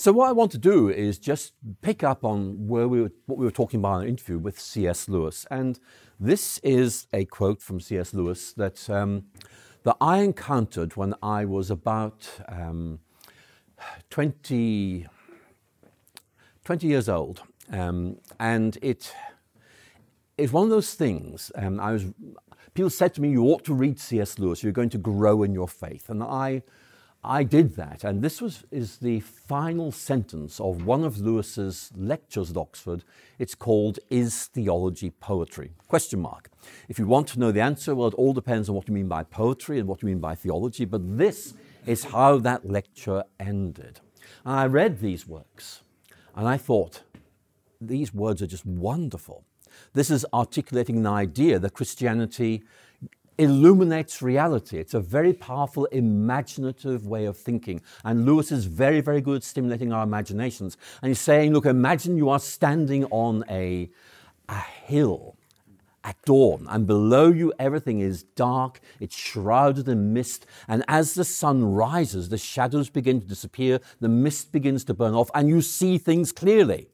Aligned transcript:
So 0.00 0.12
what 0.12 0.30
I 0.30 0.32
want 0.32 0.50
to 0.52 0.56
do 0.56 0.88
is 0.88 1.18
just 1.18 1.52
pick 1.82 2.02
up 2.02 2.24
on 2.24 2.66
where 2.66 2.88
we 2.88 3.02
were, 3.02 3.12
what 3.26 3.38
we 3.38 3.44
were 3.44 3.50
talking 3.50 3.80
about 3.80 3.96
in 3.96 4.02
an 4.04 4.08
interview 4.08 4.38
with 4.38 4.58
C.S. 4.58 5.10
Lewis, 5.10 5.46
and 5.50 5.78
this 6.18 6.56
is 6.60 7.06
a 7.12 7.26
quote 7.26 7.60
from 7.60 7.80
C.S. 7.80 8.14
Lewis 8.14 8.54
that 8.54 8.88
um, 8.88 9.26
that 9.82 9.98
I 10.00 10.20
encountered 10.20 10.96
when 10.96 11.14
I 11.22 11.44
was 11.44 11.70
about 11.70 12.26
um, 12.48 13.00
20, 14.08 15.06
20 16.64 16.86
years 16.86 17.10
old, 17.10 17.42
um, 17.70 18.16
and 18.38 18.78
it 18.80 19.12
it's 20.38 20.50
one 20.50 20.64
of 20.64 20.70
those 20.70 20.94
things. 20.94 21.52
Um, 21.56 21.78
I 21.78 21.92
was 21.92 22.06
people 22.72 22.88
said 22.88 23.12
to 23.16 23.20
me, 23.20 23.32
"You 23.32 23.44
ought 23.44 23.66
to 23.66 23.74
read 23.74 24.00
C.S. 24.00 24.38
Lewis. 24.38 24.62
You're 24.62 24.72
going 24.72 24.88
to 24.88 24.98
grow 24.98 25.42
in 25.42 25.52
your 25.52 25.68
faith," 25.68 26.08
and 26.08 26.22
I 26.22 26.62
I 27.22 27.44
did 27.44 27.76
that, 27.76 28.02
and 28.02 28.22
this 28.22 28.40
was, 28.40 28.64
is 28.70 28.96
the 28.96 29.20
final 29.20 29.92
sentence 29.92 30.58
of 30.58 30.86
one 30.86 31.04
of 31.04 31.18
Lewis's 31.18 31.90
lectures 31.94 32.50
at 32.50 32.56
Oxford. 32.56 33.04
It's 33.38 33.54
called 33.54 33.98
Is 34.08 34.46
Theology 34.46 35.10
Poetry? 35.10 35.72
Question 35.86 36.20
mark. 36.20 36.48
If 36.88 36.98
you 36.98 37.06
want 37.06 37.28
to 37.28 37.38
know 37.38 37.52
the 37.52 37.60
answer, 37.60 37.94
well, 37.94 38.08
it 38.08 38.14
all 38.14 38.32
depends 38.32 38.70
on 38.70 38.74
what 38.74 38.88
you 38.88 38.94
mean 38.94 39.08
by 39.08 39.24
poetry 39.24 39.78
and 39.78 39.86
what 39.86 40.00
you 40.00 40.06
mean 40.06 40.18
by 40.18 40.34
theology, 40.34 40.86
but 40.86 41.18
this 41.18 41.52
is 41.84 42.04
how 42.04 42.38
that 42.38 42.66
lecture 42.66 43.22
ended. 43.38 44.00
And 44.46 44.54
I 44.54 44.64
read 44.64 45.00
these 45.00 45.26
works, 45.26 45.82
and 46.34 46.48
I 46.48 46.56
thought, 46.56 47.02
these 47.82 48.14
words 48.14 48.40
are 48.40 48.46
just 48.46 48.64
wonderful. 48.64 49.44
This 49.92 50.10
is 50.10 50.24
articulating 50.32 50.96
an 50.96 51.06
idea 51.06 51.58
that 51.58 51.74
Christianity 51.74 52.62
illuminates 53.40 54.22
reality. 54.22 54.78
It's 54.78 54.94
a 54.94 55.00
very 55.00 55.32
powerful, 55.32 55.86
imaginative 55.86 57.06
way 57.06 57.24
of 57.24 57.36
thinking. 57.36 57.80
And 58.04 58.26
Lewis 58.26 58.52
is 58.52 58.66
very, 58.66 59.00
very 59.00 59.20
good 59.20 59.36
at 59.36 59.44
stimulating 59.44 59.92
our 59.92 60.04
imaginations. 60.04 60.76
And 61.02 61.08
he's 61.08 61.20
saying, 61.20 61.52
look, 61.52 61.66
imagine 61.66 62.16
you 62.16 62.28
are 62.28 62.38
standing 62.38 63.04
on 63.06 63.44
a, 63.48 63.90
a 64.48 64.60
hill 64.60 65.36
at 66.02 66.16
dawn, 66.24 66.66
and 66.70 66.86
below 66.86 67.30
you 67.30 67.52
everything 67.58 68.00
is 68.00 68.22
dark, 68.22 68.80
it's 69.00 69.14
shrouded 69.14 69.86
in 69.86 70.14
mist, 70.14 70.46
and 70.66 70.82
as 70.88 71.12
the 71.12 71.24
sun 71.24 71.62
rises, 71.62 72.30
the 72.30 72.38
shadows 72.38 72.88
begin 72.88 73.20
to 73.20 73.26
disappear, 73.26 73.78
the 74.00 74.08
mist 74.08 74.50
begins 74.50 74.82
to 74.82 74.94
burn 74.94 75.12
off, 75.12 75.30
and 75.34 75.50
you 75.50 75.60
see 75.60 75.98
things 75.98 76.32
clearly. 76.32 76.88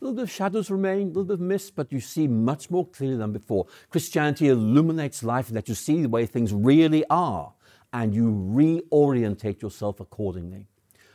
A 0.00 0.04
little 0.04 0.16
bit 0.16 0.22
of 0.22 0.30
shadows 0.30 0.70
remain, 0.70 1.02
a 1.02 1.06
little 1.08 1.24
bit 1.24 1.34
of 1.34 1.40
mist, 1.40 1.76
but 1.76 1.92
you 1.92 2.00
see 2.00 2.26
much 2.26 2.70
more 2.70 2.86
clearly 2.86 3.18
than 3.18 3.32
before. 3.32 3.66
Christianity 3.90 4.48
illuminates 4.48 5.22
life 5.22 5.48
and 5.48 5.56
that 5.58 5.68
you 5.68 5.74
see 5.74 6.00
the 6.00 6.08
way 6.08 6.24
things 6.24 6.54
really 6.54 7.04
are, 7.10 7.52
and 7.92 8.14
you 8.14 8.30
reorientate 8.32 9.60
yourself 9.60 10.00
accordingly. 10.00 10.68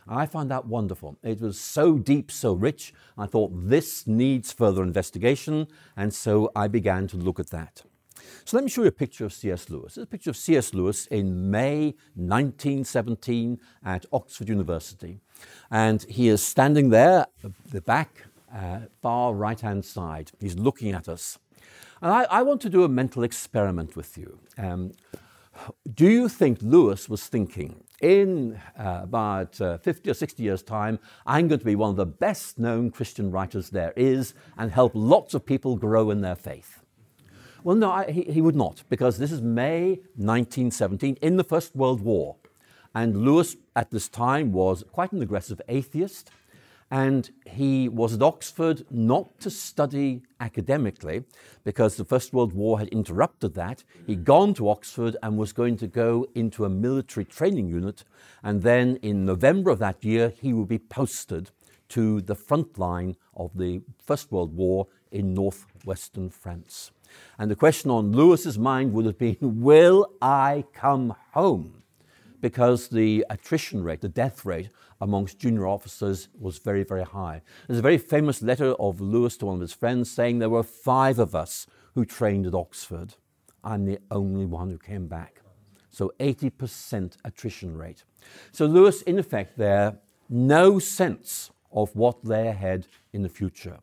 I 0.06 0.26
found 0.26 0.52
that 0.52 0.66
wonderful. 0.66 1.18
It 1.24 1.40
was 1.40 1.58
so 1.58 1.98
deep, 1.98 2.30
so 2.30 2.52
rich. 2.52 2.94
I 3.18 3.26
thought 3.26 3.50
this 3.52 4.06
needs 4.06 4.52
further 4.52 4.84
investigation, 4.84 5.66
and 5.96 6.14
so 6.14 6.52
I 6.54 6.68
began 6.68 7.08
to 7.08 7.16
look 7.16 7.40
at 7.40 7.50
that. 7.50 7.82
So 8.44 8.56
let 8.56 8.62
me 8.62 8.70
show 8.70 8.82
you 8.82 8.88
a 8.88 8.92
picture 8.92 9.24
of 9.24 9.32
C.S. 9.32 9.68
Lewis. 9.68 9.94
This 9.94 9.98
is 9.98 10.04
a 10.04 10.06
picture 10.06 10.30
of 10.30 10.36
C.S. 10.36 10.74
Lewis 10.74 11.06
in 11.06 11.50
May 11.50 11.96
1917 12.14 13.58
at 13.84 14.06
Oxford 14.12 14.48
University. 14.48 15.18
And 15.72 16.04
he 16.04 16.28
is 16.28 16.40
standing 16.40 16.90
there, 16.90 17.26
at 17.42 17.50
the 17.72 17.80
back, 17.80 18.26
uh, 18.56 18.80
far 19.02 19.34
right 19.34 19.60
hand 19.60 19.84
side. 19.84 20.30
He's 20.40 20.56
looking 20.56 20.92
at 20.92 21.08
us. 21.08 21.38
And 22.00 22.12
I, 22.12 22.22
I, 22.24 22.42
want 22.42 22.60
to 22.62 22.70
do 22.70 22.84
a 22.84 22.88
mental 22.88 23.22
experiment 23.22 23.96
with 23.96 24.16
you. 24.18 24.38
Um, 24.58 24.92
do 25.94 26.08
you 26.08 26.28
think 26.28 26.58
Lewis 26.60 27.08
was 27.08 27.26
thinking, 27.26 27.82
in 28.00 28.60
uh, 28.78 29.00
about 29.02 29.60
uh, 29.60 29.78
50 29.78 30.10
or 30.10 30.14
60 30.14 30.42
years' 30.42 30.62
time, 30.62 30.98
I'm 31.26 31.48
going 31.48 31.58
to 31.58 31.64
be 31.64 31.74
one 31.74 31.90
of 31.90 31.96
the 31.96 32.06
best 32.06 32.58
known 32.58 32.90
Christian 32.90 33.30
writers 33.30 33.70
there 33.70 33.92
is 33.96 34.34
and 34.58 34.70
help 34.70 34.92
lots 34.94 35.34
of 35.34 35.46
people 35.46 35.76
grow 35.76 36.10
in 36.10 36.20
their 36.20 36.36
faith? 36.36 36.82
Well, 37.64 37.76
no, 37.76 37.90
I, 37.90 38.10
he, 38.10 38.22
he 38.24 38.40
would 38.40 38.54
not, 38.54 38.82
because 38.88 39.18
this 39.18 39.32
is 39.32 39.40
May 39.40 40.00
1917 40.16 41.16
in 41.22 41.36
the 41.36 41.44
First 41.44 41.74
World 41.74 42.00
War. 42.00 42.36
And 42.94 43.24
Lewis 43.24 43.56
at 43.74 43.90
this 43.90 44.08
time 44.08 44.52
was 44.52 44.84
quite 44.92 45.12
an 45.12 45.20
aggressive 45.20 45.60
atheist. 45.68 46.30
And 46.90 47.28
he 47.44 47.88
was 47.88 48.14
at 48.14 48.22
Oxford 48.22 48.86
not 48.90 49.40
to 49.40 49.50
study 49.50 50.22
academically 50.38 51.24
because 51.64 51.96
the 51.96 52.04
First 52.04 52.32
World 52.32 52.52
War 52.52 52.78
had 52.78 52.88
interrupted 52.88 53.54
that. 53.54 53.82
He'd 54.06 54.24
gone 54.24 54.54
to 54.54 54.68
Oxford 54.68 55.16
and 55.22 55.36
was 55.36 55.52
going 55.52 55.76
to 55.78 55.88
go 55.88 56.28
into 56.36 56.64
a 56.64 56.68
military 56.68 57.24
training 57.24 57.68
unit. 57.68 58.04
And 58.44 58.62
then 58.62 58.96
in 59.02 59.24
November 59.24 59.70
of 59.70 59.80
that 59.80 60.04
year, 60.04 60.32
he 60.40 60.52
would 60.52 60.68
be 60.68 60.78
posted 60.78 61.50
to 61.88 62.20
the 62.20 62.36
front 62.36 62.78
line 62.78 63.16
of 63.36 63.56
the 63.56 63.82
First 63.98 64.30
World 64.30 64.56
War 64.56 64.86
in 65.10 65.34
northwestern 65.34 66.30
France. 66.30 66.92
And 67.38 67.50
the 67.50 67.56
question 67.56 67.90
on 67.90 68.12
Lewis's 68.12 68.58
mind 68.58 68.92
would 68.92 69.06
have 69.06 69.18
been 69.18 69.36
Will 69.40 70.10
I 70.20 70.64
come 70.72 71.14
home? 71.32 71.82
Because 72.40 72.88
the 72.88 73.24
attrition 73.30 73.82
rate, 73.82 74.02
the 74.02 74.08
death 74.08 74.44
rate 74.44 74.68
amongst 75.00 75.38
junior 75.38 75.66
officers 75.66 76.28
was 76.38 76.58
very, 76.58 76.84
very 76.84 77.04
high. 77.04 77.42
There's 77.66 77.78
a 77.78 77.82
very 77.82 77.98
famous 77.98 78.42
letter 78.42 78.72
of 78.74 79.00
Lewis 79.00 79.36
to 79.38 79.46
one 79.46 79.56
of 79.56 79.60
his 79.60 79.72
friends 79.72 80.10
saying 80.10 80.38
there 80.38 80.48
were 80.48 80.62
five 80.62 81.18
of 81.18 81.34
us 81.34 81.66
who 81.94 82.04
trained 82.04 82.46
at 82.46 82.54
Oxford. 82.54 83.14
I'm 83.62 83.84
the 83.84 83.98
only 84.10 84.46
one 84.46 84.70
who 84.70 84.78
came 84.78 85.06
back. 85.06 85.42
So 85.90 86.12
80% 86.20 87.16
attrition 87.24 87.76
rate. 87.76 88.04
So 88.52 88.66
Lewis, 88.66 89.02
in 89.02 89.18
effect, 89.18 89.56
there, 89.56 89.98
no 90.28 90.78
sense 90.78 91.50
of 91.72 91.94
what 91.94 92.24
lay 92.24 92.48
ahead 92.48 92.86
in 93.12 93.22
the 93.22 93.28
future. 93.28 93.78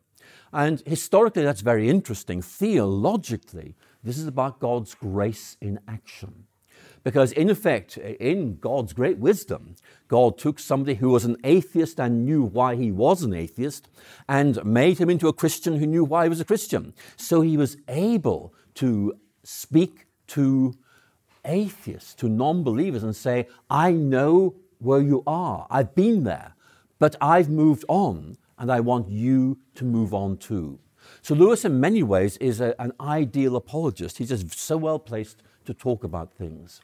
And 0.52 0.82
historically, 0.86 1.42
that's 1.42 1.60
very 1.60 1.88
interesting. 1.88 2.40
Theologically, 2.40 3.74
this 4.02 4.18
is 4.18 4.26
about 4.26 4.60
God's 4.60 4.94
grace 4.94 5.56
in 5.60 5.80
action. 5.88 6.46
Because, 7.04 7.32
in 7.32 7.50
effect, 7.50 7.98
in 7.98 8.56
God's 8.56 8.94
great 8.94 9.18
wisdom, 9.18 9.76
God 10.08 10.38
took 10.38 10.58
somebody 10.58 10.94
who 10.94 11.10
was 11.10 11.26
an 11.26 11.36
atheist 11.44 12.00
and 12.00 12.24
knew 12.24 12.42
why 12.42 12.76
he 12.76 12.90
was 12.90 13.22
an 13.22 13.34
atheist 13.34 13.88
and 14.26 14.64
made 14.64 14.98
him 14.98 15.10
into 15.10 15.28
a 15.28 15.32
Christian 15.34 15.78
who 15.78 15.86
knew 15.86 16.02
why 16.02 16.24
he 16.24 16.30
was 16.30 16.40
a 16.40 16.46
Christian. 16.46 16.94
So 17.16 17.42
he 17.42 17.58
was 17.58 17.76
able 17.88 18.54
to 18.76 19.12
speak 19.42 20.06
to 20.28 20.74
atheists, 21.44 22.14
to 22.14 22.28
non 22.28 22.64
believers, 22.64 23.02
and 23.02 23.14
say, 23.14 23.48
I 23.68 23.92
know 23.92 24.54
where 24.78 25.02
you 25.02 25.22
are. 25.26 25.66
I've 25.70 25.94
been 25.94 26.24
there, 26.24 26.54
but 26.98 27.16
I've 27.20 27.50
moved 27.50 27.84
on, 27.86 28.38
and 28.58 28.72
I 28.72 28.80
want 28.80 29.10
you 29.10 29.58
to 29.74 29.84
move 29.84 30.14
on 30.14 30.38
too. 30.38 30.78
So, 31.20 31.34
Lewis, 31.34 31.66
in 31.66 31.80
many 31.80 32.02
ways, 32.02 32.38
is 32.38 32.62
a, 32.62 32.74
an 32.80 32.92
ideal 32.98 33.56
apologist. 33.56 34.16
He's 34.16 34.30
just 34.30 34.58
so 34.58 34.78
well 34.78 34.98
placed 34.98 35.42
to 35.66 35.74
talk 35.74 36.02
about 36.02 36.32
things. 36.32 36.80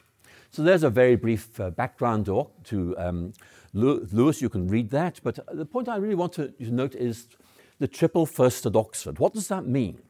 So 0.51 0.63
there's 0.63 0.83
a 0.83 0.89
very 0.89 1.15
brief 1.15 1.57
uh, 1.61 1.69
background 1.69 2.25
to 2.25 2.95
um, 2.97 3.31
Lewis. 3.73 4.41
You 4.41 4.49
can 4.49 4.67
read 4.67 4.89
that. 4.89 5.21
But 5.23 5.39
the 5.49 5.65
point 5.65 5.87
I 5.87 5.95
really 5.95 6.15
want 6.15 6.33
to 6.33 6.53
note 6.59 6.93
is 6.93 7.27
the 7.79 7.87
triple 7.87 8.25
first 8.25 8.65
at 8.65 8.75
Oxford. 8.75 9.17
What 9.17 9.33
does 9.33 9.47
that 9.47 9.65
mean? 9.65 10.01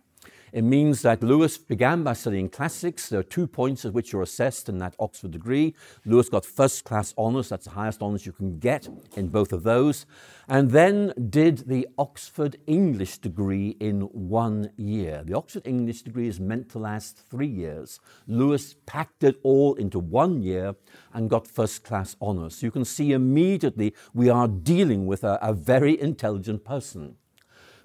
It 0.52 0.64
means 0.64 1.02
that 1.04 1.24
Lewis 1.24 1.58
began 1.58 2.04
by 2.04 2.12
studying 2.12 2.50
classics. 2.50 3.08
There 3.08 3.22
are 3.22 3.24
two 3.24 3.48
points 3.48 3.86
at 3.86 3.94
which 3.94 4.12
you're 4.12 4.22
assessed 4.22 4.68
in 4.68 4.80
that 4.80 4.96
Oxford 5.00 5.32
degree. 5.32 5.76
Lewis 6.06 6.28
got 6.28 6.46
first 6.46 6.84
class 6.84 7.14
honours, 7.18 7.48
that's 7.48 7.66
the 7.66 7.72
highest 7.72 8.02
honours 8.02 8.26
you 8.26 8.34
can 8.34 8.60
get 8.60 8.90
in 9.16 9.30
both 9.30 9.54
of 9.54 9.64
those, 9.64 10.06
and 10.50 10.72
then 10.72 11.14
did 11.30 11.70
the 11.70 11.88
Oxford 11.98 12.58
English 12.68 13.20
degree 13.20 13.78
in 13.80 14.02
one 14.12 14.72
year. 14.76 15.24
The 15.26 15.36
Oxford 15.36 15.66
English 15.66 16.02
degree 16.02 16.28
is 16.28 16.42
meant 16.42 16.70
to 16.72 16.80
last 16.80 17.18
three 17.30 17.48
years. 17.48 18.02
Lewis 18.28 18.76
packed 18.86 19.24
it 19.24 19.40
all 19.44 19.76
into 19.76 20.00
one 20.00 20.42
year 20.42 20.76
and 21.14 21.30
got 21.30 21.48
first 21.48 21.86
class 21.86 22.18
honours. 22.22 22.62
You 22.62 22.72
can 22.72 22.84
see 22.84 23.14
immediately 23.14 23.94
we 24.14 24.30
are 24.30 24.50
dealing 24.50 25.06
with 25.08 25.24
a, 25.24 25.40
a 25.42 25.54
very 25.54 26.00
intelligent 26.02 26.66
person. 26.66 27.16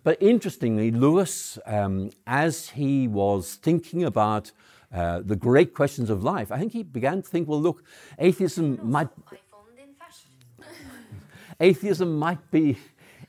But 0.07 0.23
interestingly, 0.23 0.93
Lewis, 0.93 1.59
um, 1.67 2.11
as 2.29 2.69
he 2.69 3.09
was 3.09 3.57
thinking 3.57 4.05
about 4.05 4.53
uh, 4.95 5.21
the 5.25 5.35
great 5.35 5.75
questions 5.75 6.11
of 6.11 6.23
life, 6.23 6.53
I 6.53 6.61
think 6.61 6.71
he 6.75 6.85
began 6.85 7.23
to 7.23 7.29
think, 7.29 7.49
well, 7.49 7.61
look, 7.61 7.83
atheism 8.17 8.79
might. 8.89 9.09
atheism 11.61 12.17
might 12.21 12.53
be 12.53 12.79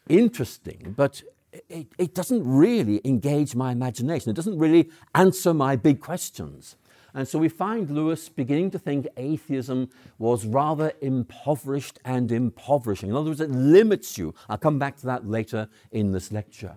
interesting, 0.07 0.93
but 0.95 1.23
it, 1.67 1.87
it 1.97 2.13
doesn't 2.13 2.47
really 2.47 3.01
engage 3.03 3.55
my 3.55 3.71
imagination. 3.71 4.29
It 4.29 4.35
doesn't 4.35 4.59
really 4.59 4.91
answer 5.15 5.55
my 5.55 5.77
big 5.77 5.99
questions. 5.99 6.75
And 7.17 7.27
so 7.27 7.39
we 7.39 7.49
find 7.49 7.89
Lewis 7.89 8.29
beginning 8.29 8.69
to 8.69 8.77
think 8.77 9.07
atheism 9.17 9.89
was 10.19 10.45
rather 10.45 10.93
impoverished 11.01 11.97
and 12.05 12.31
impoverishing. 12.31 13.09
In 13.09 13.15
other 13.15 13.31
words, 13.31 13.41
it 13.41 13.49
limits 13.49 14.19
you. 14.19 14.35
I'll 14.47 14.59
come 14.59 14.77
back 14.77 14.97
to 14.97 15.07
that 15.07 15.27
later 15.27 15.67
in 15.91 16.11
this 16.11 16.31
lecture. 16.31 16.75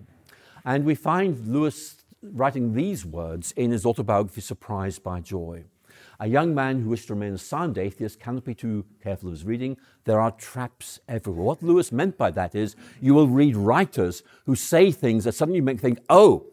And 0.65 0.83
we 0.83 0.95
find 0.95 1.47
Lewis 1.47 2.03
writing 2.23 2.73
these 2.73 3.05
words 3.05 3.51
in 3.51 3.69
his 3.69 3.85
autobiography, 3.85 4.41
Surprised 4.41 5.03
by 5.03 5.19
Joy. 5.19 5.65
A 6.19 6.25
young 6.25 6.55
man 6.55 6.81
who 6.81 6.89
wishes 6.89 7.05
to 7.05 7.13
remain 7.13 7.33
a 7.33 7.37
sound 7.37 7.77
atheist 7.77 8.19
cannot 8.19 8.43
be 8.43 8.55
too 8.55 8.83
careful 9.03 9.29
of 9.29 9.33
his 9.33 9.45
reading. 9.45 9.77
There 10.05 10.19
are 10.19 10.31
traps 10.31 10.99
everywhere. 11.07 11.45
What 11.45 11.61
Lewis 11.61 11.91
meant 11.91 12.17
by 12.17 12.31
that 12.31 12.55
is 12.55 12.75
you 12.99 13.13
will 13.13 13.27
read 13.27 13.55
writers 13.55 14.23
who 14.47 14.55
say 14.55 14.91
things 14.91 15.25
that 15.25 15.33
suddenly 15.33 15.61
make 15.61 15.75
you 15.75 15.81
think, 15.81 15.99
oh, 16.09 16.47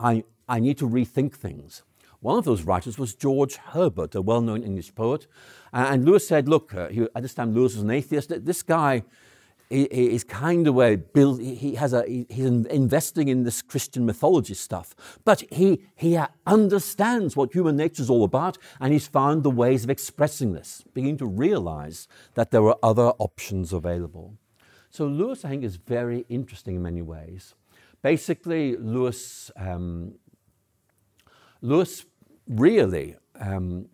I, 0.00 0.24
I 0.48 0.60
need 0.60 0.78
to 0.78 0.88
rethink 0.88 1.34
things. 1.34 1.82
One 2.24 2.38
of 2.38 2.46
those 2.46 2.62
writers 2.62 2.98
was 2.98 3.14
George 3.14 3.56
Herbert, 3.56 4.14
a 4.14 4.22
well 4.22 4.40
known 4.40 4.62
English 4.62 4.94
poet. 4.94 5.26
And 5.74 6.06
Lewis 6.06 6.26
said, 6.26 6.48
Look, 6.48 6.74
uh, 6.74 6.88
he, 6.88 7.06
at 7.14 7.20
this 7.20 7.34
time 7.34 7.52
Lewis 7.52 7.74
was 7.74 7.82
an 7.82 7.90
atheist. 7.90 8.32
This 8.46 8.62
guy 8.62 9.02
is 9.68 10.24
kind 10.24 10.66
of 10.66 10.78
a 10.78 10.96
build, 10.96 11.42
he 11.42 11.74
has 11.74 11.92
a, 11.92 12.02
he's 12.08 12.46
investing 12.46 13.28
in 13.28 13.42
this 13.42 13.60
Christian 13.60 14.06
mythology 14.06 14.54
stuff, 14.54 14.94
but 15.26 15.42
he, 15.50 15.82
he 15.96 16.18
understands 16.46 17.36
what 17.36 17.52
human 17.52 17.76
nature 17.76 18.00
is 18.00 18.08
all 18.08 18.24
about 18.24 18.56
and 18.80 18.94
he's 18.94 19.06
found 19.06 19.42
the 19.42 19.50
ways 19.50 19.84
of 19.84 19.90
expressing 19.90 20.54
this, 20.54 20.82
beginning 20.94 21.18
to 21.18 21.26
realize 21.26 22.08
that 22.34 22.52
there 22.52 22.62
are 22.62 22.78
other 22.82 23.08
options 23.18 23.70
available. 23.70 24.34
So 24.88 25.06
Lewis, 25.06 25.44
I 25.44 25.50
think, 25.50 25.64
is 25.64 25.76
very 25.76 26.24
interesting 26.30 26.76
in 26.76 26.82
many 26.82 27.02
ways. 27.02 27.54
Basically, 28.00 28.76
Lewis, 28.76 29.50
um, 29.56 30.14
Lewis 31.60 32.04
really 32.48 33.16
um, 33.40 33.88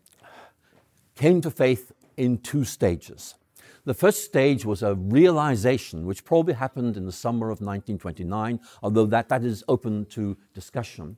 came 1.15 1.41
to 1.41 1.51
faith 1.51 1.93
in 2.17 2.39
two 2.39 2.65
stages. 2.65 3.35
The 3.85 3.95
first 3.95 4.25
stage 4.25 4.65
was 4.65 4.83
a 4.83 4.95
realization, 4.95 6.05
which 6.05 6.25
probably 6.25 6.55
happened 6.55 6.97
in 6.97 7.07
the 7.07 7.13
summer 7.13 7.47
of 7.47 7.61
1929, 7.61 8.61
although 8.83 9.07
that, 9.07 9.29
that 9.31 9.43
is 9.43 9.65
open 9.69 10.05
to 10.07 10.37
discussion. 10.53 11.17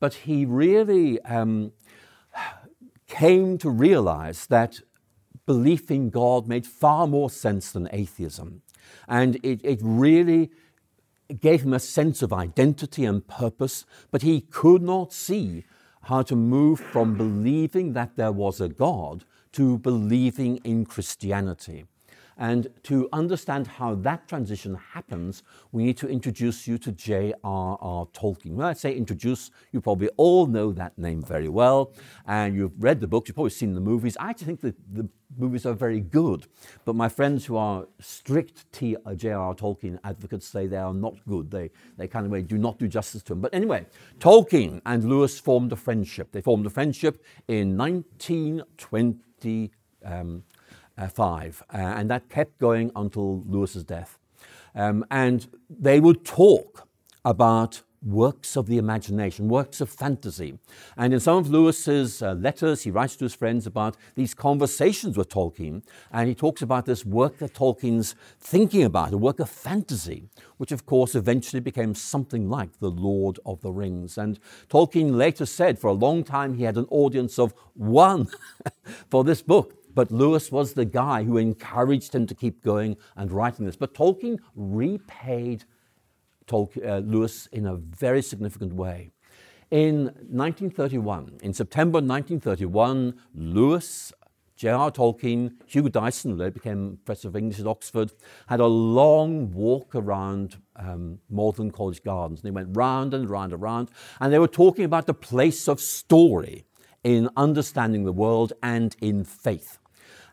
But 0.00 0.14
he 0.14 0.44
really 0.44 1.20
um, 1.22 1.72
came 3.06 3.58
to 3.58 3.70
realize 3.70 4.46
that 4.46 4.80
belief 5.46 5.90
in 5.90 6.10
God 6.10 6.48
made 6.48 6.66
far 6.66 7.06
more 7.06 7.30
sense 7.30 7.72
than 7.72 7.88
atheism. 7.92 8.62
And 9.06 9.36
it, 9.44 9.60
it 9.64 9.80
really 9.82 10.50
gave 11.38 11.62
him 11.62 11.72
a 11.72 11.80
sense 11.80 12.22
of 12.22 12.32
identity 12.32 13.04
and 13.04 13.26
purpose, 13.26 13.84
but 14.10 14.22
he 14.22 14.40
could 14.40 14.82
not 14.82 15.12
see 15.12 15.64
how 16.02 16.22
to 16.22 16.36
move 16.36 16.80
from 16.80 17.16
believing 17.16 17.92
that 17.92 18.16
there 18.16 18.32
was 18.32 18.60
a 18.60 18.68
God 18.68 19.24
to 19.52 19.78
believing 19.78 20.58
in 20.58 20.86
Christianity. 20.86 21.86
And 22.36 22.68
to 22.84 23.06
understand 23.12 23.66
how 23.66 23.96
that 23.96 24.26
transition 24.26 24.74
happens, 24.74 25.42
we 25.72 25.84
need 25.84 25.98
to 25.98 26.08
introduce 26.08 26.66
you 26.66 26.78
to 26.78 26.90
J.R.R. 26.90 28.06
Tolkien. 28.06 28.52
When 28.52 28.66
I 28.66 28.72
say 28.72 28.94
introduce, 28.94 29.50
you 29.72 29.82
probably 29.82 30.08
all 30.16 30.46
know 30.46 30.72
that 30.72 30.96
name 30.96 31.22
very 31.22 31.50
well, 31.50 31.92
and 32.26 32.54
you've 32.54 32.82
read 32.82 33.00
the 33.00 33.06
books, 33.06 33.28
you've 33.28 33.34
probably 33.34 33.50
seen 33.50 33.74
the 33.74 33.80
movies. 33.80 34.16
I 34.18 34.30
actually 34.30 34.46
think 34.46 34.60
that 34.62 34.76
the 34.90 35.08
movies 35.36 35.66
are 35.66 35.74
very 35.74 36.00
good, 36.00 36.46
but 36.84 36.94
my 36.96 37.08
friends 37.08 37.46
who 37.46 37.56
are 37.56 37.86
strict 38.00 38.70
T- 38.72 38.96
J.R.R. 39.16 39.54
Tolkien 39.54 39.98
advocates 40.04 40.46
say 40.46 40.66
they 40.66 40.76
are 40.76 40.94
not 40.94 41.14
good. 41.26 41.50
They, 41.50 41.70
they 41.96 42.08
kind 42.08 42.26
of 42.32 42.48
do 42.48 42.58
not 42.58 42.78
do 42.78 42.88
justice 42.88 43.22
to 43.24 43.32
him. 43.34 43.40
But 43.40 43.54
anyway, 43.54 43.86
Tolkien 44.18 44.80
and 44.86 45.04
Lewis 45.04 45.38
formed 45.38 45.72
a 45.72 45.76
friendship. 45.76 46.32
They 46.32 46.40
formed 46.40 46.66
a 46.66 46.70
friendship 46.70 47.24
in 47.48 47.76
1925, 47.76 49.70
Um, 50.04 50.42
uh, 50.98 51.08
uh, 51.18 51.52
and 51.72 52.10
that 52.10 52.28
kept 52.28 52.58
going 52.58 52.90
until 52.96 53.42
Lewis's 53.46 53.84
death. 53.84 54.18
Um, 54.74 55.04
and 55.10 55.48
they 55.68 56.00
would 56.00 56.24
talk 56.24 56.88
about 57.24 57.82
works 58.02 58.56
of 58.56 58.66
the 58.66 58.78
imagination, 58.78 59.48
works 59.48 59.80
of 59.80 59.90
fantasy. 59.90 60.58
And 60.96 61.12
in 61.12 61.20
some 61.20 61.36
of 61.36 61.50
Lewis's 61.50 62.22
uh, 62.22 62.32
letters, 62.32 62.82
he 62.82 62.90
writes 62.90 63.16
to 63.16 63.24
his 63.24 63.34
friends 63.34 63.66
about 63.66 63.96
these 64.14 64.34
conversations 64.34 65.16
with 65.16 65.28
Tolkien, 65.28 65.82
and 66.10 66.28
he 66.28 66.34
talks 66.34 66.62
about 66.62 66.86
this 66.86 67.04
work 67.04 67.38
that 67.38 67.54
Tolkien's 67.54 68.14
thinking 68.40 68.84
about, 68.84 69.12
a 69.12 69.18
work 69.18 69.40
of 69.40 69.50
fantasy, 69.50 70.28
which 70.56 70.72
of 70.72 70.86
course 70.86 71.14
eventually 71.14 71.60
became 71.60 71.94
something 71.94 72.48
like 72.48 72.78
The 72.78 72.90
Lord 72.90 73.38
of 73.44 73.60
the 73.60 73.72
Rings. 73.72 74.16
And 74.16 74.38
Tolkien 74.68 75.16
later 75.16 75.46
said 75.46 75.78
for 75.78 75.88
a 75.88 75.94
long 75.94 76.24
time 76.24 76.54
he 76.54 76.64
had 76.64 76.76
an 76.76 76.86
audience 76.90 77.38
of 77.38 77.54
one 77.74 78.28
for 79.10 79.24
this 79.24 79.42
book. 79.42 79.74
But 79.92 80.12
Lewis 80.12 80.52
was 80.52 80.72
the 80.72 80.84
guy 80.84 81.24
who 81.24 81.36
encouraged 81.36 82.14
him 82.14 82.26
to 82.28 82.34
keep 82.34 82.62
going 82.62 82.96
and 83.16 83.32
writing 83.32 83.66
this. 83.66 83.76
But 83.76 83.92
Tolkien 83.92 84.38
repaid 84.54 85.64
Lewis 86.52 87.46
in 87.52 87.66
a 87.66 87.76
very 87.76 88.22
significant 88.22 88.72
way. 88.72 89.10
In 89.70 90.04
1931, 90.04 91.38
in 91.42 91.54
September 91.54 91.98
1931, 91.98 93.14
Lewis, 93.34 94.12
J.R. 94.56 94.90
Tolkien, 94.90 95.52
Hugh 95.66 95.88
Dyson, 95.88 96.38
who 96.38 96.50
became 96.50 96.98
professor 97.04 97.28
of 97.28 97.36
English 97.36 97.60
at 97.60 97.66
Oxford, 97.66 98.12
had 98.48 98.60
a 98.60 98.66
long 98.66 99.52
walk 99.52 99.94
around 99.94 100.56
um, 100.76 101.18
College 101.72 102.02
Gardens. 102.02 102.40
And 102.40 102.48
they 102.48 102.54
went 102.54 102.76
round 102.76 103.14
and 103.14 103.30
round 103.30 103.52
and 103.52 103.62
round, 103.62 103.90
and 104.20 104.32
they 104.32 104.38
were 104.38 104.48
talking 104.48 104.84
about 104.84 105.06
the 105.06 105.14
place 105.14 105.68
of 105.68 105.80
story 105.80 106.66
in 107.02 107.30
understanding 107.36 108.04
the 108.04 108.12
world 108.12 108.52
and 108.62 108.94
in 109.00 109.24
faith. 109.24 109.79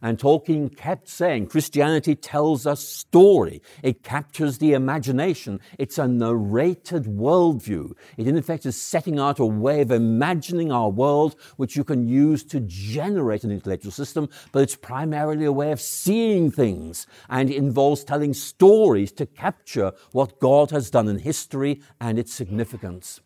And 0.01 0.17
Tolkien 0.17 0.75
kept 0.75 1.07
saying 1.09 1.47
Christianity 1.47 2.15
tells 2.15 2.65
a 2.65 2.75
story. 2.75 3.61
It 3.83 4.03
captures 4.03 4.57
the 4.57 4.73
imagination. 4.73 5.59
It's 5.77 5.97
a 5.97 6.07
narrated 6.07 7.05
worldview. 7.05 7.93
It, 8.17 8.27
in 8.27 8.37
effect, 8.37 8.65
is 8.65 8.79
setting 8.79 9.19
out 9.19 9.39
a 9.39 9.45
way 9.45 9.81
of 9.81 9.91
imagining 9.91 10.71
our 10.71 10.89
world 10.89 11.35
which 11.57 11.75
you 11.75 11.83
can 11.83 12.07
use 12.07 12.43
to 12.45 12.59
generate 12.61 13.43
an 13.43 13.51
intellectual 13.51 13.91
system, 13.91 14.29
but 14.51 14.61
it's 14.61 14.75
primarily 14.75 15.45
a 15.45 15.51
way 15.51 15.71
of 15.71 15.81
seeing 15.81 16.51
things 16.51 17.07
and 17.29 17.49
involves 17.49 18.03
telling 18.03 18.33
stories 18.33 19.11
to 19.13 19.25
capture 19.25 19.93
what 20.11 20.39
God 20.39 20.71
has 20.71 20.89
done 20.89 21.07
in 21.07 21.19
history 21.19 21.81
and 21.99 22.19
its 22.19 22.33
significance. 22.33 23.21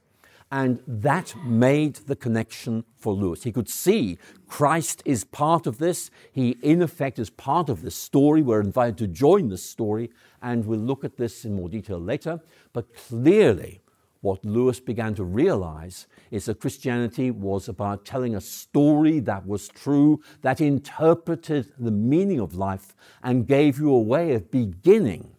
And 0.51 0.81
that 0.85 1.33
made 1.45 1.95
the 1.95 2.15
connection 2.15 2.83
for 2.97 3.13
Lewis. 3.13 3.43
He 3.43 3.53
could 3.53 3.69
see 3.69 4.17
Christ 4.47 5.01
is 5.05 5.23
part 5.23 5.65
of 5.65 5.77
this. 5.77 6.11
He, 6.33 6.57
in 6.61 6.81
effect, 6.81 7.19
is 7.19 7.29
part 7.29 7.69
of 7.69 7.81
this 7.81 7.95
story. 7.95 8.41
We're 8.41 8.59
invited 8.59 8.97
to 8.97 9.07
join 9.07 9.47
this 9.47 9.63
story, 9.63 10.09
and 10.41 10.65
we'll 10.65 10.79
look 10.79 11.05
at 11.05 11.15
this 11.15 11.45
in 11.45 11.55
more 11.55 11.69
detail 11.69 11.99
later. 11.99 12.41
But 12.73 12.93
clearly, 12.93 13.79
what 14.19 14.43
Lewis 14.43 14.79
began 14.79 15.15
to 15.15 15.23
realize 15.23 16.05
is 16.31 16.45
that 16.45 16.59
Christianity 16.59 17.31
was 17.31 17.69
about 17.69 18.05
telling 18.05 18.35
a 18.35 18.41
story 18.41 19.19
that 19.21 19.47
was 19.47 19.69
true, 19.69 20.21
that 20.41 20.59
interpreted 20.59 21.71
the 21.79 21.91
meaning 21.91 22.39
of 22.39 22.55
life, 22.55 22.93
and 23.23 23.47
gave 23.47 23.79
you 23.79 23.91
a 23.91 24.01
way 24.01 24.33
of 24.33 24.51
beginning 24.51 25.31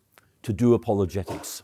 to 0.43 0.53
do 0.53 0.75
apologetics. 0.75 1.63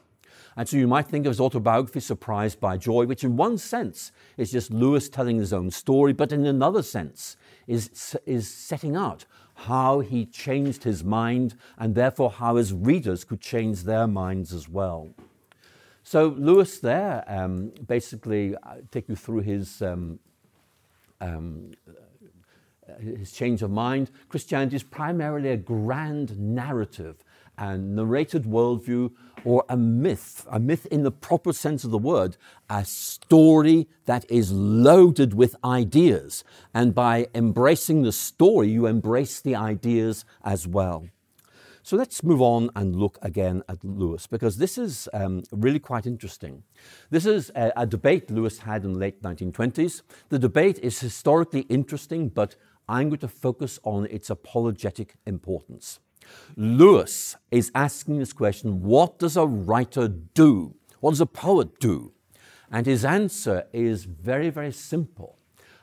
And 0.58 0.68
so 0.68 0.76
you 0.76 0.88
might 0.88 1.06
think 1.06 1.24
of 1.24 1.30
his 1.30 1.38
autobiography, 1.38 2.00
Surprised 2.00 2.58
by 2.58 2.76
Joy, 2.76 3.06
which 3.06 3.22
in 3.22 3.36
one 3.36 3.58
sense 3.58 4.10
is 4.36 4.50
just 4.50 4.72
Lewis 4.72 5.08
telling 5.08 5.38
his 5.38 5.52
own 5.52 5.70
story, 5.70 6.12
but 6.12 6.32
in 6.32 6.44
another 6.44 6.82
sense 6.82 7.36
is, 7.68 8.16
is 8.26 8.52
setting 8.52 8.96
out 8.96 9.24
how 9.54 10.00
he 10.00 10.26
changed 10.26 10.82
his 10.82 11.04
mind 11.04 11.54
and 11.78 11.94
therefore 11.94 12.32
how 12.32 12.56
his 12.56 12.72
readers 12.72 13.22
could 13.22 13.40
change 13.40 13.84
their 13.84 14.08
minds 14.08 14.52
as 14.52 14.68
well. 14.68 15.10
So 16.02 16.34
Lewis 16.36 16.80
there 16.80 17.24
um, 17.28 17.70
basically 17.86 18.56
uh, 18.56 18.78
take 18.90 19.08
you 19.08 19.14
through 19.14 19.42
his 19.42 19.80
um, 19.80 20.18
um, 21.20 21.70
his 22.98 23.30
change 23.32 23.62
of 23.62 23.70
mind. 23.70 24.10
Christianity 24.28 24.74
is 24.76 24.82
primarily 24.82 25.50
a 25.50 25.56
grand 25.56 26.38
narrative 26.38 27.22
and 27.58 27.96
narrated 27.96 28.44
worldview 28.44 29.10
or 29.44 29.64
a 29.68 29.76
myth, 29.76 30.46
a 30.50 30.58
myth 30.58 30.86
in 30.86 31.02
the 31.02 31.10
proper 31.10 31.52
sense 31.52 31.84
of 31.84 31.90
the 31.90 31.98
word, 31.98 32.36
a 32.70 32.84
story 32.84 33.88
that 34.06 34.28
is 34.30 34.50
loaded 34.52 35.34
with 35.34 35.56
ideas. 35.64 36.44
And 36.74 36.94
by 36.94 37.28
embracing 37.34 38.02
the 38.02 38.12
story, 38.12 38.68
you 38.68 38.86
embrace 38.86 39.40
the 39.40 39.54
ideas 39.54 40.24
as 40.44 40.66
well. 40.66 41.08
So 41.82 41.96
let's 41.96 42.22
move 42.22 42.42
on 42.42 42.68
and 42.76 42.96
look 42.96 43.18
again 43.22 43.62
at 43.66 43.82
Lewis, 43.82 44.26
because 44.26 44.58
this 44.58 44.76
is 44.76 45.08
um, 45.14 45.42
really 45.50 45.78
quite 45.78 46.06
interesting. 46.06 46.62
This 47.08 47.24
is 47.24 47.50
a, 47.54 47.72
a 47.76 47.86
debate 47.86 48.30
Lewis 48.30 48.58
had 48.58 48.84
in 48.84 48.92
the 48.92 48.98
late 48.98 49.22
1920s. 49.22 50.02
The 50.28 50.38
debate 50.38 50.78
is 50.82 51.00
historically 51.00 51.62
interesting, 51.62 52.28
but 52.28 52.56
I'm 52.88 53.08
going 53.08 53.20
to 53.20 53.28
focus 53.28 53.78
on 53.84 54.06
its 54.06 54.28
apologetic 54.28 55.14
importance. 55.26 56.00
Lewis 56.56 57.36
is 57.50 57.70
asking 57.74 58.18
this 58.18 58.32
question 58.32 58.82
what 58.82 59.18
does 59.18 59.36
a 59.36 59.46
writer 59.46 60.08
do? 60.08 60.74
What 61.00 61.10
does 61.10 61.20
a 61.20 61.26
poet 61.26 61.78
do? 61.78 62.12
And 62.70 62.86
his 62.86 63.04
answer 63.04 63.66
is 63.72 64.04
very, 64.04 64.50
very 64.50 64.72
simple. 64.72 65.38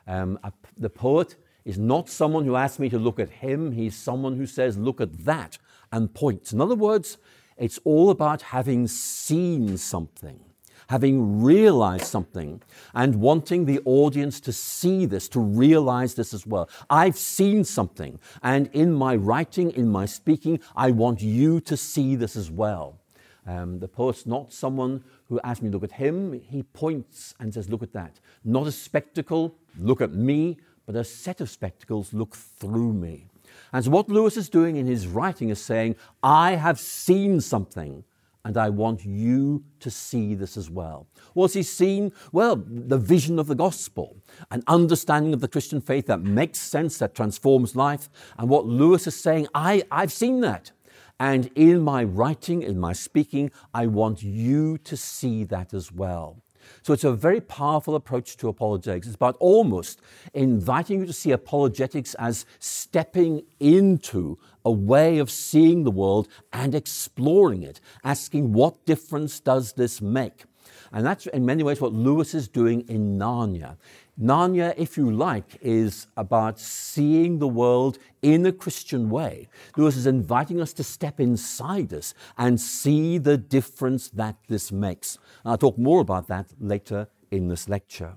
Um, 0.08 0.40
a, 0.44 0.52
the 0.78 0.90
poet 0.90 1.36
is 1.64 1.80
not 1.80 2.10
someone 2.10 2.46
who 2.46 2.56
asks 2.56 2.78
me 2.78 2.90
to 2.90 3.00
look 3.00 3.20
at 3.20 3.30
him, 3.30 3.72
he's 3.72 3.96
someone 3.96 4.38
who 4.38 4.46
says, 4.46 4.78
look 4.78 5.02
at 5.02 5.26
that, 5.26 5.58
and 5.92 6.14
points. 6.14 6.54
In 6.54 6.62
other 6.62 6.76
words, 6.76 7.18
it's 7.58 7.80
all 7.84 8.12
about 8.12 8.42
having 8.42 8.88
seen 8.88 9.78
something, 9.78 10.40
having 10.88 11.42
realized 11.42 12.06
something 12.06 12.62
and 12.94 13.16
wanting 13.16 13.66
the 13.66 13.80
audience 13.86 14.40
to 14.42 14.54
see 14.54 15.06
this, 15.06 15.28
to 15.30 15.40
realize 15.40 16.16
this 16.16 16.34
as 16.34 16.46
well. 16.46 16.70
I've 16.90 17.18
seen 17.18 17.64
something, 17.64 18.20
and 18.44 18.70
in 18.74 18.94
my 18.94 19.16
writing, 19.16 19.72
in 19.72 19.90
my 19.90 20.06
speaking, 20.06 20.60
I 20.76 20.92
want 20.92 21.22
you 21.22 21.60
to 21.62 21.78
see 21.78 22.16
this 22.16 22.36
as 22.36 22.52
well. 22.52 23.00
Um, 23.48 23.80
the 23.80 23.88
poet's 23.88 24.26
not 24.26 24.52
someone 24.52 25.04
who 25.30 25.40
asks 25.44 25.62
me 25.62 25.70
to 25.70 25.78
look 25.78 25.84
at 25.84 25.98
him. 25.98 26.34
He 26.34 26.64
points 26.64 27.36
and 27.40 27.54
says, 27.54 27.70
Look 27.70 27.84
at 27.84 27.94
that. 27.94 28.20
Not 28.44 28.68
a 28.68 28.72
spectacle, 28.72 29.56
look 29.80 30.02
at 30.02 30.14
me, 30.14 30.58
but 30.86 30.96
a 30.96 31.04
set 31.04 31.42
of 31.42 31.50
spectacles, 31.50 32.14
look 32.14 32.36
through 32.36 32.94
me. 32.94 33.28
And 33.72 33.86
so, 33.86 33.92
what 33.92 34.10
Lewis 34.10 34.38
is 34.38 34.50
doing 34.50 34.78
in 34.78 34.86
his 34.86 35.08
writing 35.08 35.50
is 35.50 35.62
saying, 35.62 35.96
I 36.24 36.56
have 36.56 36.80
seen 36.80 37.42
something, 37.42 38.04
and 38.46 38.58
I 38.58 38.70
want 38.70 39.04
you 39.04 39.66
to 39.80 39.90
see 39.90 40.36
this 40.36 40.56
as 40.56 40.70
well. 40.70 41.08
What's 41.34 41.56
he 41.56 41.64
seen? 41.64 42.14
Well, 42.32 42.56
the 42.56 43.00
vision 43.00 43.40
of 43.40 43.48
the 43.48 43.56
gospel, 43.56 44.18
an 44.52 44.64
understanding 44.68 45.34
of 45.34 45.42
the 45.42 45.48
Christian 45.48 45.82
faith 45.82 46.06
that 46.06 46.22
makes 46.22 46.60
sense, 46.60 47.00
that 47.00 47.16
transforms 47.16 47.76
life. 47.76 48.08
And 48.38 48.48
what 48.48 48.68
Lewis 48.68 49.08
is 49.08 49.20
saying, 49.20 49.48
I, 49.56 49.84
I've 49.92 50.14
seen 50.14 50.42
that. 50.42 50.72
And 51.20 51.50
in 51.56 51.82
my 51.82 52.04
writing, 52.04 52.62
in 52.62 52.80
my 52.80 52.94
speaking, 52.94 53.50
I 53.74 53.88
want 53.88 54.22
you 54.22 54.78
to 54.80 54.96
see 54.96 55.44
that 55.46 55.74
as 55.74 55.92
well. 55.92 56.44
So 56.82 56.94
it's 56.94 57.04
a 57.04 57.14
very 57.14 57.42
powerful 57.42 57.96
approach 57.96 58.38
to 58.38 58.48
apologetics. 58.48 59.08
It's 59.08 59.16
about 59.16 59.38
almost 59.40 60.02
inviting 60.34 61.00
you 61.00 61.06
to 61.06 61.14
see 61.14 61.32
apologetics 61.32 62.14
as 62.16 62.46
stepping 62.60 63.44
into 63.60 64.38
a 64.64 64.72
way 64.72 65.20
of 65.20 65.30
seeing 65.30 65.84
the 65.84 65.92
world 65.92 66.28
and 66.52 66.74
exploring 66.74 67.64
it, 67.64 67.80
asking 68.04 68.54
what 68.54 68.86
difference 68.86 69.40
does 69.40 69.74
this 69.74 70.02
make? 70.02 70.46
And 70.92 71.06
that's 71.06 71.28
in 71.28 71.46
many 71.46 71.64
ways 71.64 71.82
what 71.82 71.94
Lewis 71.94 72.34
is 72.34 72.48
doing 72.48 72.82
in 72.88 73.18
Narnia. 73.18 73.78
Narnia, 74.22 74.74
if 74.78 74.96
you 74.96 75.12
like, 75.12 75.58
is 75.62 76.08
about 76.16 76.58
seeing 76.58 77.40
the 77.40 77.48
world 77.48 77.98
in 78.22 78.46
a 78.46 78.54
Christian 78.54 79.10
way. 79.10 79.50
Lewis 79.76 79.98
is 79.98 80.08
inviting 80.08 80.62
us 80.62 80.72
to 80.74 80.84
step 80.86 81.20
inside 81.20 81.94
us 81.94 82.14
and 82.38 82.60
see 82.60 83.18
the 83.18 83.38
difference 83.38 84.08
that 84.10 84.38
this 84.48 84.72
makes. 84.72 85.18
And 85.44 85.52
I'll 85.52 85.58
talk 85.58 85.78
more 85.78 86.00
about 86.00 86.28
that 86.28 86.48
later 86.62 87.10
in 87.30 87.50
this 87.50 87.68
lecture. 87.68 88.14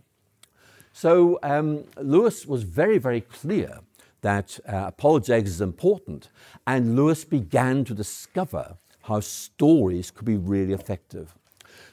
So, 0.93 1.41
um, 1.43 1.85
Lewis 1.97 2.47
was 2.47 2.63
very, 2.63 2.99
very 2.99 3.21
clear 3.21 3.81
that 4.21 4.59
uh, 4.69 4.85
apologetics 4.87 5.51
is 5.51 5.61
important, 5.61 6.29
and 6.67 6.95
Lewis 6.95 7.25
began 7.25 7.85
to 7.85 7.95
discover 7.95 8.77
how 9.03 9.21
stories 9.21 10.11
could 10.13 10.25
be 10.25 10.37
really 10.37 10.73
effective. 10.73 11.35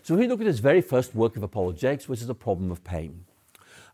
So, 0.03 0.15
we 0.15 0.27
look 0.27 0.41
at 0.41 0.47
his 0.47 0.59
very 0.59 0.81
first 0.81 1.15
work 1.15 1.35
of 1.37 1.43
apologetics, 1.43 2.07
which 2.07 2.21
is 2.21 2.27
the 2.27 2.35
problem 2.35 2.71
of 2.71 2.83
pain. 2.83 3.25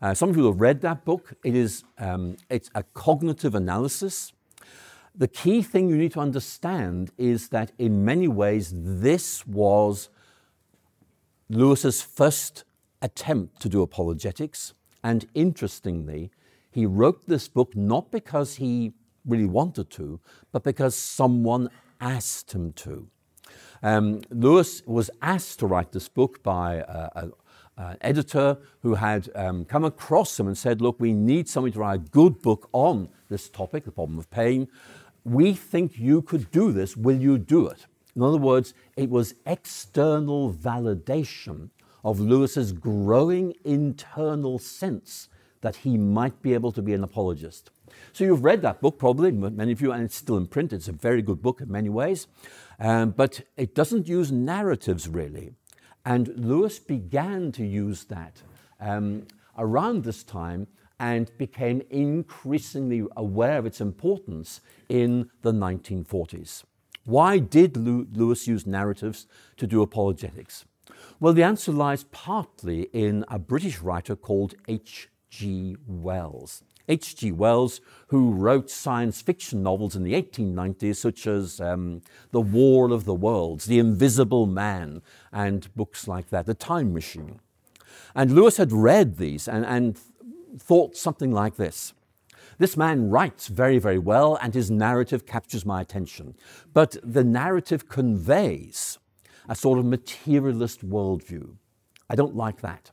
Uh, 0.02 0.16
some 0.16 0.30
of 0.30 0.38
you 0.38 0.46
have 0.46 0.60
read 0.60 0.82
that 0.82 1.06
book. 1.06 1.34
It 1.44 1.56
is 1.56 1.84
um, 2.00 2.38
it's 2.50 2.72
a 2.74 2.84
cognitive 2.84 3.54
analysis. 3.54 4.34
The 5.14 5.28
key 5.28 5.62
thing 5.62 5.90
you 5.90 5.98
need 5.98 6.14
to 6.14 6.20
understand 6.20 7.12
is 7.18 7.50
that 7.50 7.72
in 7.78 8.04
many 8.04 8.28
ways 8.28 8.74
this 8.76 9.46
was 9.46 10.10
Lewis's 11.50 12.02
first 12.02 12.64
attempt 13.02 13.62
to 13.62 13.70
do 13.70 13.82
apologetics. 13.82 14.74
And 15.04 15.28
interestingly, 15.34 16.32
he 16.72 16.86
wrote 16.86 17.28
this 17.28 17.48
book 17.48 17.76
not 17.76 18.10
because 18.12 18.56
he 18.56 18.94
really 19.26 19.46
wanted 19.46 19.90
to, 19.92 20.20
but 20.52 20.64
because 20.64 20.96
someone 20.96 21.70
asked 22.00 22.54
him 22.54 22.74
to. 22.74 23.08
Um, 23.84 24.22
Lewis 24.30 24.82
was 24.86 25.10
asked 25.22 25.60
to 25.60 25.68
write 25.68 25.92
this 25.92 26.08
book 26.08 26.42
by 26.44 26.76
a, 26.76 27.30
uh, 27.78 27.96
editor 28.02 28.58
who 28.82 28.96
had 28.96 29.30
um, 29.36 29.66
come 29.66 29.84
across 29.84 30.40
him 30.40 30.48
and 30.48 30.58
said, 30.58 30.82
Look, 30.82 31.00
we 31.00 31.14
need 31.14 31.48
somebody 31.48 31.74
to 31.74 31.80
write 31.80 31.96
a 31.96 32.10
good 32.10 32.42
book 32.42 32.70
on 32.74 33.10
this 33.30 33.50
topic, 33.50 33.86
the 33.86 33.92
problem 33.92 34.20
of 34.20 34.30
pain. 34.30 34.68
We 35.24 35.54
think 35.54 35.98
you 35.98 36.22
could 36.22 36.52
do 36.52 36.72
this. 36.72 36.98
Will 36.98 37.18
you 37.18 37.38
do 37.38 37.68
it? 37.68 37.86
In 38.16 38.24
other 38.24 38.38
words, 38.38 38.74
it 38.98 39.10
was 39.10 39.36
external 39.46 40.54
validation 40.54 41.70
of 42.04 42.20
Lewis's 42.20 42.72
growing 42.74 43.54
internal 43.64 44.60
sense 44.60 45.30
that 45.62 45.78
he 45.78 45.98
might 45.98 46.42
be 46.42 46.54
able 46.54 46.72
to 46.72 46.82
be 46.82 46.94
an 46.94 47.04
apologist. 47.04 47.70
So 48.14 48.24
you've 48.24 48.44
read 48.44 48.62
that 48.64 48.82
book, 48.82 48.98
probably, 48.98 49.32
many 49.32 49.72
of 49.72 49.82
you, 49.82 49.92
and 49.92 50.04
it's 50.04 50.16
still 50.16 50.38
in 50.38 50.48
print. 50.48 50.74
It's 50.74 50.88
a 50.88 50.94
very 50.94 51.22
good 51.22 51.42
book 51.42 51.62
in 51.62 51.72
many 51.72 51.90
ways, 51.90 52.28
um, 52.80 53.12
but 53.12 53.42
it 53.58 53.76
doesn't 53.76 54.08
use 54.08 54.32
narratives 54.32 55.08
really. 55.08 55.54
And 56.06 56.34
Lewis 56.36 56.80
began 56.80 57.52
to 57.54 57.66
use 57.66 58.06
that 58.06 58.42
um, 58.80 59.28
around 59.58 60.04
this 60.04 60.24
time 60.24 60.68
and 61.00 61.36
became 61.38 61.82
increasingly 61.90 63.04
aware 63.18 63.58
of 63.58 63.66
its 63.66 63.82
importance 63.82 64.62
in 64.88 65.30
the 65.42 65.52
1940s. 65.52 66.64
Why 67.06 67.40
did 67.40 67.76
Lewis 67.76 68.48
use 68.48 68.68
narratives 68.68 69.26
to 69.58 69.66
do 69.66 69.82
apologetics? 69.82 70.66
Well, 71.20 71.34
the 71.34 71.44
answer 71.44 71.72
lies 71.72 72.04
partly 72.12 72.84
in 72.94 73.26
a 73.28 73.40
British 73.40 73.80
writer 73.80 74.16
called 74.16 74.54
H.G. 74.68 75.78
Wells. 75.88 76.64
H.G. 76.88 77.32
Wells, 77.32 77.82
who 78.08 78.32
wrote 78.32 78.70
science 78.70 79.22
fiction 79.22 79.64
novels 79.64 79.96
in 79.96 80.04
the 80.04 80.14
1890s, 80.14 80.98
such 80.98 81.28
as 81.28 81.62
um, 81.62 82.02
The 82.32 82.42
War 82.42 82.92
of 82.92 83.06
the 83.06 83.14
Worlds, 83.14 83.66
The 83.66 83.80
Invisible 83.80 84.46
Man, 84.46 85.02
and 85.32 85.74
books 85.76 86.08
like 86.08 86.30
that, 86.30 86.46
The 86.46 86.54
Time 86.54 86.94
Machine. 86.94 87.40
And 88.16 88.34
Lewis 88.34 88.58
had 88.58 88.72
read 88.72 89.18
these 89.18 89.48
and, 89.48 89.66
and 89.66 89.98
thought 90.58 90.98
something 90.98 91.32
like 91.32 91.56
this. 91.56 91.94
This 92.58 92.78
man 92.78 93.10
writes 93.10 93.48
very, 93.48 93.80
very 93.80 93.98
well, 93.98 94.38
and 94.42 94.54
his 94.54 94.70
narrative 94.70 95.26
captures 95.26 95.66
my 95.66 95.82
attention. 95.82 96.36
But 96.74 96.98
the 97.04 97.24
narrative 97.24 97.90
conveys 97.90 99.00
a 99.50 99.56
sort 99.56 99.80
of 99.80 99.86
materialist 99.86 100.88
worldview. 100.88 101.56
I 102.10 102.16
don't 102.16 102.36
like 102.36 102.62
that. 102.62 102.92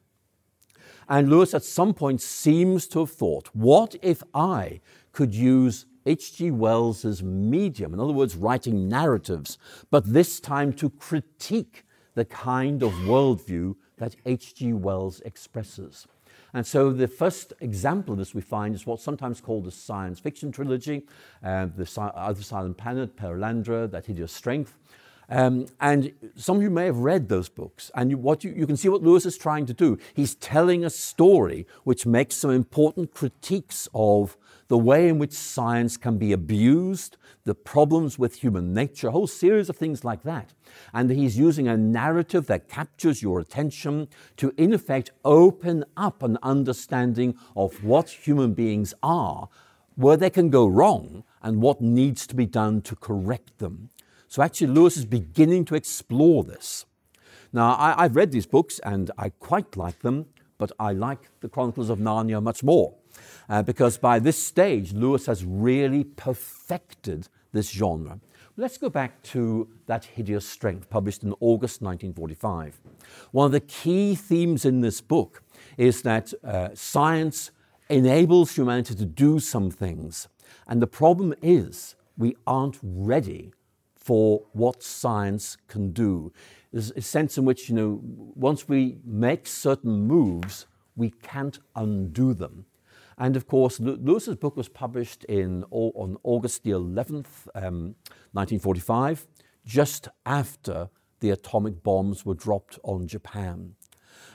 And 1.09 1.31
Lewis 1.31 1.55
at 1.55 1.65
some 1.65 1.95
point 1.95 2.21
seems 2.21 2.87
to 2.89 3.01
have 3.01 3.11
thought, 3.11 3.49
what 3.55 3.97
if 4.03 4.23
I 4.35 4.81
could 5.13 5.35
use 5.35 5.87
H.G. 6.05 6.51
Wells's 6.51 7.23
medium, 7.23 7.93
in 7.93 8.01
other 8.01 8.13
words, 8.13 8.37
writing 8.37 8.89
narratives, 8.89 9.59
but 9.91 10.13
this 10.13 10.41
time 10.41 10.73
to 10.75 10.91
critique 10.91 11.85
the 12.15 12.25
kind 12.25 12.83
of 12.83 12.93
worldview 12.93 13.75
that 13.99 14.17
H.G. 14.25 14.73
Wells 14.73 15.21
expresses. 15.21 16.07
And 16.55 16.67
so 16.67 16.93
the 16.93 17.09
first 17.09 17.53
example 17.61 18.13
of 18.13 18.19
this 18.19 18.35
we 18.35 18.41
find 18.41 18.75
is 18.75 18.87
what's 18.87 19.05
sometimes 19.05 19.41
called 19.41 19.65
the 19.65 19.71
science 19.71 20.19
fiction 20.19 20.51
trilogy, 20.51 21.07
uh, 21.45 21.67
the 21.77 21.89
Other 22.15 22.43
Silent 22.43 22.79
Planet, 22.79 23.17
Perelandra, 23.17 23.91
That 23.91 24.07
Hideous 24.07 24.33
Strength. 24.33 24.75
Um, 25.31 25.67
and 25.81 26.13
some 26.37 26.57
of 26.57 26.63
you 26.63 26.71
may 26.71 26.87
have 26.87 26.99
read 26.99 27.29
those 27.29 27.51
books, 27.51 27.91
and 27.95 28.11
you, 28.11 28.17
what 28.17 28.45
you, 28.45 28.53
you 28.57 28.67
can 28.67 28.79
see 28.79 28.89
what 28.89 29.03
Lewis 29.03 29.27
is 29.27 29.37
trying 29.37 29.67
to 29.67 29.75
do. 29.75 29.99
He's 30.15 30.35
telling 30.35 30.85
a 30.85 30.91
story 30.91 31.67
which 31.85 32.07
makes 32.07 32.37
some 32.37 32.51
important 32.51 33.13
critiques 33.13 33.89
of 33.93 34.39
the 34.69 34.79
way 34.79 35.09
in 35.09 35.19
which 35.19 35.33
science 35.33 35.97
can 35.97 36.19
be 36.19 36.33
abused, 36.33 37.17
the 37.45 37.55
problems 37.55 38.19
with 38.19 38.37
human 38.37 38.73
nature, 38.73 39.09
a 39.09 39.11
whole 39.11 39.27
series 39.27 39.69
of 39.69 39.77
things 39.77 40.05
like 40.05 40.23
that. 40.23 40.53
And 40.93 41.11
he's 41.11 41.39
using 41.39 41.69
a 41.69 41.77
narrative 41.77 42.47
that 42.47 42.69
captures 42.69 43.23
your 43.23 43.41
attention 43.41 44.09
to, 44.37 44.53
in 44.57 44.73
effect, 44.73 45.11
open 45.25 45.85
up 45.97 46.23
an 46.23 46.39
understanding 46.43 47.37
of 47.57 47.83
what 47.83 48.11
human 48.11 48.55
beings 48.55 48.95
are, 49.03 49.49
where 49.97 50.17
they 50.17 50.31
can 50.31 50.51
go 50.51 50.67
wrong, 50.67 51.25
and 51.43 51.63
what 51.63 51.81
needs 51.81 52.27
to 52.27 52.35
be 52.35 52.47
done 52.47 52.83
to 52.83 52.97
correct 52.97 53.59
them. 53.59 53.91
So 54.29 54.43
actually, 54.43 54.69
Lewis 54.69 54.97
is 54.97 55.07
beginning 55.07 55.65
to 55.67 55.75
explore 55.75 56.45
this. 56.45 56.85
Now, 57.53 57.77
I, 57.79 58.03
have 58.03 58.15
read 58.15 58.31
these 58.31 58.47
books 58.47 58.79
and 58.81 59.11
I 59.17 59.31
quite 59.31 59.77
like 59.77 60.01
them, 60.01 60.27
but 60.59 60.71
I 60.79 60.93
like 60.93 61.31
the 61.41 61.49
Chronicles 61.49 61.89
of 61.89 61.99
Narnia 61.99 62.43
much 62.43 62.63
more. 62.63 62.95
Uh, 63.49 63.63
because 63.63 63.97
by 63.97 64.19
this 64.19 64.41
stage, 64.41 64.93
Lewis 64.93 65.25
has 65.27 65.45
really 65.45 66.05
perfected 66.05 67.29
this 67.53 67.71
genre. 67.71 68.21
Let's 68.59 68.77
go 68.77 68.91
back 68.91 69.23
to 69.23 69.69
That 69.87 70.05
Hideous 70.05 70.47
Strength, 70.47 70.91
published 70.91 71.23
in 71.23 71.33
August 71.41 71.81
1945. 71.81 72.81
One 73.31 73.47
of 73.47 73.53
the 73.53 73.61
key 73.61 74.15
themes 74.15 74.65
in 74.65 74.83
this 74.83 75.01
book 75.01 75.43
is 75.79 76.03
that 76.03 76.35
uh, 76.45 76.71
science 76.75 77.51
enables 77.89 78.55
humanity 78.57 78.95
to 78.97 79.07
do 79.07 79.39
some 79.39 79.71
things. 79.71 80.29
And 80.67 80.83
the 80.83 80.87
problem 80.87 81.35
is, 81.41 81.95
we 82.19 82.37
aren't 82.47 82.79
ready 82.83 83.53
for 84.09 84.43
what 84.53 84.83
science 84.83 85.59
can 85.69 85.93
do. 85.93 86.33
There's 86.73 86.93
a 86.93 87.03
sense 87.03 87.37
in 87.37 87.45
which, 87.45 87.69
you 87.69 87.75
know, 87.75 88.01
once 88.03 88.67
we 88.67 88.97
make 89.05 89.47
certain 89.47 90.07
moves, 90.07 90.67
we 90.97 91.11
can't 91.11 91.59
undo 91.77 92.33
them. 92.33 92.65
And 93.19 93.37
of 93.37 93.47
course, 93.47 93.79
Lewis's 93.79 94.37
book 94.37 94.57
was 94.57 94.71
published 94.71 95.25
in, 95.25 95.63
on 95.71 96.17
August 96.23 96.65
the 96.65 96.71
11th, 96.71 97.49
um, 97.55 97.97
1945, 98.33 99.27
just 99.67 100.09
after 100.25 100.89
the 101.21 101.29
atomic 101.29 101.83
bombs 101.83 102.25
were 102.25 102.33
dropped 102.33 102.79
on 102.85 103.07
Japan. 103.07 103.75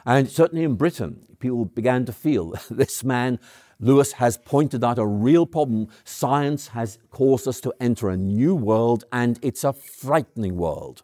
And 0.06 0.30
certainly 0.30 0.64
in 0.64 0.76
Britain, 0.76 1.26
people 1.40 1.66
began 1.66 2.06
to 2.06 2.14
feel 2.14 2.54
this 2.70 3.04
man, 3.04 3.40
Lewis, 3.80 4.14
has 4.14 4.38
pointed 4.38 4.84
out 4.84 5.00
a 5.00 5.06
real 5.06 5.46
problem. 5.46 5.88
Science 6.04 6.70
has 6.70 7.00
caused 7.10 7.48
us 7.48 7.62
to 7.62 7.74
enter 7.80 8.10
a 8.10 8.18
new 8.18 8.56
world, 8.56 9.06
and 9.12 9.40
it's 9.42 9.64
a 9.64 9.74
frightening 9.74 10.56
world. 10.58 11.04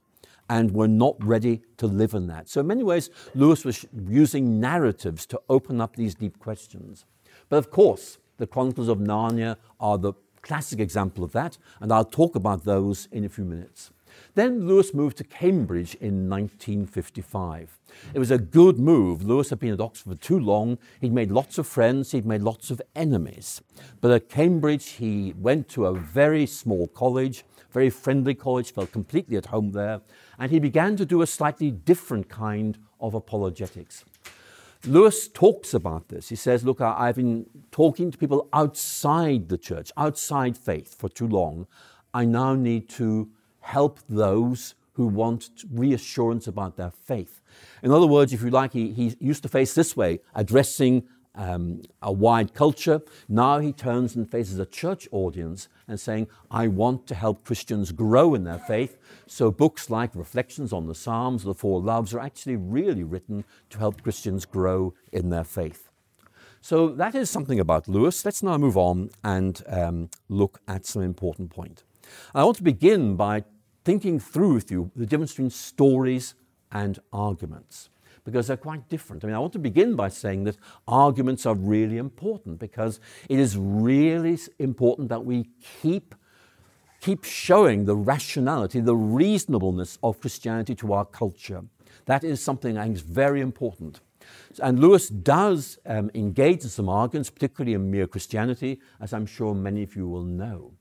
And 0.49 0.71
we're 0.71 0.87
not 0.87 1.15
ready 1.23 1.61
to 1.77 1.85
live 1.85 2.15
in 2.15 2.25
that. 2.27 2.49
So, 2.49 2.61
in 2.61 2.67
many 2.67 2.83
ways, 2.83 3.11
Lewis 3.35 3.63
was 3.63 3.85
using 4.07 4.59
narratives 4.59 5.27
to 5.27 5.39
open 5.47 5.79
up 5.79 5.95
these 5.95 6.15
deep 6.15 6.39
questions. 6.39 7.05
But 7.49 7.57
of 7.57 7.69
course, 7.69 8.17
the 8.37 8.47
Chronicles 8.47 8.87
of 8.87 8.97
Narnia 8.97 9.57
are 9.79 9.99
the 9.99 10.13
classic 10.41 10.79
example 10.79 11.23
of 11.23 11.33
that, 11.33 11.57
and 11.79 11.91
I'll 11.91 12.05
talk 12.05 12.35
about 12.35 12.63
those 12.63 13.07
in 13.11 13.25
a 13.25 13.29
few 13.29 13.45
minutes. 13.45 13.91
Then 14.35 14.67
Lewis 14.67 14.93
moved 14.93 15.17
to 15.17 15.23
Cambridge 15.23 15.95
in 15.95 16.29
1955. 16.29 17.77
It 18.13 18.19
was 18.19 18.31
a 18.31 18.37
good 18.37 18.79
move. 18.79 19.23
Lewis 19.23 19.49
had 19.49 19.59
been 19.59 19.73
at 19.73 19.81
Oxford 19.81 20.17
for 20.17 20.23
too 20.23 20.39
long. 20.39 20.77
He'd 21.01 21.13
made 21.13 21.31
lots 21.31 21.57
of 21.57 21.67
friends, 21.67 22.11
he'd 22.11 22.25
made 22.25 22.41
lots 22.41 22.71
of 22.71 22.81
enemies. 22.95 23.61
But 24.01 24.11
at 24.11 24.29
Cambridge, 24.29 24.89
he 24.91 25.33
went 25.37 25.67
to 25.69 25.85
a 25.85 25.93
very 25.93 26.45
small 26.45 26.87
college, 26.87 27.43
very 27.71 27.89
friendly 27.89 28.35
college, 28.35 28.73
felt 28.73 28.91
completely 28.91 29.37
at 29.37 29.47
home 29.47 29.71
there, 29.71 30.01
and 30.37 30.51
he 30.51 30.59
began 30.59 30.95
to 30.97 31.05
do 31.05 31.21
a 31.21 31.27
slightly 31.27 31.71
different 31.71 32.29
kind 32.29 32.77
of 32.99 33.13
apologetics. 33.13 34.05
Lewis 34.85 35.27
talks 35.27 35.73
about 35.73 36.07
this. 36.07 36.29
He 36.29 36.35
says, 36.35 36.63
Look, 36.63 36.79
I've 36.79 37.15
been 37.15 37.45
talking 37.71 38.11
to 38.11 38.17
people 38.17 38.47
outside 38.53 39.49
the 39.49 39.57
church, 39.57 39.91
outside 39.97 40.57
faith 40.57 40.97
for 40.97 41.09
too 41.09 41.27
long. 41.27 41.67
I 42.13 42.25
now 42.25 42.55
need 42.55 42.87
to 42.89 43.29
help 43.69 43.99
those 44.09 44.73
who 44.93 45.05
want 45.05 45.49
reassurance 45.71 46.47
about 46.47 46.75
their 46.75 46.91
faith. 46.91 47.39
In 47.83 47.91
other 47.91 48.07
words, 48.07 48.33
if 48.33 48.41
you 48.41 48.49
like, 48.49 48.73
he, 48.73 48.91
he 48.91 49.15
used 49.19 49.43
to 49.43 49.49
face 49.49 49.73
this 49.75 49.95
way, 49.95 50.19
addressing 50.33 51.03
um, 51.35 51.83
a 52.01 52.11
wide 52.11 52.53
culture. 52.55 53.01
Now 53.27 53.59
he 53.59 53.71
turns 53.71 54.15
and 54.15 54.29
faces 54.29 54.57
a 54.57 54.65
church 54.65 55.07
audience 55.11 55.67
and 55.87 55.99
saying, 55.99 56.27
I 56.49 56.67
want 56.67 57.05
to 57.07 57.15
help 57.15 57.45
Christians 57.45 57.91
grow 57.91 58.33
in 58.33 58.43
their 58.43 58.57
faith. 58.57 58.97
So 59.27 59.51
books 59.51 59.89
like 59.89 60.15
Reflections 60.15 60.73
on 60.73 60.87
the 60.87 60.95
Psalms, 60.95 61.43
The 61.43 61.53
Four 61.53 61.79
Loves 61.79 62.13
are 62.13 62.19
actually 62.19 62.55
really 62.55 63.03
written 63.03 63.45
to 63.69 63.77
help 63.77 64.01
Christians 64.01 64.45
grow 64.45 64.95
in 65.11 65.29
their 65.29 65.43
faith. 65.43 65.89
So 66.59 66.89
that 66.89 67.13
is 67.13 67.29
something 67.29 67.59
about 67.59 67.87
Lewis. 67.87 68.25
Let's 68.25 68.41
now 68.41 68.57
move 68.57 68.77
on 68.77 69.11
and 69.23 69.61
um, 69.67 70.09
look 70.27 70.59
at 70.67 70.87
some 70.87 71.03
important 71.03 71.51
point. 71.51 71.83
I 72.33 72.43
want 72.43 72.57
to 72.57 72.63
begin 72.63 73.15
by 73.15 73.43
thinking 73.89 74.19
through 74.19 74.53
with 74.53 74.69
you 74.69 74.91
the 74.95 75.03
difference 75.03 75.31
between 75.31 75.49
stories 75.49 76.35
and 76.71 76.99
arguments 77.11 77.89
because 78.23 78.45
they're 78.45 78.55
quite 78.55 78.87
different. 78.87 79.23
I 79.23 79.27
mean, 79.27 79.35
I 79.35 79.39
want 79.39 79.53
to 79.53 79.57
begin 79.57 79.95
by 79.95 80.09
saying 80.09 80.43
that 80.43 80.57
arguments 80.87 81.47
are 81.47 81.55
really 81.55 81.97
important 81.97 82.59
because 82.59 82.99
it 83.27 83.39
is 83.39 83.57
really 83.57 84.37
important 84.59 85.09
that 85.09 85.25
we 85.25 85.49
keep 85.81 86.13
keep 87.01 87.23
showing 87.23 87.85
the 87.85 87.95
rationality, 87.95 88.79
the 88.79 88.95
reasonableness 88.95 89.97
of 90.03 90.21
Christianity 90.21 90.75
to 90.75 90.93
our 90.93 91.05
culture. 91.05 91.63
That 92.05 92.23
is 92.23 92.43
something 92.43 92.77
I 92.77 92.83
think 92.83 92.97
is 92.97 93.01
very 93.01 93.41
important. 93.41 94.01
And 94.61 94.77
Lewis 94.77 95.09
does 95.09 95.79
um, 95.87 96.11
engage 96.13 96.61
in 96.61 96.69
some 96.69 96.89
arguments, 96.89 97.31
particularly 97.31 97.73
in 97.73 97.89
mere 97.89 98.05
Christianity, 98.05 98.81
as 99.01 99.13
I'm 99.13 99.25
sure 99.25 99.55
many 99.55 99.81
of 99.81 99.95
you 99.95 100.07
will 100.07 100.25
know. 100.25 100.73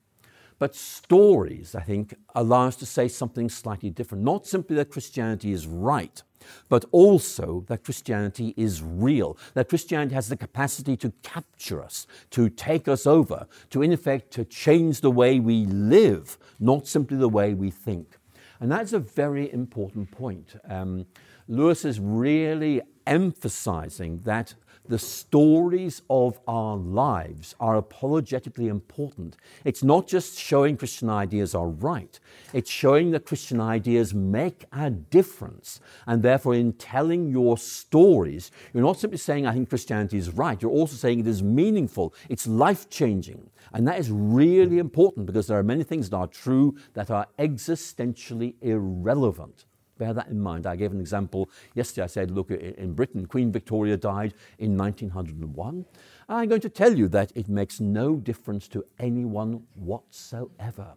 But 0.58 0.74
stories, 0.74 1.74
I 1.74 1.82
think, 1.82 2.14
allow 2.34 2.66
us 2.66 2.76
to 2.76 2.86
say 2.86 3.08
something 3.08 3.48
slightly 3.48 3.90
different. 3.90 4.24
Not 4.24 4.46
simply 4.46 4.76
that 4.76 4.90
Christianity 4.90 5.52
is 5.52 5.66
right, 5.66 6.22
but 6.68 6.84
also 6.90 7.64
that 7.68 7.84
Christianity 7.84 8.54
is 8.56 8.82
real, 8.82 9.36
that 9.54 9.68
Christianity 9.68 10.14
has 10.14 10.28
the 10.28 10.36
capacity 10.36 10.96
to 10.96 11.12
capture 11.22 11.82
us, 11.82 12.06
to 12.30 12.48
take 12.48 12.88
us 12.88 13.06
over, 13.06 13.46
to 13.70 13.82
in 13.82 13.92
effect 13.92 14.32
to 14.32 14.44
change 14.44 15.00
the 15.00 15.10
way 15.10 15.38
we 15.38 15.64
live, 15.66 16.38
not 16.58 16.86
simply 16.86 17.16
the 17.16 17.28
way 17.28 17.54
we 17.54 17.70
think. 17.70 18.18
And 18.60 18.72
that's 18.72 18.92
a 18.92 18.98
very 18.98 19.52
important 19.52 20.10
point. 20.10 20.56
Um, 20.68 21.06
Lewis 21.46 21.84
is 21.84 22.00
really 22.00 22.82
emphasizing 23.06 24.20
that 24.24 24.54
the 24.88 24.98
stories 24.98 26.02
of 26.08 26.38
our 26.48 26.76
lives 26.76 27.54
are 27.60 27.76
apologetically 27.76 28.68
important. 28.68 29.36
It's 29.64 29.84
not 29.84 30.06
just 30.06 30.38
showing 30.38 30.76
Christian 30.76 31.10
ideas 31.10 31.54
are 31.54 31.68
right, 31.68 32.18
it's 32.52 32.70
showing 32.70 33.10
that 33.12 33.26
Christian 33.26 33.60
ideas 33.60 34.14
make 34.14 34.64
a 34.72 34.90
difference. 34.90 35.80
And 36.06 36.22
therefore, 36.22 36.54
in 36.54 36.72
telling 36.72 37.28
your 37.28 37.58
stories, 37.58 38.50
you're 38.72 38.82
not 38.82 38.98
simply 38.98 39.18
saying, 39.18 39.46
I 39.46 39.52
think 39.52 39.68
Christianity 39.68 40.18
is 40.18 40.30
right, 40.30 40.60
you're 40.60 40.70
also 40.70 40.96
saying 40.96 41.20
it 41.20 41.26
is 41.26 41.42
meaningful, 41.42 42.14
it's 42.28 42.46
life 42.46 42.88
changing. 42.88 43.50
And 43.72 43.86
that 43.86 43.98
is 43.98 44.10
really 44.10 44.78
important 44.78 45.26
because 45.26 45.46
there 45.46 45.58
are 45.58 45.62
many 45.62 45.84
things 45.84 46.08
that 46.10 46.16
are 46.16 46.26
true 46.26 46.76
that 46.94 47.10
are 47.10 47.26
existentially 47.38 48.54
irrelevant. 48.62 49.66
Bear 49.98 50.14
that 50.14 50.28
in 50.28 50.40
mind. 50.40 50.66
I 50.66 50.76
gave 50.76 50.92
an 50.92 51.00
example 51.00 51.50
yesterday. 51.74 52.04
I 52.04 52.06
said, 52.06 52.30
look, 52.30 52.50
in 52.50 52.94
Britain, 52.94 53.26
Queen 53.26 53.52
Victoria 53.52 53.96
died 53.96 54.34
in 54.58 54.76
1901. 54.76 55.84
I'm 56.28 56.48
going 56.48 56.60
to 56.60 56.68
tell 56.68 56.94
you 56.94 57.08
that 57.08 57.32
it 57.34 57.48
makes 57.48 57.80
no 57.80 58.16
difference 58.16 58.68
to 58.68 58.84
anyone 58.98 59.64
whatsoever. 59.74 60.94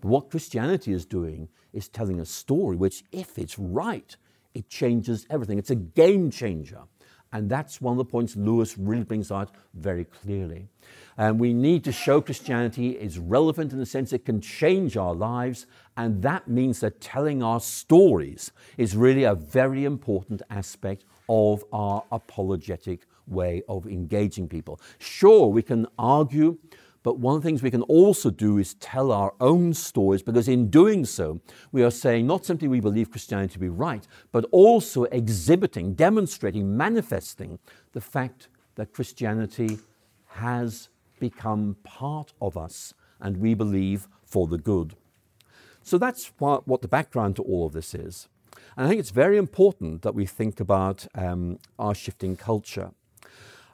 But 0.00 0.08
what 0.08 0.30
Christianity 0.30 0.92
is 0.92 1.06
doing 1.06 1.48
is 1.72 1.88
telling 1.88 2.20
a 2.20 2.26
story 2.26 2.76
which, 2.76 3.04
if 3.12 3.38
it's 3.38 3.58
right, 3.58 4.16
it 4.54 4.68
changes 4.68 5.26
everything. 5.30 5.58
It's 5.58 5.70
a 5.70 5.76
game 5.76 6.30
changer. 6.30 6.82
And 7.32 7.48
that's 7.48 7.80
one 7.80 7.92
of 7.92 7.98
the 7.98 8.04
points 8.04 8.36
Lewis 8.36 8.76
really 8.76 9.04
brings 9.04 9.30
out 9.30 9.50
very 9.74 10.04
clearly. 10.04 10.68
And 11.16 11.40
we 11.40 11.52
need 11.54 11.84
to 11.84 11.92
show 11.92 12.20
Christianity 12.20 12.90
is 12.90 13.18
relevant 13.18 13.72
in 13.72 13.78
the 13.78 13.86
sense 13.86 14.12
it 14.12 14.24
can 14.24 14.40
change 14.40 14.96
our 14.96 15.14
lives. 15.14 15.66
And 15.96 16.22
that 16.22 16.48
means 16.48 16.80
that 16.80 17.00
telling 17.00 17.42
our 17.42 17.60
stories 17.60 18.52
is 18.76 18.96
really 18.96 19.24
a 19.24 19.34
very 19.34 19.84
important 19.84 20.42
aspect 20.50 21.04
of 21.28 21.64
our 21.72 22.04
apologetic 22.12 23.06
way 23.26 23.62
of 23.68 23.86
engaging 23.86 24.48
people. 24.48 24.80
Sure, 24.98 25.48
we 25.48 25.62
can 25.62 25.86
argue 25.98 26.58
but 27.02 27.18
one 27.18 27.36
of 27.36 27.42
the 27.42 27.48
things 27.48 27.62
we 27.62 27.70
can 27.70 27.82
also 27.82 28.30
do 28.30 28.58
is 28.58 28.74
tell 28.74 29.10
our 29.10 29.34
own 29.40 29.74
stories 29.74 30.22
because 30.22 30.48
in 30.48 30.70
doing 30.70 31.04
so, 31.04 31.40
we 31.72 31.82
are 31.82 31.90
saying 31.90 32.26
not 32.26 32.46
simply 32.46 32.68
we 32.68 32.80
believe 32.80 33.10
Christianity 33.10 33.54
to 33.54 33.58
be 33.58 33.68
right, 33.68 34.06
but 34.30 34.46
also 34.52 35.04
exhibiting, 35.04 35.94
demonstrating, 35.94 36.76
manifesting 36.76 37.58
the 37.92 38.00
fact 38.00 38.48
that 38.76 38.92
Christianity 38.92 39.78
has 40.26 40.88
become 41.18 41.76
part 41.82 42.32
of 42.40 42.56
us 42.56 42.94
and 43.20 43.36
we 43.36 43.54
believe 43.54 44.08
for 44.24 44.46
the 44.46 44.58
good. 44.58 44.94
So 45.82 45.98
that's 45.98 46.32
what, 46.38 46.64
the 46.82 46.88
background 46.88 47.36
to 47.36 47.42
all 47.42 47.66
of 47.66 47.72
this 47.72 47.94
is. 47.94 48.28
And 48.76 48.86
I 48.86 48.88
think 48.88 49.00
it's 49.00 49.10
very 49.10 49.36
important 49.36 50.02
that 50.02 50.14
we 50.14 50.26
think 50.26 50.60
about 50.60 51.06
um, 51.14 51.58
our 51.78 51.94
shifting 51.94 52.36
culture. 52.36 52.92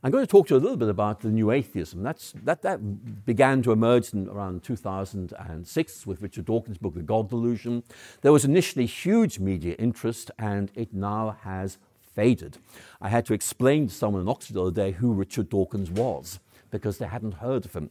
I'm 0.03 0.13
going 0.13 0.23
to 0.23 0.31
talk 0.31 0.47
to 0.49 0.55
you 0.55 0.61
a 0.61 0.63
little 0.63 0.77
bit 0.77 0.89
about 0.89 1.21
the 1.21 1.29
new 1.29 1.51
atheism. 1.51 2.05
That's, 2.05 2.33
that, 2.45 2.63
that 2.63 3.25
began 3.27 3.63
to 3.63 3.73
emerge 3.73 4.13
in 4.13 4.29
around 4.29 4.63
2006 4.63 6.07
with 6.07 6.23
Richard 6.23 6.45
Dawkins' 6.45 6.79
book, 6.79 6.95
The 6.95 7.03
God 7.03 7.29
Delusion. 7.29 7.83
There 8.21 8.33
was 8.33 8.45
initially 8.45 8.87
huge 8.87 9.41
media 9.41 9.75
interest, 9.75 10.31
and 10.39 10.71
it 10.77 10.95
now 10.95 11.37
has 11.43 11.79
faded. 12.15 12.59
I 13.01 13.09
had 13.09 13.27
to 13.27 13.35
explain 13.35 13.89
to 13.89 13.95
someone 13.95 14.23
in 14.23 14.29
Oxford 14.29 14.55
the 14.55 14.63
other 14.63 14.71
day 14.71 14.93
who 14.93 15.13
Richard 15.13 15.49
Dawkins 15.49 15.91
was 15.91 16.39
because 16.71 16.99
they 16.99 17.07
hadn't 17.07 17.35
heard 17.35 17.65
of 17.65 17.75
him. 17.75 17.91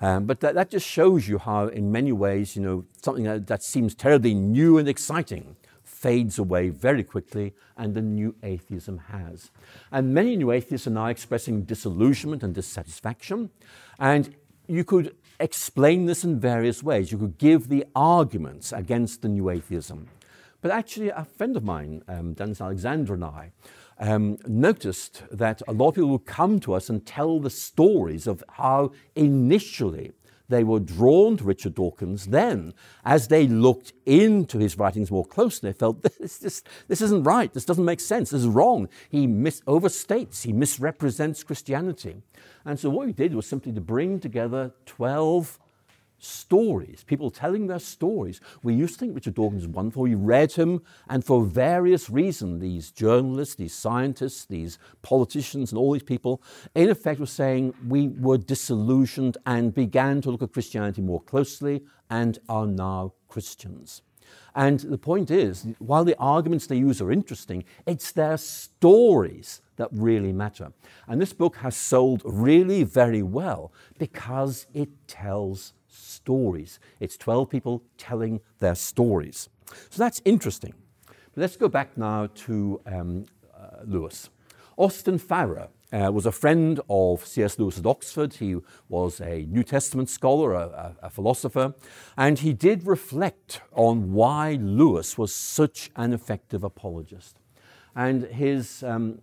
Um, 0.00 0.26
but 0.26 0.40
that, 0.40 0.54
that, 0.54 0.70
just 0.70 0.86
shows 0.86 1.28
you 1.28 1.38
how, 1.38 1.68
in 1.68 1.90
many 1.92 2.12
ways, 2.12 2.56
you 2.56 2.62
know, 2.62 2.84
something 3.00 3.24
that, 3.24 3.46
that 3.46 3.62
seems 3.62 3.94
terribly 3.94 4.34
new 4.34 4.76
and 4.76 4.88
exciting 4.88 5.56
fades 6.00 6.38
away 6.38 6.68
very 6.68 7.02
quickly, 7.02 7.54
and 7.76 7.94
the 7.94 8.02
new 8.02 8.34
atheism 8.42 8.98
has. 8.98 9.50
And 9.90 10.14
many 10.14 10.36
new 10.36 10.52
atheists 10.52 10.86
are 10.86 10.90
now 10.90 11.06
expressing 11.06 11.62
disillusionment 11.62 12.42
and 12.42 12.54
dissatisfaction. 12.54 13.50
And 13.98 14.34
you 14.68 14.84
could 14.84 15.16
explain 15.40 16.06
this 16.06 16.24
in 16.24 16.38
various 16.38 16.82
ways. 16.82 17.10
You 17.10 17.18
could 17.18 17.38
give 17.38 17.68
the 17.68 17.84
arguments 17.94 18.72
against 18.72 19.22
the 19.22 19.28
new 19.28 19.50
atheism. 19.50 20.08
But 20.60 20.70
actually, 20.70 21.10
a 21.10 21.24
friend 21.24 21.56
of 21.56 21.64
mine, 21.64 22.02
um, 22.08 22.34
Denis 22.34 22.60
Alexander, 22.60 23.14
and 23.14 23.24
I, 23.24 23.52
um, 24.00 24.38
noticed 24.46 25.22
that 25.30 25.62
a 25.66 25.72
lot 25.72 25.88
of 25.88 25.94
people 25.96 26.10
would 26.10 26.26
come 26.26 26.60
to 26.60 26.74
us 26.74 26.88
and 26.88 27.04
tell 27.04 27.40
the 27.40 27.50
stories 27.50 28.26
of 28.26 28.44
how 28.50 28.92
initially 29.14 30.12
they 30.48 30.64
were 30.64 30.80
drawn 30.80 31.36
to 31.36 31.44
Richard 31.44 31.74
Dawkins. 31.74 32.26
Then, 32.26 32.74
as 33.04 33.28
they 33.28 33.46
looked 33.46 33.92
into 34.06 34.58
his 34.58 34.78
writings 34.78 35.10
more 35.10 35.24
closely, 35.24 35.70
they 35.70 35.78
felt 35.78 36.02
this, 36.20 36.38
this, 36.38 36.62
this 36.88 37.00
isn't 37.00 37.24
right. 37.24 37.52
This 37.52 37.64
doesn't 37.64 37.84
make 37.84 38.00
sense. 38.00 38.30
This 38.30 38.42
is 38.42 38.48
wrong. 38.48 38.88
He 39.08 39.26
mis- 39.26 39.60
overstates, 39.62 40.42
he 40.42 40.52
misrepresents 40.52 41.42
Christianity. 41.42 42.22
And 42.64 42.78
so, 42.78 42.90
what 42.90 43.06
we 43.06 43.12
did 43.12 43.34
was 43.34 43.46
simply 43.46 43.72
to 43.72 43.80
bring 43.80 44.20
together 44.20 44.72
12 44.86 45.58
stories, 46.18 47.04
people 47.04 47.30
telling 47.30 47.66
their 47.66 47.78
stories. 47.78 48.40
We 48.62 48.74
used 48.74 48.94
to 48.94 49.00
think 49.00 49.14
Richard 49.14 49.34
Dawkins 49.34 49.66
was 49.66 49.74
wonderful. 49.74 50.02
We 50.02 50.14
read 50.14 50.52
him, 50.52 50.82
and 51.08 51.24
for 51.24 51.44
various 51.44 52.10
reasons, 52.10 52.60
these 52.60 52.90
journalists, 52.90 53.54
these 53.54 53.74
scientists, 53.74 54.44
these 54.44 54.78
politicians, 55.02 55.72
and 55.72 55.78
all 55.78 55.92
these 55.92 56.02
people, 56.02 56.42
in 56.74 56.90
effect, 56.90 57.20
were 57.20 57.26
saying 57.26 57.74
we 57.86 58.08
were 58.08 58.38
disillusioned 58.38 59.38
and 59.46 59.74
began 59.74 60.20
to 60.22 60.30
look 60.30 60.42
at 60.42 60.52
Christianity 60.52 61.02
more 61.02 61.20
closely 61.20 61.82
and 62.10 62.38
are 62.48 62.66
now 62.66 63.12
Christians. 63.28 64.02
And 64.54 64.80
the 64.80 64.98
point 64.98 65.30
is, 65.30 65.66
while 65.78 66.04
the 66.04 66.16
arguments 66.18 66.66
they 66.66 66.76
use 66.76 67.00
are 67.00 67.12
interesting, 67.12 67.64
it's 67.86 68.12
their 68.12 68.36
stories 68.36 69.60
that 69.76 69.88
really 69.92 70.32
matter. 70.32 70.72
And 71.06 71.20
this 71.20 71.32
book 71.32 71.56
has 71.56 71.76
sold 71.76 72.22
really 72.24 72.82
very 72.82 73.22
well 73.22 73.72
because 73.98 74.66
it 74.74 74.88
tells 75.06 75.72
stories. 75.98 76.78
It's 77.00 77.16
12 77.16 77.50
people 77.50 77.82
telling 77.96 78.40
their 78.58 78.74
stories. 78.74 79.48
So 79.90 80.02
that's 80.02 80.22
interesting. 80.24 80.74
But 81.06 81.42
let's 81.42 81.56
go 81.56 81.68
back 81.68 81.96
now 81.96 82.28
to 82.46 82.80
um, 82.86 83.26
uh, 83.56 83.82
Lewis. 83.84 84.30
Austin 84.76 85.18
Farrer 85.18 85.68
uh, 85.92 86.10
was 86.12 86.26
a 86.26 86.32
friend 86.32 86.80
of 86.88 87.26
C.S. 87.26 87.58
Lewis 87.58 87.78
at 87.78 87.86
Oxford. 87.86 88.34
He 88.34 88.56
was 88.88 89.20
a 89.20 89.46
New 89.46 89.62
Testament 89.62 90.08
scholar, 90.08 90.52
a, 90.52 90.60
a, 91.02 91.06
a, 91.06 91.10
philosopher, 91.10 91.74
and 92.16 92.38
he 92.38 92.52
did 92.52 92.86
reflect 92.86 93.60
on 93.72 94.12
why 94.12 94.58
Lewis 94.60 95.16
was 95.16 95.34
such 95.34 95.90
an 95.96 96.12
effective 96.12 96.62
apologist. 96.62 97.40
And 97.96 98.24
his, 98.24 98.82
um, 98.82 99.18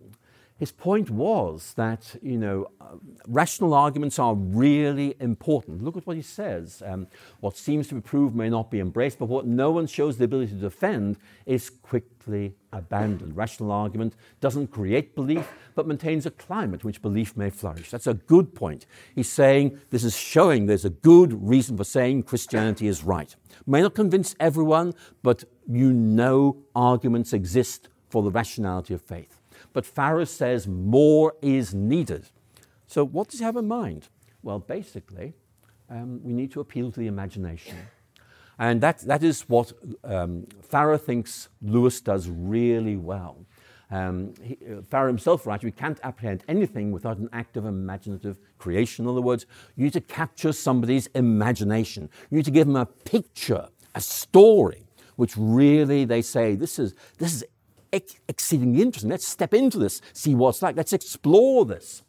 his 0.58 0.72
point 0.72 1.10
was 1.10 1.74
that 1.74 2.16
you 2.22 2.38
know 2.38 2.68
rational 3.28 3.74
arguments 3.74 4.18
are 4.18 4.34
really 4.34 5.14
important. 5.20 5.82
Look 5.82 5.96
at 5.96 6.06
what 6.06 6.16
he 6.16 6.22
says. 6.22 6.82
Um, 6.84 7.08
what 7.40 7.56
seems 7.56 7.88
to 7.88 7.94
be 7.94 8.00
proved 8.00 8.34
may 8.34 8.48
not 8.48 8.70
be 8.70 8.80
embraced, 8.80 9.18
but 9.18 9.26
what 9.26 9.46
no 9.46 9.70
one 9.70 9.86
shows 9.86 10.16
the 10.16 10.24
ability 10.24 10.52
to 10.52 10.58
defend 10.58 11.18
is 11.44 11.68
quickly 11.68 12.54
abandoned. 12.72 13.36
Rational 13.36 13.70
argument 13.70 14.14
doesn't 14.40 14.68
create 14.68 15.14
belief, 15.14 15.46
but 15.74 15.86
maintains 15.86 16.24
a 16.24 16.30
climate 16.30 16.82
in 16.82 16.86
which 16.86 17.02
belief 17.02 17.36
may 17.36 17.50
flourish. 17.50 17.90
That's 17.90 18.06
a 18.06 18.14
good 18.14 18.54
point. 18.54 18.86
He's 19.14 19.28
saying 19.28 19.78
this 19.90 20.04
is 20.04 20.16
showing 20.16 20.66
there's 20.66 20.84
a 20.84 20.90
good 20.90 21.46
reason 21.46 21.76
for 21.76 21.84
saying 21.84 22.22
Christianity 22.22 22.88
is 22.88 23.04
right. 23.04 23.34
May 23.66 23.82
not 23.82 23.94
convince 23.94 24.34
everyone, 24.40 24.94
but 25.22 25.44
you 25.66 25.92
know 25.92 26.56
arguments 26.74 27.32
exist 27.32 27.88
for 28.08 28.22
the 28.22 28.30
rationality 28.30 28.94
of 28.94 29.02
faith. 29.02 29.35
But 29.76 29.84
Farrer 29.84 30.24
says 30.24 30.66
more 30.66 31.34
is 31.42 31.74
needed. 31.74 32.30
So, 32.86 33.04
what 33.04 33.28
does 33.28 33.40
he 33.40 33.44
have 33.44 33.56
in 33.56 33.68
mind? 33.68 34.08
Well, 34.42 34.58
basically, 34.58 35.34
um, 35.90 36.18
we 36.22 36.32
need 36.32 36.50
to 36.52 36.60
appeal 36.60 36.90
to 36.90 36.98
the 36.98 37.08
imagination. 37.08 37.76
And 38.58 38.80
that, 38.80 39.00
that 39.00 39.22
is 39.22 39.42
what 39.50 39.74
um, 40.02 40.46
thinks 40.96 41.50
Lewis 41.60 42.00
does 42.00 42.30
really 42.30 42.96
well. 42.96 43.44
Um, 43.90 44.32
he, 44.42 44.56
uh, 44.90 45.06
himself 45.06 45.46
writes, 45.46 45.62
we 45.62 45.72
can't 45.72 46.00
apprehend 46.02 46.42
anything 46.48 46.90
without 46.90 47.18
an 47.18 47.28
act 47.34 47.58
of 47.58 47.66
imaginative 47.66 48.38
creation. 48.56 49.04
In 49.04 49.10
other 49.10 49.20
words, 49.20 49.44
you 49.76 49.84
need 49.84 49.92
to 49.92 50.00
capture 50.00 50.54
somebody's 50.54 51.08
imagination. 51.08 52.08
You 52.30 52.38
need 52.38 52.46
to 52.46 52.50
give 52.50 52.66
them 52.66 52.76
a 52.76 52.86
picture, 52.86 53.68
a 53.94 54.00
story, 54.00 54.86
which 55.16 55.34
really 55.36 56.06
they 56.06 56.22
say, 56.22 56.54
this 56.54 56.78
is, 56.78 56.94
this 57.18 57.34
is 57.34 57.44
ex- 57.96 58.20
exceedingly 58.28 58.82
interesting. 58.82 59.10
Let's 59.10 59.26
step 59.26 59.52
into 59.52 59.78
this, 59.78 60.00
see 60.12 60.34
what 60.34 60.50
it's 60.50 60.62
like. 60.62 60.76
Let's 60.76 60.92
explore 60.92 61.64
this. 61.64 62.02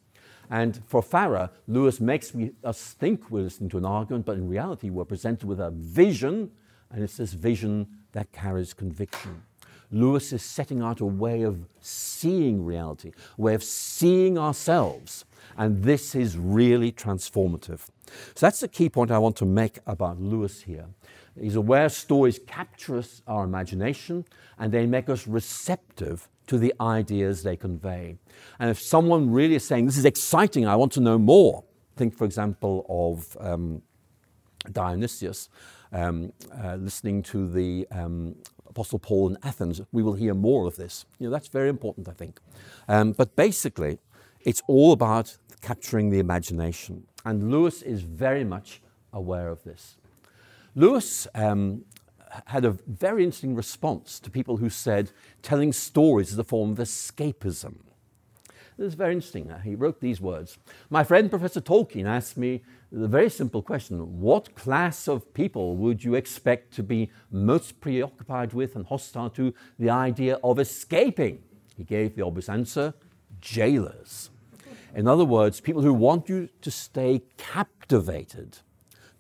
And 0.49 0.81
for 0.87 1.01
Farrer, 1.01 1.49
Lewis 1.67 1.99
makes 1.99 2.33
us 2.63 2.93
think 2.93 3.29
we're 3.29 3.43
listening 3.43 3.69
to 3.71 3.77
an 3.77 3.85
argument, 3.85 4.25
but 4.25 4.37
in 4.37 4.47
reality, 4.47 4.89
we're 4.89 5.05
presented 5.05 5.45
with 5.45 5.59
a 5.59 5.71
vision, 5.71 6.51
and 6.89 7.03
it's 7.03 7.17
this 7.17 7.33
vision 7.33 7.87
that 8.13 8.31
carries 8.31 8.73
conviction. 8.73 9.43
Lewis 9.91 10.33
is 10.33 10.43
setting 10.43 10.81
out 10.81 10.99
a 10.99 11.05
way 11.05 11.43
of 11.43 11.65
seeing 11.79 12.63
reality, 12.65 13.11
a 13.37 13.41
way 13.41 13.53
of 13.53 13.63
seeing 13.63 14.37
ourselves, 14.37 15.25
and 15.57 15.83
this 15.83 16.15
is 16.15 16.37
really 16.37 16.91
transformative. 16.91 17.87
So 18.35 18.45
that's 18.45 18.59
the 18.59 18.67
key 18.67 18.89
point 18.89 19.11
I 19.11 19.17
want 19.17 19.35
to 19.37 19.45
make 19.45 19.79
about 19.85 20.19
Lewis 20.19 20.61
here. 20.61 20.85
He's 21.39 21.55
aware 21.55 21.89
stories 21.89 22.39
capture 22.47 22.97
us 22.97 23.21
our 23.27 23.43
imagination 23.43 24.25
and 24.57 24.71
they 24.71 24.85
make 24.85 25.09
us 25.09 25.27
receptive 25.27 26.27
to 26.47 26.57
the 26.57 26.73
ideas 26.79 27.43
they 27.43 27.55
convey. 27.55 28.17
And 28.59 28.69
if 28.69 28.79
someone 28.79 29.31
really 29.31 29.55
is 29.55 29.67
saying, 29.67 29.85
This 29.85 29.97
is 29.97 30.05
exciting, 30.05 30.65
I 30.67 30.75
want 30.75 30.91
to 30.93 31.01
know 31.01 31.17
more, 31.17 31.63
think, 31.97 32.15
for 32.15 32.25
example, 32.25 32.85
of 32.87 33.35
um, 33.39 33.81
Dionysius 34.71 35.49
um, 35.91 36.31
uh, 36.63 36.75
listening 36.75 37.23
to 37.23 37.49
the 37.49 37.87
um, 37.91 38.35
Apostle 38.67 38.99
Paul 38.99 39.29
in 39.29 39.37
Athens. 39.43 39.81
We 39.91 40.03
will 40.03 40.13
hear 40.13 40.33
more 40.33 40.67
of 40.67 40.75
this. 40.75 41.05
You 41.19 41.27
know, 41.27 41.31
that's 41.31 41.47
very 41.47 41.69
important, 41.69 42.07
I 42.07 42.13
think. 42.13 42.39
Um, 42.87 43.11
but 43.11 43.35
basically, 43.35 43.99
it's 44.41 44.61
all 44.67 44.91
about 44.91 45.37
capturing 45.61 46.09
the 46.09 46.19
imagination. 46.19 47.07
And 47.25 47.51
Lewis 47.51 47.81
is 47.81 48.01
very 48.01 48.43
much 48.43 48.81
aware 49.11 49.49
of 49.49 49.63
this. 49.63 49.97
Lewis 50.77 51.27
um, 51.33 51.83
had 52.45 52.63
a 52.63 52.77
very 52.85 53.23
interesting 53.23 53.55
response 53.55 54.19
to 54.19 54.29
people 54.29 54.57
who 54.57 54.69
said 54.69 55.09
telling 55.41 55.73
stories 55.73 56.31
is 56.31 56.37
a 56.37 56.43
form 56.43 56.73
of 56.73 56.77
escapism. 56.77 57.77
This 58.77 58.89
is 58.89 58.93
very 58.93 59.15
interesting. 59.15 59.51
He 59.63 59.73
wrote 59.73 60.01
these 60.01 60.21
words 60.21 60.59
My 60.91 61.03
friend 61.03 61.31
Professor 61.31 61.61
Tolkien 61.61 62.05
asked 62.05 62.37
me 62.37 62.61
the 62.91 63.07
very 63.07 63.27
simple 63.31 63.63
question 63.63 64.21
What 64.21 64.53
class 64.53 65.07
of 65.07 65.33
people 65.33 65.75
would 65.77 66.03
you 66.03 66.13
expect 66.13 66.75
to 66.75 66.83
be 66.83 67.09
most 67.31 67.81
preoccupied 67.81 68.53
with 68.53 68.75
and 68.75 68.85
hostile 68.85 69.31
to 69.31 69.55
the 69.79 69.89
idea 69.89 70.37
of 70.43 70.59
escaping? 70.59 71.41
He 71.75 71.85
gave 71.85 72.15
the 72.15 72.23
obvious 72.23 72.49
answer 72.49 72.93
jailers. 73.41 74.29
In 74.93 75.07
other 75.07 75.25
words, 75.25 75.59
people 75.59 75.81
who 75.81 75.93
want 75.95 76.29
you 76.29 76.49
to 76.61 76.69
stay 76.69 77.23
captivated 77.37 78.59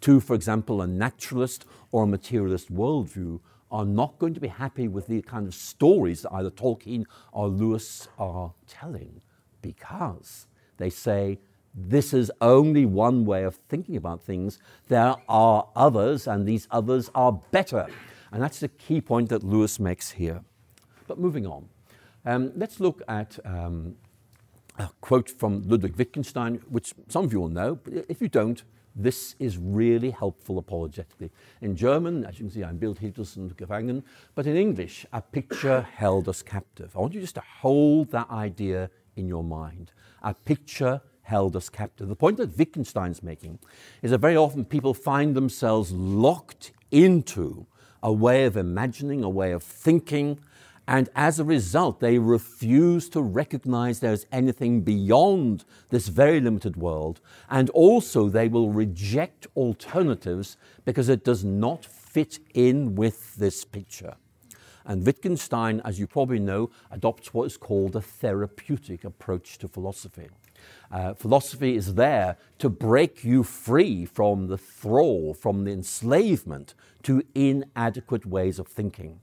to, 0.01 0.19
for 0.19 0.35
example, 0.35 0.81
a 0.81 0.87
naturalist 0.87 1.65
or 1.91 2.03
a 2.03 2.07
materialist 2.07 2.73
worldview 2.73 3.39
are 3.71 3.85
not 3.85 4.17
going 4.19 4.33
to 4.33 4.39
be 4.39 4.47
happy 4.47 4.87
with 4.87 5.07
the 5.07 5.21
kind 5.21 5.47
of 5.47 5.53
stories 5.53 6.21
that 6.21 6.33
either 6.33 6.49
Tolkien 6.49 7.05
or 7.31 7.47
Lewis 7.47 8.07
are 8.17 8.53
telling 8.67 9.21
because 9.61 10.47
they 10.77 10.89
say 10.89 11.39
this 11.75 12.13
is 12.13 12.31
only 12.41 12.85
one 12.85 13.25
way 13.25 13.43
of 13.43 13.55
thinking 13.69 13.95
about 13.95 14.23
things. 14.23 14.57
There 14.87 15.15
are 15.29 15.67
others, 15.75 16.27
and 16.27 16.47
these 16.47 16.67
others 16.71 17.11
are 17.13 17.33
better. 17.51 17.87
And 18.31 18.41
that's 18.41 18.59
the 18.59 18.67
key 18.67 18.99
point 18.99 19.29
that 19.29 19.43
Lewis 19.43 19.79
makes 19.79 20.11
here. 20.11 20.41
But 21.07 21.19
moving 21.19 21.45
on, 21.45 21.69
um, 22.25 22.51
let's 22.55 22.79
look 22.79 23.01
at 23.07 23.37
um, 23.45 23.95
a 24.79 24.89
quote 25.01 25.29
from 25.29 25.67
Ludwig 25.67 25.95
Wittgenstein, 25.97 26.55
which 26.67 26.93
some 27.09 27.25
of 27.25 27.31
you 27.31 27.39
will 27.39 27.49
know, 27.49 27.75
but 27.75 27.93
if 28.09 28.21
you 28.21 28.27
don't, 28.27 28.63
this 28.97 29.35
is 29.39 29.57
really 29.57 30.09
helpful 30.09 30.57
apologetically. 30.57 31.31
In 31.61 31.75
German, 31.75 32.25
as 32.25 32.39
you 32.39 32.45
can 32.45 32.51
see, 32.51 32.63
ein 32.63 32.79
Bild 32.79 32.99
und 33.37 33.57
gefangen, 33.57 34.03
but 34.33 34.47
in 34.47 34.55
English, 34.55 35.05
a 35.13 35.21
picture 35.21 35.81
held 35.95 36.27
us 36.27 36.41
captive. 36.41 36.95
I 36.95 36.99
want 36.99 37.13
you 37.13 37.21
just 37.21 37.35
to 37.35 37.43
hold 37.61 38.11
that 38.11 38.29
idea 38.31 38.89
in 39.15 39.27
your 39.27 39.43
mind. 39.43 39.91
A 40.23 40.33
picture 40.33 41.01
held 41.21 41.55
us 41.55 41.69
captive. 41.69 42.07
The 42.07 42.15
point 42.15 42.37
that 42.37 42.57
Wittgenstein's 42.57 43.21
making 43.21 43.59
is 44.01 44.11
that 44.11 44.19
very 44.19 44.35
often 44.35 44.65
people 44.65 44.93
find 44.93 45.35
themselves 45.35 45.91
locked 45.91 46.71
into 46.89 47.67
a 48.01 48.11
way 48.11 48.45
of 48.45 48.57
imagining, 48.57 49.23
a 49.23 49.29
way 49.29 49.51
of 49.51 49.61
thinking, 49.61 50.39
and 50.87 51.09
as 51.15 51.37
a 51.37 51.43
result, 51.43 51.99
they 51.99 52.17
refuse 52.17 53.09
to 53.09 53.21
recognize 53.21 53.99
there's 53.99 54.25
anything 54.31 54.81
beyond 54.81 55.65
this 55.89 56.07
very 56.07 56.39
limited 56.39 56.77
world. 56.77 57.19
And 57.49 57.69
also, 57.71 58.29
they 58.29 58.47
will 58.47 58.71
reject 58.71 59.47
alternatives 59.57 60.55
because 60.85 61.09
it 61.09 61.25
does 61.25 61.43
not 61.43 61.83
fit 61.83 62.39
in 62.53 62.95
with 62.95 63.35
this 63.35 63.65
picture. 63.65 64.15
And 64.85 65.05
Wittgenstein, 65.05 65.81
as 65.83 65.99
you 65.99 66.07
probably 66.07 66.39
know, 66.39 66.69
adopts 66.89 67.33
what 67.33 67.43
is 67.43 67.57
called 67.57 67.97
a 67.97 68.01
therapeutic 68.01 69.03
approach 69.03 69.57
to 69.57 69.67
philosophy. 69.67 70.29
Uh, 70.89 71.13
philosophy 71.13 71.75
is 71.75 71.95
there 71.95 72.37
to 72.59 72.69
break 72.69 73.25
you 73.25 73.43
free 73.43 74.05
from 74.05 74.47
the 74.47 74.57
thrall, 74.57 75.33
from 75.33 75.65
the 75.65 75.71
enslavement 75.71 76.73
to 77.03 77.23
inadequate 77.35 78.25
ways 78.25 78.57
of 78.57 78.67
thinking. 78.67 79.19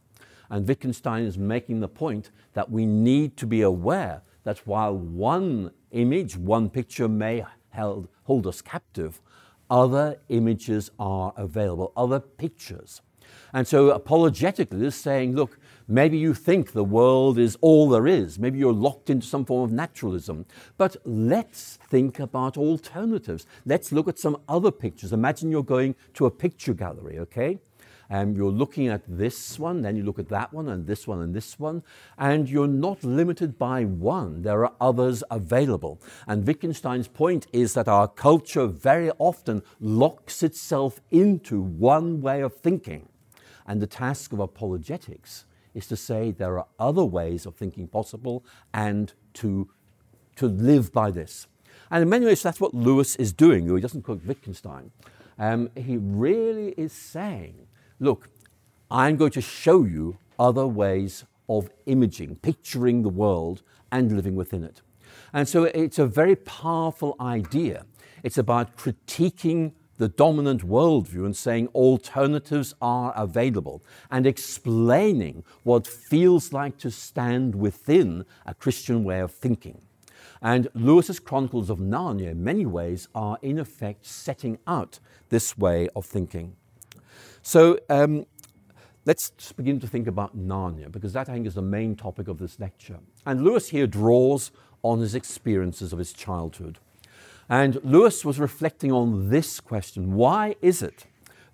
And 0.55 0.69
Wittgenstein 0.69 1.25
is 1.25 1.37
making 1.37 1.81
the 1.81 1.89
point 1.89 2.31
that 2.53 2.71
we 2.71 2.87
need 2.87 3.37
to 3.39 3.45
be 3.45 3.63
aware 3.63 4.23
that 4.45 4.59
while 4.59 4.97
one 4.97 5.73
image, 5.91 6.37
one 6.37 6.71
picture 6.71 7.09
may 7.09 7.45
held, 7.71 8.07
hold 8.23 8.47
us 8.47 8.63
captive, 8.63 9.21
other 9.69 10.21
images 10.29 10.93
are 10.97 11.33
available, 11.37 11.93
other 11.97 12.21
pictures. 12.21 13.03
And 13.53 13.67
so 13.67 13.91
apologetically, 13.91 14.87
is 14.87 14.95
saying, 14.95 15.35
look, 15.35 15.59
Maybe 15.87 16.17
you 16.17 16.33
think 16.33 16.73
the 16.73 16.85
world 16.85 17.39
is 17.39 17.59
all 17.61 17.91
there 17.91 18.07
is. 18.07 18.39
Maybe 18.39 18.59
you're 18.59 18.73
locked 18.73 19.11
into 19.11 19.27
some 19.27 19.45
form 19.45 19.65
of 19.65 19.73
naturalism. 19.73 20.47
But 20.79 20.97
let's 21.05 21.79
think 21.91 22.19
about 22.19 22.57
alternatives. 22.57 23.47
Let's 23.67 23.93
look 23.93 24.09
at 24.09 24.19
some 24.19 24.39
other 24.49 24.71
pictures. 24.71 25.13
Imagine 25.13 25.51
you're 25.51 25.63
going 25.63 25.95
to 26.15 26.25
a 26.25 26.31
picture 26.31 26.73
gallery, 26.73 27.19
okay? 27.19 27.59
And 28.11 28.37
you're 28.37 28.51
looking 28.51 28.89
at 28.89 29.03
this 29.07 29.59
one, 29.59 29.83
then 29.83 29.97
you 29.97 30.03
look 30.03 30.19
at 30.19 30.29
that 30.29 30.53
one, 30.53 30.69
and 30.69 30.87
this 30.87 31.07
one, 31.07 31.23
and 31.23 31.35
this 31.35 31.59
one, 31.59 31.83
and 32.19 32.49
you're 32.49 32.67
not 32.67 33.03
limited 33.03 33.59
by 33.59 33.85
one. 33.85 34.43
There 34.43 34.65
are 34.65 34.75
others 34.81 35.25
available. 35.31 36.01
And 36.27 36.47
Wittgenstein's 36.47 37.09
point 37.09 37.47
is 37.53 37.75
that 37.75 37.89
our 37.89 38.09
culture 38.09 38.67
very 38.67 39.11
often 39.19 39.63
locks 39.81 40.43
itself 40.43 41.01
into 41.11 41.61
one 41.61 42.21
way 42.21 42.41
of 42.41 42.57
thinking. 42.57 43.09
And 43.67 43.81
the 43.81 43.87
task 43.87 44.33
of 44.33 44.41
apologetics 44.41 45.47
is 45.75 45.87
to 45.89 45.97
say 45.97 46.31
there 46.31 46.59
are 46.59 46.67
other 46.79 47.05
ways 47.05 47.47
of 47.47 47.57
thinking 47.57 47.89
possible 47.89 48.45
and 48.73 49.13
to, 49.35 49.69
to 50.37 50.47
live 50.47 50.93
by 50.93 51.11
this. 51.11 51.47
And 51.91 52.03
in 52.03 52.09
many 52.09 52.27
ways, 52.27 52.43
that's 52.43 52.61
what 52.61 52.75
Lewis 52.75 53.17
is 53.17 53.33
doing, 53.33 53.75
he 53.75 53.81
doesn't 53.81 54.03
quote 54.03 54.25
Wittgenstein. 54.25 54.91
Um, 55.39 55.71
he 55.77 55.97
really 55.97 56.75
is 56.77 56.93
saying, 56.93 57.67
look, 58.01 58.29
I'm 58.91 59.17
going 59.17 59.33
to 59.33 59.41
show 59.41 59.85
you 59.85 60.19
other 60.39 60.67
ways 60.67 61.25
of 61.49 61.71
imaging, 61.87 62.37
picturing 62.37 63.03
the 63.03 63.09
world 63.09 63.63
and 63.93 64.15
living 64.15 64.35
within 64.37 64.65
it. 64.65 64.83
And 65.33 65.49
so 65.49 65.65
it's 65.65 65.99
a 65.99 66.07
very 66.07 66.37
powerful 66.37 67.17
idea. 67.21 67.87
It's 68.23 68.39
about 68.39 68.77
critiquing 68.77 69.73
the 69.97 70.09
dominant 70.09 70.67
worldview 70.67 71.25
and 71.25 71.37
saying 71.37 71.69
alternatives 71.69 72.75
are 72.81 73.13
available 73.17 73.83
and 74.11 74.27
explaining 74.27 75.45
what 75.63 75.87
feels 75.87 76.53
like 76.53 76.79
to 76.79 76.91
stand 76.91 77.55
within 77.55 78.25
a 78.45 78.55
Christian 78.55 79.05
way 79.05 79.21
of 79.21 79.31
thinking. 79.31 79.83
And 80.43 80.69
Lewis's 80.75 81.21
Chronicles 81.21 81.71
of 81.71 81.79
Narnia, 81.79 82.33
in 82.33 82.45
many 82.45 82.67
ways, 82.67 83.09
are 83.15 83.39
in 83.41 83.59
effect 83.59 84.05
setting 84.05 84.59
out 84.67 84.99
this 85.29 85.57
way 85.57 85.89
of 85.95 86.05
thinking. 86.05 86.57
So 87.47 87.79
um, 87.91 88.25
let's 89.05 89.53
begin 89.53 89.79
to 89.81 89.87
think 89.87 90.07
about 90.07 90.35
Narnia, 90.35 90.91
because 90.91 91.13
that, 91.13 91.29
I 91.29 91.35
think, 91.35 91.47
is 91.47 91.55
the 91.55 91.63
main 91.63 91.95
topic 91.95 92.27
of 92.27 92.39
this 92.39 92.59
lecture. 92.59 92.99
And 93.27 93.45
Lewis 93.45 93.69
here 93.69 93.87
draws 93.87 94.51
on 94.83 95.01
his 95.01 95.15
experiences 95.15 95.93
of 95.93 95.99
his 95.99 96.15
childhood. 96.15 96.79
And 97.51 97.85
Lewis 97.85 98.25
was 98.25 98.41
reflecting 98.41 98.93
on 98.93 99.29
this 99.29 99.61
question 99.61 100.15
why 100.15 100.57
is 100.63 100.81
it 100.81 101.05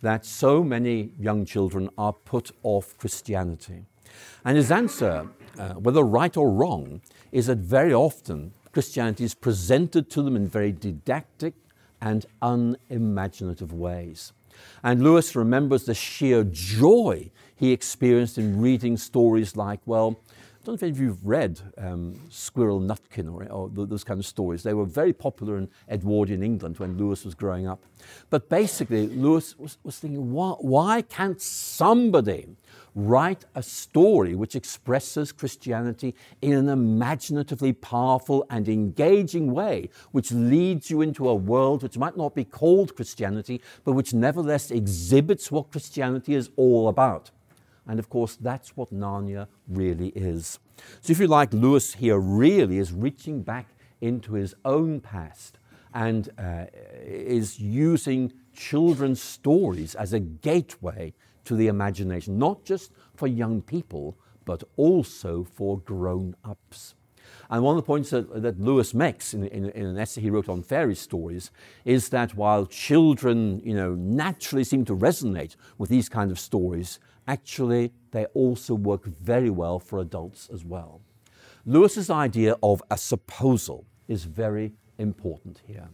that 0.00 0.24
so 0.24 0.62
many 0.62 1.10
young 1.18 1.44
children 1.44 1.90
are 1.98 2.12
put 2.12 2.52
off 2.62 2.96
Christianity? 2.96 3.84
And 4.44 4.56
his 4.56 4.70
answer, 4.70 5.28
uh, 5.58 5.70
whether 5.74 6.04
right 6.04 6.36
or 6.36 6.52
wrong, 6.52 7.00
is 7.32 7.48
that 7.48 7.58
very 7.58 7.92
often 7.92 8.52
Christianity 8.70 9.24
is 9.24 9.34
presented 9.34 10.08
to 10.10 10.22
them 10.22 10.36
in 10.36 10.46
very 10.46 10.70
didactic 10.70 11.54
and 12.00 12.26
unimaginative 12.40 13.72
ways. 13.72 14.32
And 14.82 15.02
Lewis 15.02 15.36
remembers 15.36 15.84
the 15.84 15.94
sheer 15.94 16.44
joy 16.44 17.30
he 17.54 17.72
experienced 17.72 18.38
in 18.38 18.60
reading 18.60 18.96
stories 18.96 19.54
like, 19.54 19.80
well, 19.84 20.18
I 20.60 20.66
don't 20.66 20.72
know 20.72 20.74
if 20.74 20.82
any 20.82 20.92
of 20.92 21.00
you've 21.00 21.26
read 21.26 21.60
um, 21.78 22.20
Squirrel 22.28 22.80
Nutkin 22.80 23.32
or, 23.32 23.46
or, 23.50 23.86
those 23.86 24.04
kind 24.04 24.20
of 24.20 24.26
stories. 24.26 24.62
They 24.62 24.74
were 24.74 24.84
very 24.84 25.14
popular 25.14 25.56
in 25.56 25.70
Edwardian 25.88 26.42
England 26.42 26.78
when 26.78 26.98
Lewis 26.98 27.24
was 27.24 27.34
growing 27.34 27.66
up. 27.66 27.82
But 28.28 28.50
basically, 28.50 29.06
Lewis 29.08 29.58
was, 29.58 29.78
was 29.82 29.98
thinking, 29.98 30.32
why, 30.32 30.50
why 30.58 31.02
can't 31.02 31.40
somebody 31.40 32.46
write 32.94 33.44
a 33.54 33.62
story 33.62 34.34
which 34.34 34.56
expresses 34.56 35.32
Christianity 35.32 36.14
in 36.42 36.52
an 36.52 36.68
imaginatively 36.68 37.72
powerful 37.72 38.46
and 38.50 38.68
engaging 38.68 39.52
way, 39.52 39.90
which 40.12 40.32
leads 40.32 40.90
you 40.90 41.00
into 41.00 41.28
a 41.28 41.34
world 41.34 41.82
which 41.82 41.98
might 41.98 42.16
not 42.16 42.34
be 42.34 42.44
called 42.44 42.96
Christianity, 42.96 43.60
but 43.84 43.92
which 43.92 44.12
nevertheless 44.12 44.70
exhibits 44.70 45.50
what 45.50 45.70
Christianity 45.70 46.34
is 46.34 46.50
all 46.56 46.88
about? 46.88 47.30
And 47.86 47.98
of 47.98 48.08
course, 48.08 48.36
that's 48.36 48.76
what 48.76 48.92
Narnia 48.92 49.48
really 49.68 50.08
is. 50.08 50.58
So, 51.00 51.10
if 51.10 51.18
you 51.18 51.26
like, 51.26 51.52
Lewis 51.52 51.94
here 51.94 52.18
really 52.18 52.78
is 52.78 52.92
reaching 52.92 53.42
back 53.42 53.66
into 54.00 54.34
his 54.34 54.54
own 54.64 55.00
past 55.00 55.58
and 55.92 56.28
uh, 56.38 56.66
is 57.04 57.58
using 57.58 58.32
children's 58.54 59.20
stories 59.20 59.94
as 59.94 60.12
a 60.12 60.20
gateway 60.20 61.12
to 61.50 61.56
the 61.56 61.66
imagination, 61.66 62.38
not 62.38 62.64
just 62.64 62.92
for 63.16 63.26
young 63.26 63.60
people, 63.60 64.16
but 64.44 64.62
also 64.76 65.42
for 65.42 65.80
grown 65.80 66.36
ups. 66.44 66.94
And 67.50 67.64
one 67.64 67.76
of 67.76 67.82
the 67.82 67.86
points 67.86 68.10
that, 68.10 68.40
that 68.40 68.60
Lewis 68.60 68.94
makes 68.94 69.34
in, 69.34 69.42
in, 69.48 69.68
in, 69.70 69.84
an 69.84 69.98
essay 69.98 70.20
he 70.20 70.30
wrote 70.30 70.48
on 70.48 70.62
fairy 70.62 70.94
stories 70.94 71.50
is 71.84 72.10
that 72.10 72.36
while 72.36 72.66
children, 72.66 73.60
you 73.64 73.74
know, 73.74 73.96
naturally 73.96 74.62
seem 74.62 74.84
to 74.84 74.94
resonate 74.94 75.56
with 75.76 75.90
these 75.90 76.08
kind 76.08 76.30
of 76.30 76.38
stories, 76.38 77.00
actually 77.26 77.90
they 78.12 78.26
also 78.26 78.76
work 78.76 79.04
very 79.04 79.50
well 79.50 79.80
for 79.80 79.98
adults 79.98 80.48
as 80.54 80.64
well. 80.64 81.00
Lewis's 81.66 82.10
idea 82.10 82.54
of 82.62 82.80
a 82.92 82.96
supposal 82.96 83.84
is 84.06 84.22
very 84.22 84.72
important 84.98 85.62
here. 85.66 85.88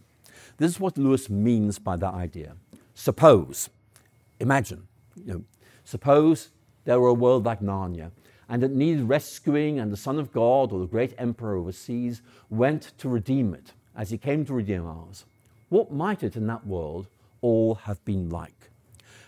This 0.57 0.73
is 0.73 0.79
what 0.79 0.99
Lewis 0.99 1.31
means 1.31 1.79
by 1.79 1.95
that 1.95 2.13
idea. 2.13 2.57
Suppose, 2.93 3.71
imagine, 4.39 4.87
you 5.25 5.33
know, 5.33 5.43
suppose 5.83 6.49
there 6.85 6.99
were 6.99 7.09
a 7.09 7.13
world 7.13 7.45
like 7.45 7.61
Narnia 7.61 8.11
and 8.49 8.63
it 8.63 8.71
needed 8.71 9.09
rescuing, 9.09 9.79
and 9.79 9.91
the 9.91 9.97
Son 9.97 10.17
of 10.17 10.31
God 10.31 10.71
or 10.71 10.79
the 10.79 10.85
great 10.85 11.13
emperor 11.17 11.57
overseas 11.57 12.21
went 12.49 12.93
to 12.97 13.09
redeem 13.09 13.53
it 13.53 13.73
as 13.95 14.09
he 14.09 14.17
came 14.17 14.45
to 14.45 14.53
redeem 14.53 14.85
ours. 14.85 15.25
What 15.69 15.91
might 15.91 16.23
it 16.23 16.37
in 16.37 16.47
that 16.47 16.65
world 16.65 17.07
all 17.41 17.75
have 17.75 18.03
been 18.05 18.29
like? 18.29 18.71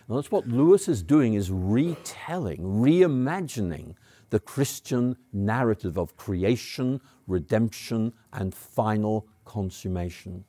That's 0.08 0.32
what 0.32 0.48
Lewis 0.48 0.88
is 0.88 1.02
doing 1.02 1.34
is 1.34 1.52
retelling, 1.52 2.58
reimagining 2.58 3.94
the 4.30 4.40
Christian 4.40 5.16
narrative 5.32 5.98
of 5.98 6.16
creation, 6.16 7.00
redemption, 7.28 8.12
and 8.32 8.54
final 8.54 9.26
consummation 9.44 10.44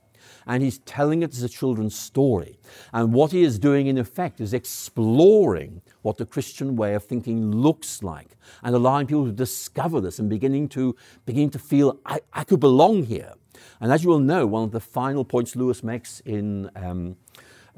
and 0.45 0.63
he's 0.63 0.79
telling 0.79 1.23
it 1.23 1.31
as 1.31 1.43
a 1.43 1.49
children's 1.49 1.95
story. 1.95 2.59
And 2.93 3.13
what 3.13 3.31
he 3.31 3.43
is 3.43 3.59
doing, 3.59 3.87
in 3.87 3.97
effect, 3.97 4.41
is 4.41 4.53
exploring 4.53 5.81
what 6.01 6.17
the 6.17 6.25
Christian 6.25 6.75
way 6.75 6.93
of 6.93 7.03
thinking 7.03 7.51
looks 7.51 8.03
like 8.03 8.37
and 8.63 8.75
allowing 8.75 9.07
people 9.07 9.25
to 9.25 9.31
discover 9.31 10.01
this 10.01 10.19
and 10.19 10.29
beginning 10.29 10.69
to, 10.69 10.95
begin 11.25 11.49
to 11.51 11.59
feel, 11.59 11.99
I, 12.05 12.21
I 12.33 12.43
could 12.43 12.59
belong 12.59 13.03
here. 13.03 13.33
And 13.79 13.91
as 13.91 14.03
you 14.03 14.09
will 14.09 14.19
know, 14.19 14.47
one 14.47 14.63
of 14.63 14.71
the 14.71 14.79
final 14.79 15.25
points 15.25 15.55
Lewis 15.55 15.83
makes 15.83 16.19
in 16.21 16.69
um, 16.75 17.17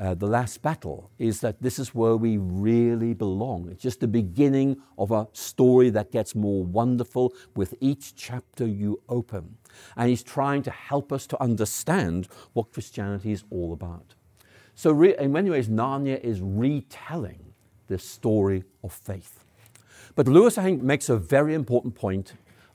uh, 0.04 0.14
the 0.14 0.28
last 0.28 0.62
battle 0.62 1.10
is 1.18 1.40
that 1.40 1.62
this 1.62 1.80
is 1.80 1.96
where 1.96 2.18
we 2.18 2.36
really 2.38 3.14
belong. 3.14 3.70
It's 3.72 3.82
just 3.82 4.02
the 4.02 4.08
beginning 4.08 4.76
of 4.98 5.12
a 5.12 5.30
story 5.32 5.90
that 5.92 6.12
gets 6.12 6.36
more 6.36 6.62
wonderful 6.62 7.34
with 7.56 7.74
each 7.80 8.14
chapter 8.14 8.68
you 8.68 9.02
open. 9.08 9.56
And 9.96 10.10
he's 10.10 10.22
trying 10.22 10.62
to 10.64 10.72
help 10.72 11.14
us 11.14 11.26
to 11.28 11.42
understand 11.42 12.28
what 12.52 12.74
Christianity 12.74 13.32
is 13.32 13.46
all 13.50 13.72
about. 13.72 14.16
So, 14.76 14.92
re- 14.92 15.16
in 15.18 15.32
many 15.32 15.50
ways, 15.50 15.70
Narnia 15.70 16.20
is 16.20 16.42
retelling 16.42 17.54
this 17.88 18.04
story 18.04 18.66
of 18.84 18.92
faith. 18.92 19.46
But 20.16 20.28
Lewis, 20.28 20.58
I 20.58 20.64
think, 20.64 20.84
makes 20.84 21.08
a 21.08 21.16
very 21.16 21.54
important 21.54 21.96
point 21.96 22.34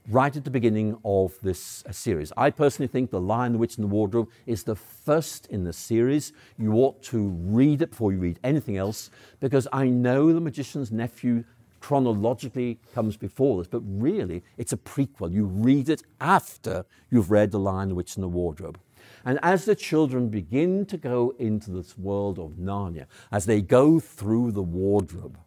right 0.08 0.34
at 0.34 0.44
the 0.44 0.50
beginning 0.50 0.96
of 1.04 1.38
this 1.42 1.84
uh, 1.86 1.92
series. 1.92 2.32
I 2.36 2.50
personally 2.50 2.88
think 2.88 3.10
The 3.10 3.20
Lion, 3.20 3.52
the 3.52 3.58
Witch, 3.58 3.76
and 3.76 3.84
the 3.84 3.88
Wardrobe 3.88 4.30
is 4.46 4.62
the 4.62 4.74
first 4.74 5.46
in 5.48 5.64
the 5.64 5.72
series. 5.72 6.32
You 6.56 6.72
ought 6.74 7.02
to 7.04 7.28
read 7.28 7.82
it 7.82 7.90
before 7.90 8.12
you 8.12 8.18
read 8.18 8.40
anything 8.42 8.78
else 8.78 9.10
because 9.40 9.68
I 9.72 9.88
know 9.88 10.32
The 10.32 10.40
Magician's 10.40 10.90
Nephew 10.90 11.44
chronologically 11.80 12.80
comes 12.94 13.16
before 13.16 13.58
this, 13.58 13.68
but 13.68 13.80
really 13.80 14.42
it's 14.56 14.72
a 14.72 14.78
prequel. 14.78 15.32
You 15.32 15.44
read 15.44 15.88
it 15.90 16.02
after 16.20 16.86
you've 17.10 17.30
read 17.30 17.50
The 17.50 17.60
Lion, 17.60 17.90
the 17.90 17.94
Witch, 17.94 18.16
and 18.16 18.22
the 18.22 18.28
Wardrobe. 18.28 18.80
And 19.24 19.38
as 19.42 19.64
the 19.64 19.74
children 19.74 20.28
begin 20.28 20.86
to 20.86 20.96
go 20.96 21.34
into 21.38 21.70
this 21.70 21.98
world 21.98 22.38
of 22.38 22.52
Narnia, 22.52 23.06
as 23.30 23.44
they 23.44 23.60
go 23.60 24.00
through 24.00 24.52
the 24.52 24.62
wardrobe, 24.62 25.38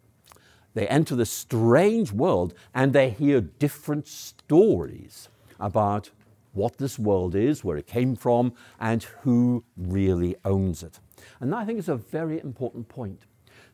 they 0.74 0.88
enter 0.88 1.14
this 1.14 1.30
strange 1.30 2.12
world 2.12 2.54
and 2.74 2.92
they 2.92 3.10
hear 3.10 3.40
different 3.40 4.06
stories 4.06 5.28
about 5.60 6.10
what 6.52 6.78
this 6.78 6.98
world 6.98 7.34
is, 7.34 7.64
where 7.64 7.76
it 7.76 7.86
came 7.86 8.14
from, 8.14 8.52
and 8.78 9.04
who 9.22 9.64
really 9.76 10.36
owns 10.44 10.82
it. 10.82 11.00
And 11.40 11.54
I 11.54 11.64
think 11.64 11.78
it's 11.78 11.88
a 11.88 11.96
very 11.96 12.40
important 12.40 12.88
point. 12.88 13.22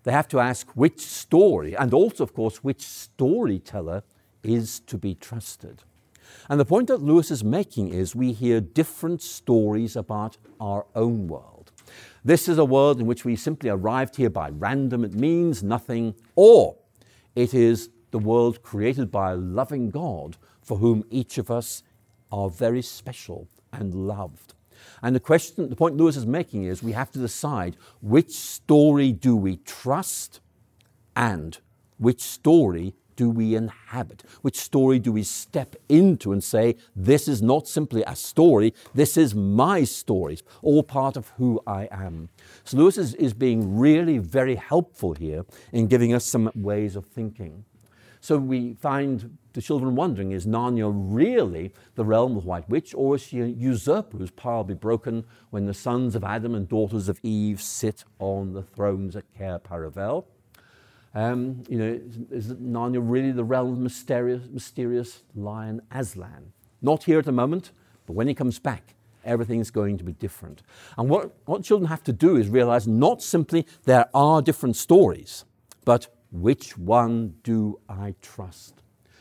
They 0.05 0.13
have 0.13 0.29
to 0.29 0.41
ask 0.41 0.71
which 0.73 1.01
story, 1.01 1.75
and 1.75 1.93
also, 1.93 2.23
of 2.23 2.35
course, 2.35 2.63
which 2.63 2.83
storyteller 2.83 4.05
is 4.43 4.81
to 4.81 4.97
be 4.97 5.15
trusted. 5.15 5.83
And 6.49 6.61
the 6.61 6.65
point 6.65 6.89
that 6.89 7.03
Lewis 7.03 7.31
is 7.31 7.43
making 7.43 7.89
is 7.89 8.15
we 8.15 8.33
hear 8.33 8.61
different 8.61 9.23
stories 9.23 9.97
about 9.97 10.37
our 10.61 10.87
own 10.95 11.27
world. 11.27 11.73
This 12.25 12.49
is 12.49 12.59
a 12.59 12.65
world 12.65 13.01
in 13.01 13.07
which 13.07 13.25
we 13.25 13.35
simply 13.35 13.71
arrived 13.71 14.17
here 14.17 14.31
by 14.31 14.51
random, 14.51 15.05
it 15.05 15.15
means 15.15 15.63
nothing, 15.63 16.15
or 16.37 16.77
it 17.39 17.55
is 17.55 17.91
the 18.11 18.19
world 18.19 18.65
created 18.65 19.13
by 19.13 19.31
a 19.31 19.37
loving 19.37 19.91
God 19.91 20.37
for 20.61 20.79
whom 20.79 21.05
each 21.09 21.39
of 21.39 21.53
us 21.53 21.85
are 22.33 22.51
very 22.51 22.83
special 22.83 23.47
and 23.73 23.95
loved. 23.95 24.55
And 25.03 25.15
the 25.15 25.21
question, 25.21 25.71
the 25.71 25.77
point 25.77 25.97
Lewis 25.97 26.17
is 26.17 26.27
making 26.27 26.65
is 26.65 26.83
we 26.83 26.93
have 26.93 27.13
to 27.13 27.19
decide 27.21 27.77
which 28.01 28.33
story 28.33 29.13
do 29.13 29.37
we 29.37 29.59
trust 29.59 30.41
and 31.15 31.57
which 31.99 32.21
story 32.21 32.95
do 33.19 33.29
we 33.29 33.57
inhabit? 33.57 34.23
Which 34.43 34.57
story 34.57 35.01
do 35.01 35.11
we 35.11 35.25
step 35.25 35.75
into 35.89 36.31
and 36.31 36.43
say, 36.43 36.77
this 36.95 37.27
is 37.27 37.43
not 37.43 37.67
simply 37.67 38.05
a 38.07 38.15
story, 38.15 38.73
this 38.95 39.17
is 39.17 39.35
my 39.35 39.83
story, 39.83 40.39
all 40.63 40.85
part 40.85 41.17
of 41.17 41.31
who 41.37 41.61
I 41.67 41.89
am? 41.91 42.29
So 42.63 42.77
Lewis 42.77 42.97
is, 42.97 43.15
is 43.17 43.35
being 43.35 43.77
really 43.77 44.19
very 44.19 44.55
helpful 44.55 45.15
here 45.15 45.45
in 45.73 45.89
giving 45.89 46.15
us 46.15 46.25
some 46.25 46.53
ways 46.55 46.95
of 46.95 47.07
thinking. 47.07 47.65
So 48.21 48.39
we 48.39 48.75
find 48.75 49.37
the 49.53 49.63
children 49.63 49.97
wondering 49.97 50.31
is 50.31 50.47
Narnia 50.47 50.93
really 50.95 51.75
the 51.97 52.05
realm 52.05 52.37
of 52.37 52.45
White 52.45 52.69
Witch, 52.69 52.95
or 52.95 53.17
is 53.17 53.23
she 53.23 53.41
a 53.41 53.47
usurper 53.47 54.17
whose 54.17 54.31
power 54.31 54.59
will 54.59 54.65
be 54.65 54.75
broken 54.75 55.25
when 55.51 55.67
the 55.67 55.75
sons 55.75 56.15
of 56.15 56.23
Adam 56.23 56.55
and 56.55 56.69
daughters 56.69 57.09
of 57.09 57.19
Eve 57.25 57.61
sit 57.61 58.05
on 58.21 58.53
the 58.53 58.63
thrones 58.63 59.17
at 59.17 59.25
Cair 59.37 59.59
Paravel? 59.59 60.25
Um, 61.19 61.65
you 61.69 61.79
know, 61.79 62.01
is, 62.31 62.47
is 62.47 62.55
Narnia 62.59 63.01
really 63.03 63.33
the 63.33 63.43
realm 63.43 63.73
of 63.73 63.79
mysterious, 63.81 64.45
mysterious 64.53 65.25
lion 65.35 65.83
Aslan? 65.91 66.53
Not 66.81 67.03
here 67.03 67.19
at 67.19 67.25
the 67.25 67.33
moment, 67.33 67.73
but 68.07 68.13
when 68.13 68.29
he 68.29 68.35
comes 68.35 68.61
back, 68.61 68.95
everything's 69.25 69.73
going 69.73 69.99
to 69.99 70.05
be 70.05 70.13
different. 70.13 70.63
And 70.97 71.09
what, 71.09 71.35
what 71.47 71.65
children 71.65 71.89
have 71.89 72.05
to 72.05 72.13
do 72.13 72.37
is 72.37 72.49
realize 72.49 72.87
not 72.87 73.21
simply 73.21 73.67
there 73.83 74.09
are 74.15 74.41
different 74.41 74.77
stories, 74.77 75.45
but 75.85 76.07
which 76.31 76.79
one 76.79 77.35
do 77.43 77.81
I 77.89 78.15
trust? 78.23 78.75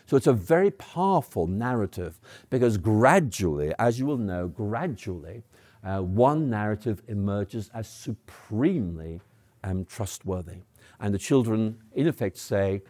So 0.05 0.15
it's 0.15 0.27
a 0.27 0.33
very 0.33 0.69
powerful 0.69 1.47
narrative 1.47 2.19
because 2.51 2.77
gradually, 2.77 3.73
as 3.79 3.97
you 3.97 4.05
will 4.05 4.19
know, 4.19 4.47
gradually, 4.47 5.41
uh, 5.83 6.01
one 6.01 6.47
narrative 6.47 7.01
emerges 7.07 7.71
as 7.73 7.89
supremely 7.89 9.19
um, 9.63 9.83
trustworthy. 9.86 10.57
And 10.99 11.13
the 11.13 11.19
children, 11.19 11.77
in 11.93 12.07
effect, 12.07 12.38
say, 12.38 12.81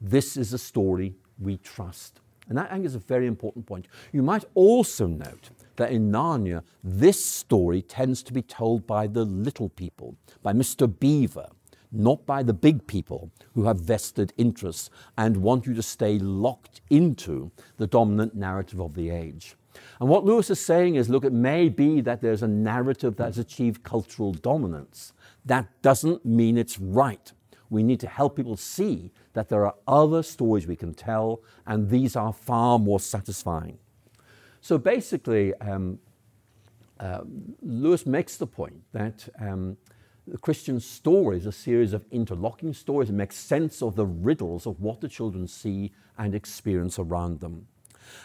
This 0.00 0.36
is 0.36 0.52
a 0.52 0.58
story 0.58 1.14
we 1.38 1.56
trust. 1.58 2.20
And 2.48 2.58
that, 2.58 2.70
I 2.70 2.74
think, 2.74 2.84
is 2.84 2.94
a 2.94 2.98
very 2.98 3.26
important 3.26 3.66
point. 3.66 3.88
You 4.12 4.22
might 4.22 4.44
also 4.54 5.06
note 5.06 5.50
that 5.76 5.90
in 5.90 6.10
Narnia, 6.12 6.62
this 6.82 7.24
story 7.24 7.80
tends 7.80 8.22
to 8.24 8.32
be 8.32 8.42
told 8.42 8.86
by 8.86 9.06
the 9.06 9.24
little 9.24 9.70
people, 9.70 10.16
by 10.42 10.52
Mr. 10.52 10.86
Beaver, 10.98 11.48
not 11.90 12.26
by 12.26 12.42
the 12.42 12.52
big 12.52 12.86
people 12.86 13.30
who 13.54 13.64
have 13.64 13.78
vested 13.80 14.32
interests 14.36 14.90
and 15.16 15.38
want 15.38 15.66
you 15.66 15.74
to 15.74 15.82
stay 15.82 16.18
locked 16.18 16.80
into 16.90 17.50
the 17.78 17.86
dominant 17.86 18.34
narrative 18.34 18.80
of 18.80 18.94
the 18.94 19.10
age. 19.10 19.56
And 20.00 20.08
what 20.08 20.24
Lewis 20.24 20.50
is 20.50 20.64
saying 20.64 20.96
is 20.96 21.08
look, 21.08 21.24
it 21.24 21.32
may 21.32 21.68
be 21.68 22.00
that 22.00 22.20
there's 22.20 22.42
a 22.42 22.48
narrative 22.48 23.16
that 23.16 23.26
has 23.26 23.38
achieved 23.38 23.82
cultural 23.82 24.32
dominance. 24.32 25.12
That 25.44 25.66
doesn't 25.82 26.24
mean 26.24 26.58
it's 26.58 26.78
right. 26.78 27.32
We 27.74 27.82
need 27.82 28.00
to 28.00 28.06
help 28.06 28.36
people 28.36 28.56
see 28.56 29.10
that 29.32 29.48
there 29.48 29.66
are 29.66 29.74
other 29.88 30.22
stories 30.22 30.66
we 30.66 30.76
can 30.76 30.94
tell, 30.94 31.42
and 31.66 31.90
these 31.90 32.16
are 32.16 32.32
far 32.32 32.78
more 32.78 33.00
satisfying. 33.00 33.78
So 34.60 34.78
basically, 34.78 35.52
um, 35.54 35.98
uh, 37.00 37.20
Lewis 37.60 38.06
makes 38.06 38.36
the 38.36 38.46
point 38.46 38.80
that 38.92 39.28
um, 39.40 39.76
the 40.26 40.38
Christian 40.38 40.80
story 40.80 41.36
is 41.36 41.46
a 41.46 41.52
series 41.52 41.92
of 41.92 42.06
interlocking 42.10 42.72
stories 42.72 43.08
that 43.08 43.14
make 43.14 43.32
sense 43.32 43.82
of 43.82 43.96
the 43.96 44.06
riddles 44.06 44.66
of 44.66 44.80
what 44.80 45.00
the 45.00 45.08
children 45.08 45.46
see 45.46 45.92
and 46.16 46.34
experience 46.34 46.98
around 46.98 47.40
them. 47.40 47.66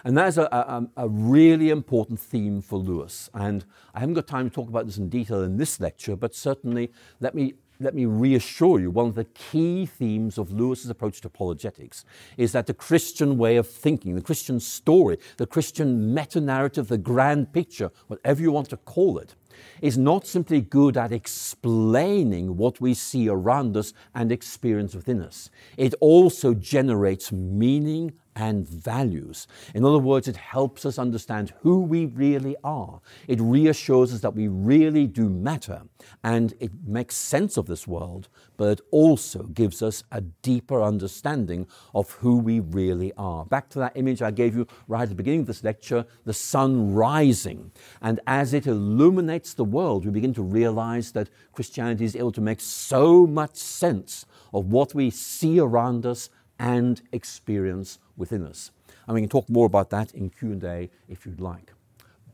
And 0.03 0.17
that 0.17 0.27
is 0.27 0.37
a, 0.37 0.43
a, 0.43 0.87
a, 0.97 1.09
really 1.09 1.69
important 1.69 2.19
theme 2.19 2.61
for 2.61 2.77
Lewis. 2.77 3.29
And 3.33 3.65
I 3.93 3.99
haven't 3.99 4.15
got 4.15 4.27
time 4.27 4.49
to 4.49 4.53
talk 4.53 4.69
about 4.69 4.85
this 4.85 4.97
in 4.97 5.09
detail 5.09 5.41
in 5.41 5.57
this 5.57 5.79
lecture, 5.79 6.15
but 6.15 6.35
certainly 6.35 6.91
let 7.19 7.33
me 7.33 7.55
let 7.79 7.95
me 7.95 8.05
reassure 8.05 8.79
you, 8.79 8.91
one 8.91 9.07
of 9.07 9.15
the 9.15 9.23
key 9.23 9.85
themes 9.85 10.37
of 10.37 10.51
Lewis's 10.51 10.89
approach 10.89 11.21
to 11.21 11.27
apologetics 11.27 12.03
is 12.35 12.51
that 12.51 12.67
the 12.67 12.73
Christian 12.73 13.37
way 13.37 13.55
of 13.55 13.69
thinking, 13.69 14.15
the 14.15 14.21
Christian 14.21 14.59
story, 14.59 15.17
the 15.37 15.47
Christian 15.47 16.13
meta 16.13 16.41
narrative, 16.41 16.89
the 16.89 16.97
grand 16.97 17.53
picture, 17.53 17.89
whatever 18.07 18.41
you 18.41 18.51
want 18.51 18.69
to 18.69 18.77
call 18.77 19.17
it, 19.17 19.35
is 19.81 19.97
not 19.97 20.27
simply 20.27 20.59
good 20.61 20.97
at 20.97 21.13
explaining 21.13 22.57
what 22.57 22.81
we 22.81 22.93
see 22.93 23.29
around 23.29 23.77
us 23.77 23.93
and 24.13 24.31
experience 24.31 24.93
within 24.93 25.21
us. 25.21 25.49
It 25.77 25.93
also 26.01 26.53
generates 26.53 27.31
meaning 27.31 28.13
and 28.39 28.67
values. 28.67 29.47
In 29.75 29.83
other 29.83 29.99
words, 29.99 30.27
it 30.27 30.37
helps 30.37 30.85
us 30.85 30.97
understand 30.97 31.53
who 31.61 31.81
we 31.81 32.05
really 32.05 32.55
are. 32.63 33.01
It 33.27 33.41
reassures 33.41 34.13
us 34.13 34.21
that 34.21 34.33
we 34.33 34.47
really 34.47 35.07
do 35.07 35.29
matter 35.29 35.81
and 36.23 36.53
it 36.61 36.71
makes 36.87 37.17
sense 37.17 37.57
of 37.57 37.67
this 37.67 37.85
world, 37.85 38.29
but 38.55 38.69
it 38.69 38.81
also 38.91 39.43
gives 39.43 39.81
us 39.81 40.03
a 40.11 40.21
deeper 40.21 40.81
understanding 40.81 41.67
of 41.93 42.11
who 42.11 42.37
we 42.37 42.61
really 42.61 43.11
are. 43.17 43.43
Back 43.45 43.69
to 43.71 43.79
that 43.79 43.97
image 43.97 44.21
I 44.21 44.31
gave 44.31 44.55
you 44.55 44.65
right 44.87 45.03
at 45.03 45.09
the 45.09 45.15
beginning 45.15 45.41
of 45.41 45.47
this 45.47 45.63
lecture 45.63 46.05
the 46.23 46.33
sun 46.33 46.93
rising. 46.93 47.71
And 48.01 48.21
as 48.25 48.53
it 48.53 48.67
illuminates 48.67 49.53
the 49.53 49.65
world, 49.65 50.05
we 50.05 50.11
begin 50.11 50.33
to 50.35 50.43
realize 50.43 51.11
that 51.11 51.29
Christianity 51.51 52.05
is 52.05 52.15
able 52.15 52.31
to 52.31 52.41
make 52.41 52.61
so 52.61 53.27
much 53.27 53.55
sense 53.57 54.25
of 54.53 54.71
what 54.71 54.95
we 54.95 55.09
see 55.09 55.59
around 55.59 56.05
us 56.05 56.29
and 56.59 57.01
experience 57.13 57.99
within 58.19 58.45
us. 58.45 58.71
And 59.07 59.15
we 59.15 59.21
can 59.21 59.29
talk 59.29 59.49
more 59.49 59.65
about 59.65 59.89
that 59.89 60.13
in 60.13 60.29
Q&A 60.29 60.91
if 61.07 61.25
you'd 61.25 61.41
like. 61.41 61.73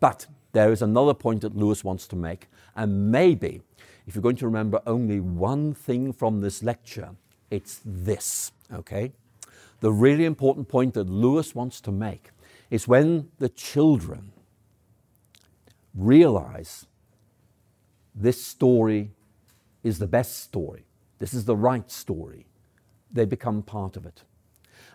But 0.01 0.25
there 0.51 0.71
is 0.71 0.81
another 0.81 1.13
point 1.13 1.41
that 1.41 1.55
Lewis 1.55 1.83
wants 1.83 2.07
to 2.07 2.15
make, 2.15 2.47
and 2.75 3.11
maybe 3.11 3.61
if 4.07 4.15
you're 4.15 4.21
going 4.21 4.35
to 4.37 4.45
remember 4.45 4.81
only 4.85 5.19
one 5.19 5.73
thing 5.73 6.11
from 6.11 6.41
this 6.41 6.61
lecture, 6.61 7.11
it's 7.49 7.81
this, 7.85 8.51
okay? 8.73 9.11
The 9.79 9.91
really 9.91 10.25
important 10.25 10.67
point 10.67 10.93
that 10.95 11.09
Lewis 11.09 11.55
wants 11.55 11.81
to 11.81 11.91
make 11.91 12.31
is 12.69 12.87
when 12.87 13.29
the 13.39 13.49
children 13.49 14.31
realize 15.93 16.87
this 18.13 18.43
story 18.43 19.11
is 19.83 19.99
the 19.99 20.07
best 20.07 20.39
story, 20.39 20.85
this 21.19 21.33
is 21.33 21.45
the 21.45 21.55
right 21.55 21.89
story, 21.91 22.47
they 23.11 23.25
become 23.25 23.61
part 23.61 23.95
of 23.95 24.05
it. 24.05 24.23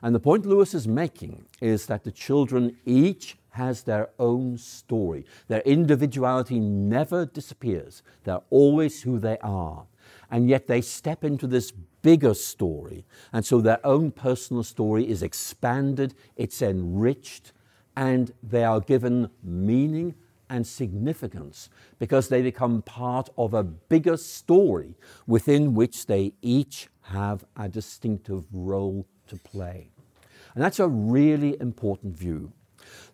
And 0.03 0.15
the 0.15 0.21
point 0.21 0.47
Lewis 0.47 0.75
is 0.75 0.89
making 0.89 1.45
is 1.61 1.87
that 1.87 2.05
the 2.05 2.13
children 2.13 2.77
each 2.87 3.37
has 3.51 3.83
their 3.83 4.11
own 4.19 4.57
story. 4.57 5.25
Their 5.49 5.61
individuality 5.61 6.61
never 6.61 7.27
disappears. 7.27 8.03
They're 8.25 8.41
always 8.51 9.03
who 9.03 9.19
they 9.19 9.39
are. 9.39 9.87
And 10.31 10.49
yet 10.49 10.67
they 10.67 10.81
step 10.81 11.25
into 11.25 11.47
this 11.47 11.73
bigger 12.03 12.35
story. 12.35 13.05
And 13.33 13.45
so 13.45 13.61
their 13.61 13.85
own 13.85 14.13
personal 14.13 14.63
story 14.63 15.09
is 15.09 15.23
expanded, 15.23 16.15
it's 16.37 16.63
enriched, 16.63 17.53
and 17.97 18.33
they 18.43 18.65
are 18.65 18.81
given 18.81 19.31
meaning 19.43 20.15
and 20.49 20.67
significance 20.67 21.69
because 21.99 22.29
they 22.29 22.43
become 22.43 22.83
part 22.83 23.29
of 23.37 23.55
a 23.55 23.63
bigger 23.63 24.17
story 24.17 24.97
within 25.27 25.75
which 25.75 26.07
they 26.07 26.33
each 26.43 26.89
have 27.03 27.45
a 27.57 27.69
distinctive 27.69 28.45
role 28.53 29.07
to 29.29 29.37
play. 29.37 29.90
And 30.55 30.63
that's 30.65 30.81
a 30.81 30.89
really 30.89 31.57
important 31.61 32.17
view. 32.17 32.53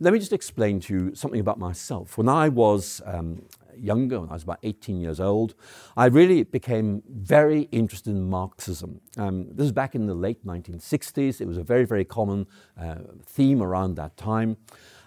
Let 0.01 0.13
me 0.13 0.19
just 0.19 0.33
explain 0.33 0.81
to 0.81 0.95
you 0.95 1.15
something 1.15 1.41
about 1.41 1.59
myself. 1.59 2.17
When 2.19 2.29
I 2.29 2.49
was 2.49 3.03
um, 3.05 3.43
younger, 3.79 4.21
when 4.21 4.31
I 4.31 4.35
was 4.35 4.43
about 4.43 4.59
18 4.63 5.01
years 5.01 5.21
old, 5.21 5.55
I 5.97 6.07
really 6.07 6.43
became 6.43 7.03
very 7.09 7.63
interested 7.73 8.11
in 8.11 8.29
Marxism. 8.29 9.01
Um, 9.17 9.49
this 9.49 9.65
was 9.65 9.73
back 9.73 9.95
in 9.95 10.07
the 10.07 10.15
late 10.15 10.45
1960s. 10.47 11.41
It 11.41 11.47
was 11.47 11.57
a 11.57 11.63
very, 11.63 11.85
very 11.85 12.05
common 12.05 12.47
uh, 12.81 12.97
theme 13.25 13.63
around 13.63 13.95
that 13.97 14.17
time. 14.17 14.57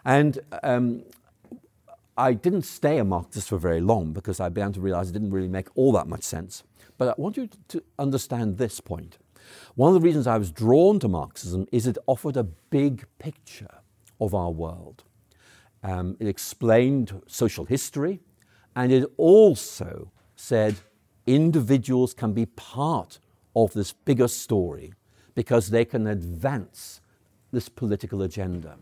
And 0.06 0.40
um, 0.64 1.04
I 2.18 2.34
didn't 2.34 2.64
stay 2.64 2.98
a 2.98 3.04
Marxist 3.04 3.50
for 3.50 3.58
very 3.58 3.82
long 3.82 4.12
because 4.14 4.40
I 4.40 4.50
began 4.50 4.74
to 4.74 4.82
realize 4.82 5.10
it 5.10 5.14
didn't 5.14 5.32
really 5.32 5.48
make 5.48 5.68
all 5.76 5.92
that 5.94 6.08
much 6.08 6.24
sense. 6.24 6.64
But 6.98 7.10
I 7.10 7.14
want 7.18 7.38
you 7.38 7.50
to 7.70 7.84
understand 7.98 8.58
this 8.58 8.80
point. 8.82 9.18
One 9.76 9.96
of 9.96 10.02
the 10.02 10.06
reasons 10.06 10.28
I 10.28 10.38
was 10.38 10.52
drawn 10.52 11.00
to 11.00 11.08
Marxism 11.08 11.68
is 11.72 11.88
it 11.88 11.98
offered 12.08 12.38
a 12.38 12.44
big 12.44 13.06
picture 13.18 13.80
of 14.20 14.34
our 14.34 14.52
world. 14.52 15.04
Um, 15.84 16.18
it 16.20 16.28
explained 16.28 17.22
social 17.28 17.66
history, 17.66 18.20
and 18.76 18.92
it 18.92 19.10
also 19.18 20.12
said 20.36 20.76
individuals 21.26 22.14
can 22.14 22.34
be 22.34 22.46
part 22.46 23.20
of 23.56 23.74
this 23.74 23.94
bigger 23.94 24.28
story 24.28 24.94
because 25.36 25.70
they 25.70 25.86
can 25.86 26.08
advance 26.08 27.02
this 27.52 27.70
political 27.70 28.22
agenda. 28.22 28.78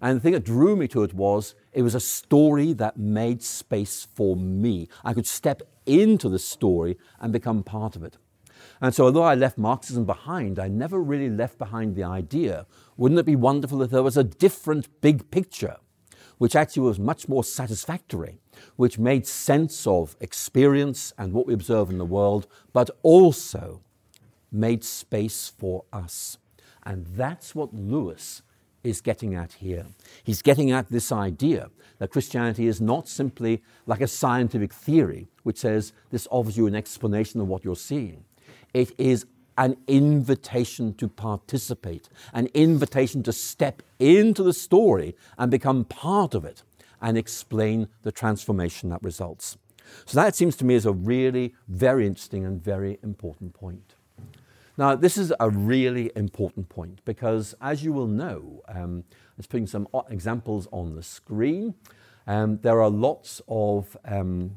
And 0.00 0.16
the 0.16 0.20
thing 0.20 0.32
that 0.32 0.44
drew 0.44 0.76
me 0.76 0.88
to 0.88 1.02
it 1.02 1.12
was 1.12 1.54
it 1.72 1.82
was 1.82 1.94
a 1.94 2.00
story 2.00 2.72
that 2.74 2.96
made 2.96 3.42
space 3.42 4.06
for 4.14 4.36
me. 4.36 4.88
I 5.04 5.14
could 5.14 5.26
step 5.26 5.62
into 5.86 6.28
the 6.28 6.38
story 6.38 6.96
and 7.20 7.32
become 7.32 7.62
part 7.62 7.96
of 7.96 8.04
it. 8.04 8.16
And 8.80 8.94
so, 8.94 9.04
although 9.04 9.22
I 9.22 9.34
left 9.34 9.58
Marxism 9.58 10.06
behind, 10.06 10.58
I 10.58 10.68
never 10.68 11.00
really 11.00 11.28
left 11.28 11.58
behind 11.58 11.94
the 11.94 12.04
idea 12.04 12.66
wouldn't 12.96 13.20
it 13.20 13.26
be 13.26 13.36
wonderful 13.36 13.82
if 13.82 13.90
there 13.90 14.02
was 14.02 14.16
a 14.16 14.24
different 14.24 15.00
big 15.00 15.30
picture, 15.30 15.76
which 16.38 16.56
actually 16.56 16.82
was 16.82 16.98
much 16.98 17.28
more 17.28 17.44
satisfactory, 17.44 18.38
which 18.76 18.98
made 18.98 19.26
sense 19.26 19.86
of 19.86 20.16
experience 20.20 21.12
and 21.16 21.32
what 21.32 21.46
we 21.46 21.54
observe 21.54 21.90
in 21.90 21.98
the 21.98 22.04
world, 22.04 22.46
but 22.72 22.90
also 23.02 23.80
made 24.52 24.84
space 24.84 25.52
for 25.58 25.84
us? 25.92 26.38
And 26.84 27.06
that's 27.06 27.54
what 27.54 27.74
Lewis 27.74 28.42
is 28.82 29.00
getting 29.00 29.34
at 29.34 29.54
here. 29.54 29.86
He's 30.24 30.42
getting 30.42 30.70
at 30.70 30.90
this 30.90 31.12
idea 31.12 31.70
that 31.98 32.10
Christianity 32.10 32.66
is 32.66 32.80
not 32.80 33.08
simply 33.08 33.62
like 33.86 34.00
a 34.00 34.08
scientific 34.08 34.72
theory, 34.72 35.28
which 35.42 35.58
says 35.58 35.92
this 36.10 36.26
offers 36.30 36.56
you 36.56 36.66
an 36.66 36.74
explanation 36.74 37.40
of 37.40 37.48
what 37.48 37.64
you're 37.64 37.76
seeing. 37.76 38.24
It 38.72 38.92
is 38.98 39.26
an 39.58 39.76
invitation 39.86 40.94
to 40.94 41.08
participate, 41.08 42.08
an 42.32 42.48
invitation 42.54 43.22
to 43.24 43.32
step 43.32 43.82
into 43.98 44.42
the 44.42 44.54
story 44.54 45.14
and 45.36 45.50
become 45.50 45.84
part 45.84 46.34
of 46.34 46.44
it 46.44 46.62
and 47.02 47.18
explain 47.18 47.88
the 48.02 48.12
transformation 48.12 48.90
that 48.90 49.02
results. 49.02 49.58
So 50.06 50.16
that 50.16 50.36
seems 50.36 50.56
to 50.56 50.64
me 50.64 50.74
is 50.74 50.86
a 50.86 50.92
really 50.92 51.54
very 51.68 52.06
interesting 52.06 52.44
and 52.44 52.62
very 52.62 52.98
important 53.02 53.54
point. 53.54 53.94
Now, 54.78 54.94
this 54.94 55.18
is 55.18 55.32
a 55.40 55.50
really 55.50 56.10
important 56.16 56.68
point 56.68 57.04
because, 57.04 57.54
as 57.60 57.84
you 57.84 57.92
will 57.92 58.06
know, 58.06 58.62
um, 58.68 59.04
I'm 59.36 59.44
putting 59.48 59.66
some 59.66 59.86
examples 60.08 60.68
on 60.72 60.94
the 60.94 61.02
screen. 61.02 61.74
Um, 62.26 62.58
there 62.62 62.80
are 62.80 62.88
lots 62.88 63.42
of 63.48 63.96
um, 64.06 64.52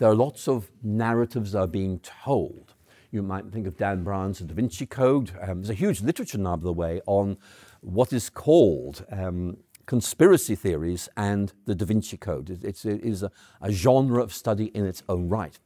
there 0.00 0.08
are 0.08 0.14
lots 0.14 0.48
of 0.48 0.70
narratives 0.82 1.52
that 1.52 1.60
are 1.60 1.66
being 1.66 2.00
told. 2.00 2.72
You 3.10 3.22
might 3.22 3.44
think 3.52 3.66
of 3.66 3.76
Dan 3.76 4.02
Brown's 4.02 4.38
The 4.38 4.46
Da 4.46 4.54
Vinci 4.54 4.86
Code. 4.86 5.32
Um, 5.42 5.60
there's 5.60 5.68
a 5.68 5.74
huge 5.74 6.00
literature 6.00 6.38
now, 6.38 6.56
by 6.56 6.64
the 6.64 6.72
way, 6.72 7.02
on 7.06 7.36
what 7.82 8.10
is 8.10 8.30
called 8.30 9.04
um, 9.12 9.58
conspiracy 9.84 10.54
theories 10.54 11.10
and 11.18 11.52
the 11.66 11.74
Da 11.74 11.84
Vinci 11.84 12.16
Code. 12.16 12.64
It's, 12.64 12.86
it 12.86 13.04
is 13.04 13.22
a, 13.22 13.30
a 13.60 13.70
genre 13.70 14.22
of 14.22 14.32
study 14.32 14.66
in 14.66 14.86
its 14.86 15.02
own 15.06 15.28
right. 15.28 15.58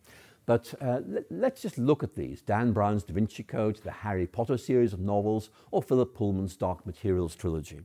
But 0.46 0.74
uh, 0.80 1.02
let, 1.30 1.52
us 1.52 1.62
just 1.62 1.78
look 1.78 2.02
at 2.02 2.16
these 2.16 2.42
Dan 2.42 2.72
Brown's 2.72 3.04
Da 3.04 3.14
Vinci 3.14 3.44
Code, 3.44 3.76
the 3.84 3.92
Harry 3.92 4.26
Potter 4.26 4.58
series 4.58 4.92
of 4.92 4.98
novels, 4.98 5.50
or 5.70 5.80
Philip 5.80 6.12
Pullman's 6.12 6.56
Dark 6.56 6.84
Materials 6.84 7.36
trilogy. 7.36 7.82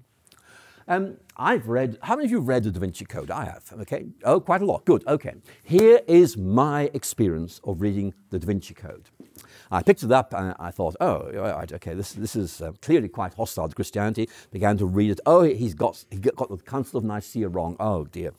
Um, 0.89 1.17
I've 1.37 1.67
read, 1.67 1.99
how 2.01 2.15
many 2.15 2.25
of 2.25 2.31
you 2.31 2.39
read 2.39 2.63
the 2.63 2.71
Da 2.71 2.79
Vinci 2.79 3.05
Code? 3.05 3.29
I 3.29 3.45
have, 3.45 3.71
okay. 3.81 4.07
Oh, 4.23 4.39
quite 4.39 4.63
a 4.63 4.65
lot. 4.65 4.85
Good, 4.85 5.05
okay. 5.07 5.35
Here 5.63 6.01
is 6.07 6.35
my 6.35 6.89
experience 6.95 7.61
of 7.63 7.79
reading 7.79 8.15
the 8.31 8.39
Da 8.39 8.47
Vinci 8.47 8.73
Code. 8.73 9.07
I 9.69 9.83
picked 9.83 10.01
it 10.01 10.11
up 10.11 10.33
and 10.33 10.55
I 10.57 10.71
thought, 10.71 10.95
oh, 10.99 11.31
right, 11.31 11.71
okay, 11.71 11.93
this, 11.93 12.13
this 12.13 12.35
is 12.35 12.59
uh, 12.59 12.71
clearly 12.81 13.07
quite 13.07 13.35
hostile 13.35 13.69
to 13.69 13.75
Christianity. 13.75 14.27
Began 14.49 14.79
to 14.79 14.87
read 14.87 15.11
it. 15.11 15.19
Oh, 15.27 15.43
he's 15.43 15.75
got, 15.75 16.03
he 16.09 16.17
got 16.17 16.49
the 16.49 16.57
Council 16.57 16.97
of 16.97 17.03
Nicaea 17.03 17.47
wrong. 17.49 17.75
Oh, 17.79 18.05
dear. 18.05 18.33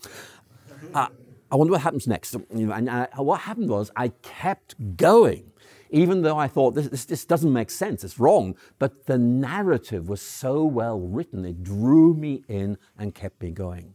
Uh, 0.92 1.07
I 1.53 1.57
wonder 1.57 1.70
what 1.70 1.82
happens 1.82 2.09
next. 2.09 2.34
And 2.34 2.88
uh, 2.88 3.07
what 3.16 3.42
happened 3.42 3.70
was 3.70 3.92
I 3.94 4.09
kept 4.22 4.96
going, 4.96 5.49
even 5.91 6.22
though 6.22 6.38
I 6.38 6.49
thought 6.49 6.74
this, 6.74 6.88
this, 6.88 7.05
this, 7.05 7.24
doesn't 7.24 7.53
make 7.53 7.70
sense, 7.70 8.05
it's 8.05 8.18
wrong. 8.18 8.57
But 8.78 9.07
the 9.07 9.18
narrative 9.18 10.09
was 10.09 10.22
so 10.22 10.64
well 10.64 11.01
written, 11.01 11.45
it 11.45 11.62
drew 11.62 12.14
me 12.14 12.43
in 12.49 12.78
and 12.99 13.14
kept 13.14 13.43
me 13.43 13.51
going. 13.51 13.95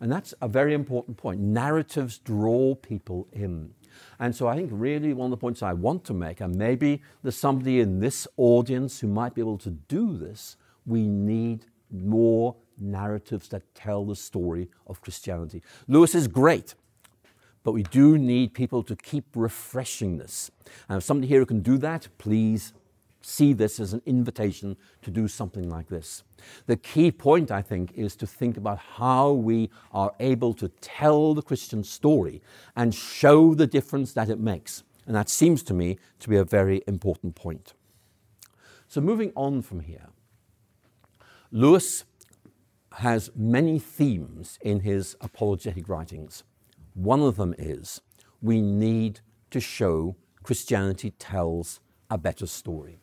And 0.00 0.10
that's 0.10 0.34
a 0.40 0.48
very 0.48 0.74
important 0.74 1.16
point. 1.16 1.40
Narratives 1.40 2.18
draw 2.18 2.74
people 2.74 3.28
in. 3.32 3.74
And 4.18 4.34
so 4.34 4.46
I 4.46 4.56
think 4.56 4.70
really 4.72 5.12
one 5.12 5.26
of 5.26 5.30
the 5.30 5.40
points 5.40 5.62
I 5.62 5.72
want 5.72 6.04
to 6.04 6.14
make, 6.14 6.40
and 6.40 6.54
maybe 6.54 7.02
there's 7.22 7.36
somebody 7.36 7.80
in 7.80 8.00
this 8.00 8.26
audience 8.36 9.00
who 9.00 9.08
might 9.08 9.34
be 9.34 9.40
able 9.40 9.58
to 9.58 9.70
do 9.70 10.16
this, 10.16 10.56
we 10.86 11.06
need 11.06 11.66
more 11.90 12.56
narratives 12.78 13.48
that 13.48 13.74
tell 13.74 14.04
the 14.04 14.16
story 14.16 14.68
of 14.86 15.00
Christianity. 15.00 15.62
Lewis 15.88 16.14
is 16.14 16.28
great. 16.28 16.74
But 17.62 17.72
we 17.72 17.82
do 17.82 18.16
need 18.16 18.54
people 18.54 18.82
to 18.84 18.96
keep 18.96 19.24
refreshing 19.34 20.18
this. 20.18 20.50
And 20.88 20.98
if 20.98 21.04
somebody 21.04 21.28
here 21.28 21.40
who 21.40 21.46
can 21.46 21.60
do 21.60 21.76
that, 21.78 22.08
please 22.18 22.72
see 23.22 23.52
this 23.52 23.78
as 23.78 23.92
an 23.92 24.02
invitation 24.06 24.76
to 25.02 25.10
do 25.10 25.28
something 25.28 25.68
like 25.68 25.88
this. 25.88 26.22
The 26.66 26.76
key 26.76 27.12
point, 27.12 27.50
I 27.50 27.62
think, 27.62 27.92
is 27.92 28.16
to 28.16 28.26
think 28.26 28.56
about 28.56 28.78
how 28.78 29.32
we 29.32 29.70
are 29.92 30.14
able 30.20 30.54
to 30.54 30.68
tell 30.80 31.34
the 31.34 31.42
Christian 31.42 31.84
story 31.84 32.42
and 32.74 32.94
show 32.94 33.54
the 33.54 33.66
difference 33.66 34.12
that 34.14 34.30
it 34.30 34.40
makes. 34.40 34.82
And 35.06 35.14
that 35.14 35.28
seems 35.28 35.62
to 35.64 35.74
me 35.74 35.98
to 36.20 36.28
be 36.28 36.36
a 36.36 36.44
very 36.44 36.82
important 36.86 37.34
point. 37.34 37.74
So, 38.88 39.00
moving 39.00 39.32
on 39.36 39.62
from 39.62 39.80
here, 39.80 40.08
Lewis 41.52 42.04
has 42.94 43.30
many 43.34 43.78
themes 43.78 44.58
in 44.62 44.80
his 44.80 45.16
apologetic 45.20 45.88
writings. 45.88 46.42
One 46.94 47.20
of 47.22 47.36
them 47.36 47.54
is 47.58 48.00
we 48.42 48.60
need 48.60 49.20
to 49.50 49.60
show 49.60 50.16
Christianity 50.42 51.10
tells 51.12 51.80
a 52.10 52.18
better 52.18 52.46
story. 52.46 53.00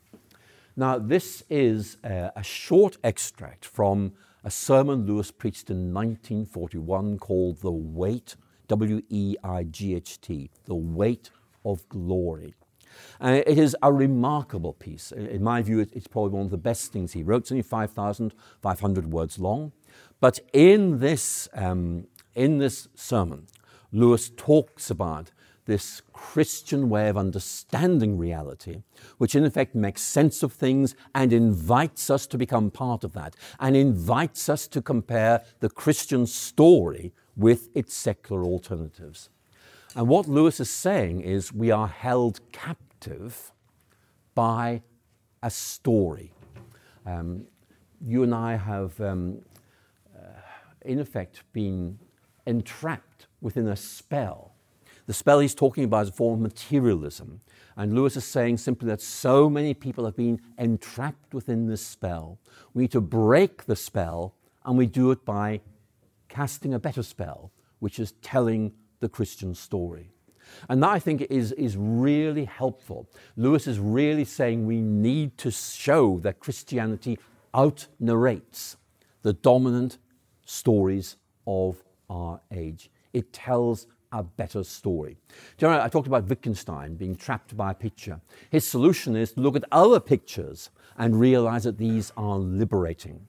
Now, 0.75 0.99
this 0.99 1.43
is 1.49 1.97
a, 2.03 2.31
a 2.35 2.43
short 2.43 2.97
extract 3.03 3.65
from 3.65 4.13
a 4.43 4.51
sermon 4.51 5.05
Lewis 5.05 5.31
preached 5.31 5.69
in 5.69 5.93
1941 5.93 7.17
called 7.17 7.61
The 7.61 7.71
Weight, 7.71 8.35
W 8.67 9.01
E 9.09 9.35
I 9.43 9.63
G 9.63 9.95
H 9.95 10.21
T, 10.21 10.51
The 10.65 10.75
Weight 10.75 11.31
of 11.65 11.87
Glory. 11.89 12.53
Uh, 13.19 13.41
it 13.45 13.57
is 13.57 13.75
a 13.81 13.91
remarkable 13.91 14.73
piece. 14.73 15.11
In 15.11 15.43
my 15.43 15.61
view, 15.61 15.79
it's 15.79 16.07
probably 16.07 16.31
one 16.31 16.45
of 16.45 16.51
the 16.51 16.57
best 16.57 16.91
things 16.91 17.13
he 17.13 17.23
wrote. 17.23 17.43
It's 17.43 17.51
only 17.51 17.61
5,500 17.61 19.11
words 19.11 19.39
long. 19.39 19.71
But 20.19 20.39
in 20.53 20.99
this, 20.99 21.47
um, 21.53 22.07
in 22.35 22.57
this 22.57 22.87
sermon, 22.95 23.47
Lewis 23.91 24.31
talks 24.35 24.89
about 24.89 25.31
this 25.65 26.01
Christian 26.13 26.89
way 26.89 27.09
of 27.09 27.17
understanding 27.17 28.17
reality, 28.17 28.83
which 29.17 29.35
in 29.35 29.43
effect 29.43 29.75
makes 29.75 30.01
sense 30.01 30.41
of 30.41 30.53
things 30.53 30.95
and 31.13 31.33
invites 31.33 32.09
us 32.09 32.25
to 32.27 32.37
become 32.37 32.71
part 32.71 33.03
of 33.03 33.13
that, 33.13 33.35
and 33.59 33.75
invites 33.75 34.49
us 34.49 34.67
to 34.69 34.81
compare 34.81 35.43
the 35.59 35.69
Christian 35.69 36.25
story 36.25 37.13
with 37.35 37.69
its 37.75 37.93
secular 37.93 38.43
alternatives. 38.43 39.29
And 39.95 40.07
what 40.07 40.27
Lewis 40.27 40.59
is 40.59 40.69
saying 40.69 41.21
is 41.21 41.53
we 41.53 41.69
are 41.69 41.87
held 41.87 42.39
captive 42.51 43.51
by 44.35 44.81
a 45.43 45.49
story. 45.49 46.31
Um, 47.05 47.45
you 48.01 48.23
and 48.23 48.33
I 48.33 48.55
have, 48.55 48.99
um, 49.01 49.39
uh, 50.15 50.39
in 50.81 50.99
effect, 50.99 51.43
been 51.51 51.99
entrapped 52.45 53.06
within 53.41 53.67
a 53.67 53.75
spell. 53.75 54.53
The 55.05 55.13
spell 55.13 55.39
he's 55.39 55.55
talking 55.55 55.85
about 55.85 56.03
is 56.03 56.09
a 56.09 56.13
form 56.13 56.43
of 56.45 56.51
materialism. 56.51 57.41
And 57.77 57.93
Lewis 57.93 58.17
is 58.17 58.25
saying 58.25 58.57
simply 58.57 58.87
that 58.89 59.01
so 59.01 59.49
many 59.49 59.73
people 59.73 60.03
have 60.05 60.15
been 60.15 60.41
entrapped 60.57 61.33
within 61.33 61.67
this 61.67 61.85
spell. 61.85 62.39
We 62.73 62.83
need 62.83 62.91
to 62.91 63.01
break 63.01 63.65
the 63.65 63.75
spell, 63.75 64.35
and 64.65 64.77
we 64.77 64.85
do 64.85 65.11
it 65.11 65.23
by 65.23 65.61
casting 66.27 66.73
a 66.73 66.79
better 66.79 67.03
spell, 67.03 67.51
which 67.79 67.99
is 67.99 68.13
telling 68.21 68.73
the 68.99 69.07
Christian 69.07 69.53
story. 69.53 70.09
And 70.69 70.81
that 70.83 70.89
I 70.89 70.99
think 70.99 71.21
is, 71.29 71.51
is 71.53 71.77
really 71.77 72.45
helpful. 72.45 73.09
Lewis 73.35 73.67
is 73.67 73.79
really 73.79 74.25
saying 74.25 74.65
we 74.65 74.81
need 74.81 75.37
to 75.39 75.51
show 75.51 76.19
that 76.19 76.39
Christianity 76.39 77.19
out 77.53 77.87
narrates 77.99 78.77
the 79.21 79.33
dominant 79.33 79.97
stories 80.45 81.17
of 81.45 81.83
our 82.09 82.41
age. 82.51 82.89
It 83.17 83.33
tells 83.33 83.87
a 84.11 84.21
better 84.21 84.63
story. 84.63 85.17
Do 85.57 85.65
you 85.65 85.71
know, 85.71 85.81
I 85.81 85.89
talked 85.89 86.05
about 86.05 86.29
Wittgenstein 86.29 86.93
being 86.93 87.15
trapped 87.15 87.57
by 87.57 87.71
a 87.71 87.73
picture. 87.73 88.21
His 88.51 88.67
solution 88.67 89.15
is 89.15 89.31
to 89.31 89.41
look 89.41 89.55
at 89.55 89.63
other 89.71 89.99
pictures 89.99 90.69
and 90.99 91.19
realize 91.19 91.63
that 91.63 91.79
these 91.79 92.11
are 92.15 92.37
liberating. 92.37 93.27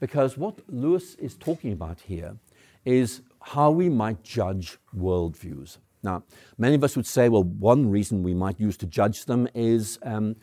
Because 0.00 0.38
what 0.38 0.60
Lewis 0.66 1.14
is 1.16 1.36
talking 1.36 1.72
about 1.72 2.00
here 2.00 2.38
is 2.86 3.20
how 3.42 3.70
we 3.70 3.90
might 3.90 4.22
judge 4.22 4.78
worldviews. 4.96 5.76
Now, 6.02 6.24
many 6.56 6.74
of 6.74 6.82
us 6.82 6.96
would 6.96 7.06
say, 7.06 7.28
well, 7.28 7.44
one 7.44 7.90
reason 7.90 8.22
we 8.22 8.32
might 8.32 8.58
use 8.58 8.78
to 8.78 8.86
judge 8.86 9.26
them 9.26 9.46
is 9.54 9.98
um, 10.04 10.36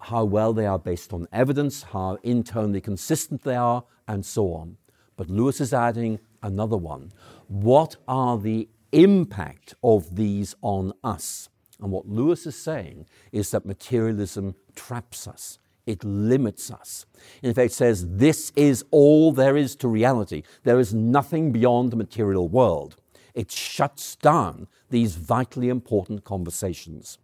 how 0.00 0.24
well 0.24 0.52
they 0.52 0.66
are 0.66 0.80
based 0.80 1.12
on 1.12 1.28
evidence, 1.32 1.84
how 1.84 2.18
internally 2.24 2.80
consistent 2.80 3.44
they 3.44 3.54
are, 3.54 3.84
and 4.08 4.26
so 4.26 4.52
on. 4.52 4.78
But 5.16 5.30
Lewis 5.30 5.60
is 5.60 5.72
adding 5.72 6.18
another 6.46 6.76
one. 6.76 7.12
What 7.48 7.96
are 8.08 8.38
the 8.38 8.68
impact 8.92 9.74
of 9.82 10.16
these 10.16 10.54
on 10.62 10.92
us? 11.04 11.48
And 11.80 11.90
what 11.90 12.08
Lewis 12.08 12.46
is 12.46 12.56
saying 12.56 13.06
is 13.32 13.50
that 13.50 13.66
materialism 13.66 14.54
traps 14.74 15.26
us. 15.26 15.58
It 15.84 16.02
limits 16.02 16.70
us. 16.70 17.06
In 17.42 17.52
fact, 17.52 17.72
it 17.72 17.74
says 17.74 18.06
this 18.16 18.50
is 18.56 18.84
all 18.90 19.32
there 19.32 19.56
is 19.56 19.76
to 19.76 19.88
reality. 19.88 20.42
There 20.64 20.80
is 20.80 20.94
nothing 20.94 21.52
beyond 21.52 21.90
the 21.90 21.96
material 21.96 22.48
world. 22.48 22.96
It 23.34 23.52
shuts 23.52 24.16
down 24.16 24.66
these 24.90 25.16
vitally 25.16 25.68
important 25.68 26.24
conversations. 26.24 27.18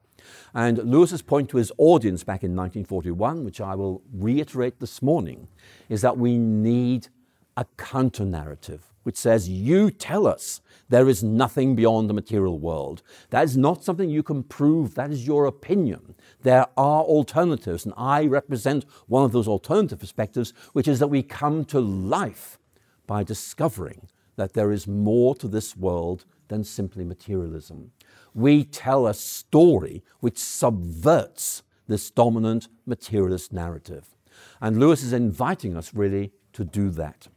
And 0.54 0.78
Lewis's 0.78 1.22
point 1.22 1.48
to 1.50 1.56
his 1.56 1.72
audience 1.78 2.22
back 2.22 2.44
in 2.44 2.54
1941, 2.54 3.44
which 3.44 3.60
I 3.60 3.74
will 3.74 4.02
reiterate 4.12 4.78
this 4.78 5.02
morning, 5.02 5.48
is 5.88 6.02
that 6.02 6.18
we 6.18 6.36
need 6.38 7.08
a 7.56 7.64
counter 7.76 8.24
narrative 8.24 8.91
which 9.02 9.16
says, 9.16 9.48
You 9.48 9.90
tell 9.90 10.26
us 10.26 10.60
there 10.88 11.08
is 11.08 11.22
nothing 11.22 11.74
beyond 11.74 12.08
the 12.08 12.14
material 12.14 12.58
world. 12.58 13.02
That 13.30 13.44
is 13.44 13.56
not 13.56 13.82
something 13.82 14.10
you 14.10 14.22
can 14.22 14.42
prove, 14.42 14.94
that 14.94 15.10
is 15.10 15.26
your 15.26 15.46
opinion. 15.46 16.14
There 16.42 16.66
are 16.76 17.02
alternatives, 17.02 17.84
and 17.84 17.94
I 17.96 18.26
represent 18.26 18.84
one 19.06 19.24
of 19.24 19.32
those 19.32 19.48
alternative 19.48 20.00
perspectives, 20.00 20.52
which 20.72 20.88
is 20.88 20.98
that 20.98 21.08
we 21.08 21.22
come 21.22 21.64
to 21.66 21.80
life 21.80 22.58
by 23.06 23.22
discovering 23.22 24.08
that 24.36 24.54
there 24.54 24.72
is 24.72 24.86
more 24.86 25.34
to 25.36 25.48
this 25.48 25.76
world 25.76 26.24
than 26.48 26.64
simply 26.64 27.04
materialism. 27.04 27.92
We 28.34 28.64
tell 28.64 29.06
a 29.06 29.14
story 29.14 30.02
which 30.20 30.38
subverts 30.38 31.62
this 31.88 32.10
dominant 32.10 32.68
materialist 32.86 33.52
narrative. 33.52 34.14
And 34.60 34.78
Lewis 34.78 35.02
is 35.02 35.12
inviting 35.12 35.76
us 35.76 35.94
really 35.94 36.32
to 36.52 36.64
do 36.64 36.90
that. 36.90 37.28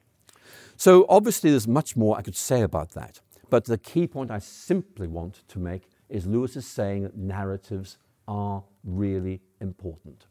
So, 0.78 1.06
obviously, 1.08 1.52
there's 1.52 1.68
much 1.68 1.96
more 1.96 2.18
I 2.18 2.22
could 2.22 2.36
say 2.36 2.62
about 2.62 2.92
that. 2.92 3.22
But 3.50 3.66
the 3.66 3.78
key 3.78 4.08
point 4.08 4.32
I 4.32 4.40
simply 4.40 5.08
want 5.08 5.48
to 5.48 5.60
make 5.60 5.84
is 6.10 6.26
Lewis 6.26 6.56
is 6.56 6.68
saying 6.68 7.04
that 7.04 7.18
narratives 7.18 7.98
are 8.28 8.64
really 8.84 9.42
important. 9.62 10.26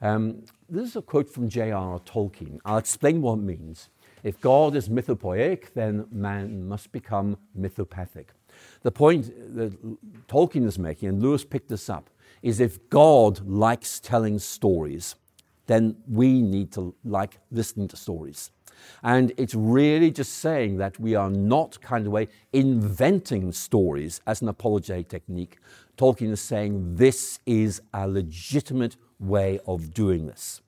Um, 0.00 0.44
this 0.68 0.88
is 0.88 0.96
a 0.96 1.02
quote 1.02 1.28
from 1.28 1.48
J.R.R. 1.48 1.98
Tolkien. 2.00 2.58
I'll 2.64 2.78
explain 2.78 3.20
what 3.20 3.34
it 3.34 3.42
means. 3.42 3.88
If 4.22 4.40
God 4.40 4.76
is 4.76 4.88
mythopoeic, 4.88 5.72
then 5.74 6.06
man 6.10 6.66
must 6.66 6.92
become 6.92 7.36
mythopathic. 7.58 8.26
The 8.82 8.90
point 8.90 9.26
that 9.54 9.72
Tolkien 10.28 10.66
is 10.66 10.78
making, 10.78 11.08
and 11.08 11.22
Lewis 11.22 11.44
picked 11.44 11.68
this 11.68 11.88
up, 11.88 12.10
is 12.42 12.60
if 12.60 12.88
God 12.88 13.46
likes 13.46 14.00
telling 14.00 14.38
stories, 14.38 15.16
then 15.66 15.96
we 16.08 16.42
need 16.42 16.72
to 16.72 16.94
like 17.04 17.38
listening 17.50 17.88
to 17.88 17.96
stories. 17.96 18.50
And 19.02 19.32
it's 19.36 19.54
really 19.54 20.10
just 20.10 20.34
saying 20.38 20.78
that 20.78 20.98
we 21.00 21.14
are 21.14 21.30
not 21.30 21.80
kind 21.80 22.06
of 22.06 22.12
way 22.12 22.28
inventing 22.52 23.52
stories 23.52 24.20
as 24.26 24.42
an 24.42 24.48
apologetic 24.48 25.08
technique. 25.08 25.58
Tolkien 25.96 26.30
is 26.30 26.40
saying 26.40 26.96
this 26.96 27.40
is 27.46 27.82
a 27.92 28.08
legitimate 28.08 28.96
way 29.18 29.60
of 29.66 29.92
doing 29.92 30.26
this. 30.26 30.60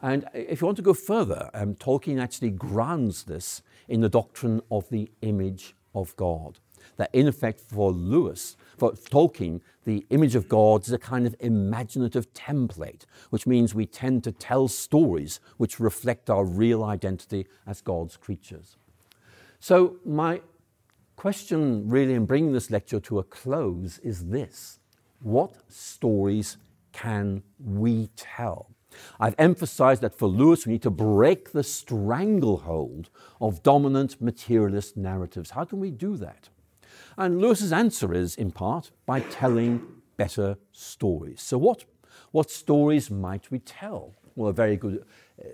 And 0.00 0.26
if 0.32 0.60
you 0.60 0.66
want 0.66 0.76
to 0.76 0.82
go 0.82 0.94
further, 0.94 1.50
um, 1.54 1.74
Tolkien 1.74 2.20
actually 2.20 2.50
grounds 2.50 3.24
this 3.24 3.62
in 3.88 4.00
the 4.00 4.08
doctrine 4.08 4.60
of 4.70 4.88
the 4.90 5.10
image 5.22 5.74
of 5.94 6.14
God. 6.16 6.58
That 6.96 7.10
in 7.12 7.26
effect, 7.26 7.60
for 7.60 7.90
Lewis, 7.90 8.56
for 8.78 8.92
Tolkien, 8.92 9.60
the 9.84 10.06
image 10.10 10.34
of 10.34 10.48
God 10.48 10.82
is 10.82 10.92
a 10.92 10.98
kind 10.98 11.26
of 11.26 11.34
imaginative 11.40 12.32
template, 12.34 13.04
which 13.30 13.46
means 13.46 13.74
we 13.74 13.86
tend 13.86 14.24
to 14.24 14.32
tell 14.32 14.68
stories 14.68 15.40
which 15.56 15.80
reflect 15.80 16.30
our 16.30 16.44
real 16.44 16.84
identity 16.84 17.46
as 17.66 17.80
God's 17.80 18.16
creatures. 18.16 18.76
So, 19.60 19.96
my 20.04 20.40
question, 21.16 21.88
really, 21.88 22.14
in 22.14 22.26
bringing 22.26 22.52
this 22.52 22.70
lecture 22.70 23.00
to 23.00 23.18
a 23.18 23.24
close, 23.24 23.98
is 23.98 24.28
this 24.28 24.78
What 25.20 25.52
stories 25.68 26.58
can 26.92 27.42
we 27.58 28.08
tell? 28.16 28.70
I've 29.20 29.34
emphasized 29.38 30.02
that 30.02 30.14
for 30.14 30.28
Lewis, 30.28 30.66
we 30.66 30.72
need 30.72 30.82
to 30.82 30.90
break 30.90 31.52
the 31.52 31.62
stranglehold 31.62 33.10
of 33.40 33.62
dominant 33.62 34.20
materialist 34.20 34.96
narratives. 34.96 35.50
How 35.50 35.64
can 35.64 35.80
we 35.80 35.90
do 35.90 36.16
that? 36.16 36.48
And 37.18 37.40
Lewis's 37.40 37.72
answer 37.72 38.14
is, 38.14 38.36
in 38.36 38.52
part, 38.52 38.92
by 39.04 39.18
telling 39.18 39.84
better 40.16 40.56
stories. 40.70 41.42
So, 41.42 41.58
what, 41.58 41.84
what 42.30 42.48
stories 42.48 43.10
might 43.10 43.50
we 43.50 43.58
tell? 43.58 44.14
Well, 44.36 44.50
a 44.50 44.52
very 44.52 44.76
good 44.76 45.04
uh, 45.42 45.44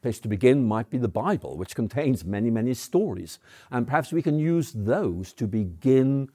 place 0.00 0.18
to 0.20 0.28
begin 0.28 0.64
might 0.64 0.88
be 0.88 0.96
the 0.96 1.06
Bible, 1.06 1.58
which 1.58 1.74
contains 1.74 2.24
many, 2.24 2.48
many 2.48 2.72
stories. 2.72 3.38
And 3.70 3.86
perhaps 3.86 4.12
we 4.12 4.22
can 4.22 4.38
use 4.38 4.72
those 4.72 5.34
to 5.34 5.46
begin, 5.46 6.30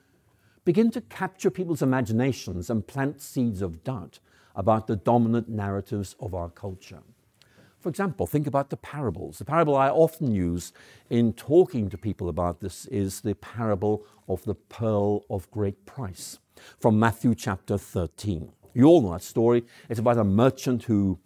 begin 0.66 0.92
to 0.92 1.02
capture 1.02 1.50
people's 1.50 1.82
imaginations 1.82 2.70
and 2.70 2.86
plant 2.86 3.24
seeds 3.24 3.64
of 3.64 3.84
doubt 3.84 4.20
about 4.56 4.86
the 4.86 4.96
dominant 4.96 5.50
narratives 5.50 6.16
of 6.20 6.36
our 6.36 6.50
culture. 6.50 7.02
For 7.84 7.90
example, 7.90 8.26
think 8.26 8.48
about 8.48 8.70
the 8.70 8.78
parables. 8.78 9.40
The 9.40 9.46
parable 9.46 9.76
I 9.76 9.90
often 9.90 10.32
use 10.32 10.72
in 11.10 11.34
talking 11.34 11.90
to 11.90 11.98
people 11.98 12.30
about 12.30 12.62
this 12.62 12.86
is 12.86 13.20
the 13.20 13.36
parable 13.36 14.06
of 14.30 14.42
the 14.46 14.56
pearl 14.56 15.26
of 15.30 15.52
great 15.52 15.86
price 15.86 16.40
from 16.80 16.98
Matthew 16.98 17.36
chapter 17.36 17.78
13. 17.78 18.54
You 18.74 18.86
all 18.86 19.02
know 19.02 19.12
that 19.12 19.22
story. 19.22 19.66
It's 19.90 20.00
about 20.00 20.18
a 20.18 20.24
merchant 20.24 20.84
who 20.84 21.20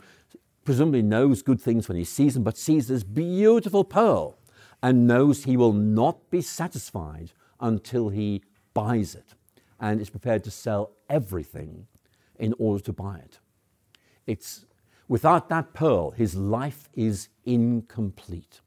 presumably 0.65 1.03
knows 1.03 1.43
good 1.43 1.61
things 1.61 1.87
when 1.87 1.95
he 1.95 2.03
sees 2.03 2.33
them, 2.33 2.41
but 2.41 2.57
sees 2.57 2.87
this 2.87 3.03
beautiful 3.03 3.83
pearl 3.83 4.39
and 4.81 5.05
knows 5.05 5.43
he 5.43 5.57
will 5.57 5.73
not 5.73 6.31
be 6.31 6.41
satisfied 6.41 7.33
until 7.59 8.09
he 8.09 8.41
buys 8.73 9.13
it 9.13 9.35
and 9.79 10.01
is 10.01 10.09
prepared 10.09 10.43
to 10.45 10.49
sell 10.49 10.93
everything 11.07 11.85
in 12.39 12.55
order 12.57 12.83
to 12.83 12.93
buy 12.93 13.19
it. 13.19 13.37
It's, 14.25 14.65
without 15.07 15.49
that 15.49 15.73
pearl, 15.73 16.11
his 16.11 16.35
life 16.35 16.89
is 16.93 17.29
incomplete. 17.45 18.61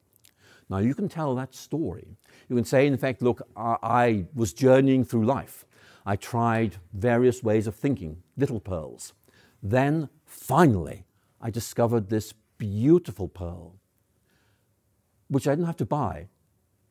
Now, 0.68 0.78
you 0.78 0.94
can 0.94 1.08
tell 1.08 1.34
that 1.34 1.54
story. 1.54 2.16
You 2.48 2.56
can 2.56 2.64
say, 2.64 2.86
in 2.86 2.96
fact, 2.96 3.22
look, 3.22 3.42
I, 3.56 3.76
I 3.82 4.24
was 4.34 4.52
journeying 4.52 5.04
through 5.04 5.24
life. 5.24 5.64
I 6.06 6.16
tried 6.16 6.76
various 6.92 7.42
ways 7.42 7.66
of 7.66 7.74
thinking, 7.74 8.22
little 8.36 8.60
pearls. 8.60 9.12
Then, 9.62 10.08
finally, 10.24 11.04
I 11.40 11.50
discovered 11.50 12.08
this 12.08 12.32
beautiful 12.56 13.28
pearl, 13.28 13.76
which 15.28 15.48
I 15.48 15.52
didn't 15.52 15.66
have 15.66 15.76
to 15.78 15.86
buy. 15.86 16.28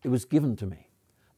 It 0.04 0.10
was 0.10 0.26
given 0.26 0.56
to 0.58 0.66
me, 0.66 0.90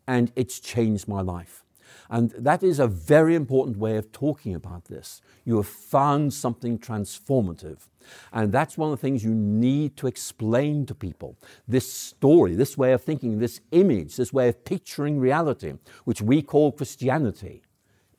and 0.08 0.32
it's 0.36 0.60
changed 0.60 1.08
my 1.08 1.22
life. 1.22 1.64
And 2.10 2.32
that 2.32 2.64
is 2.64 2.80
a 2.80 2.88
very 2.88 3.36
important 3.36 3.78
way 3.78 3.98
of 3.98 4.12
talking 4.12 4.56
about 4.56 4.86
this. 4.86 5.22
You 5.46 5.58
have 5.58 5.68
found 5.68 6.34
something 6.34 6.80
transformative. 6.80 7.88
And 8.34 8.52
that's 8.52 8.78
one 8.78 8.92
of 8.92 9.00
the 9.00 9.02
things 9.02 9.24
you 9.24 9.34
need 9.34 9.96
to 9.98 10.08
explain 10.08 10.86
to 10.88 10.96
people. 10.96 11.38
This 11.68 11.92
story, 11.92 12.56
this 12.56 12.78
way 12.78 12.94
of 12.94 13.04
thinking, 13.04 13.40
this 13.40 13.62
image, 13.72 14.16
this 14.16 14.34
way 14.34 14.50
of 14.50 14.64
picturing 14.66 15.20
reality, 15.20 15.74
which 16.06 16.22
we 16.22 16.42
call 16.42 16.72
Christianity, 16.72 17.62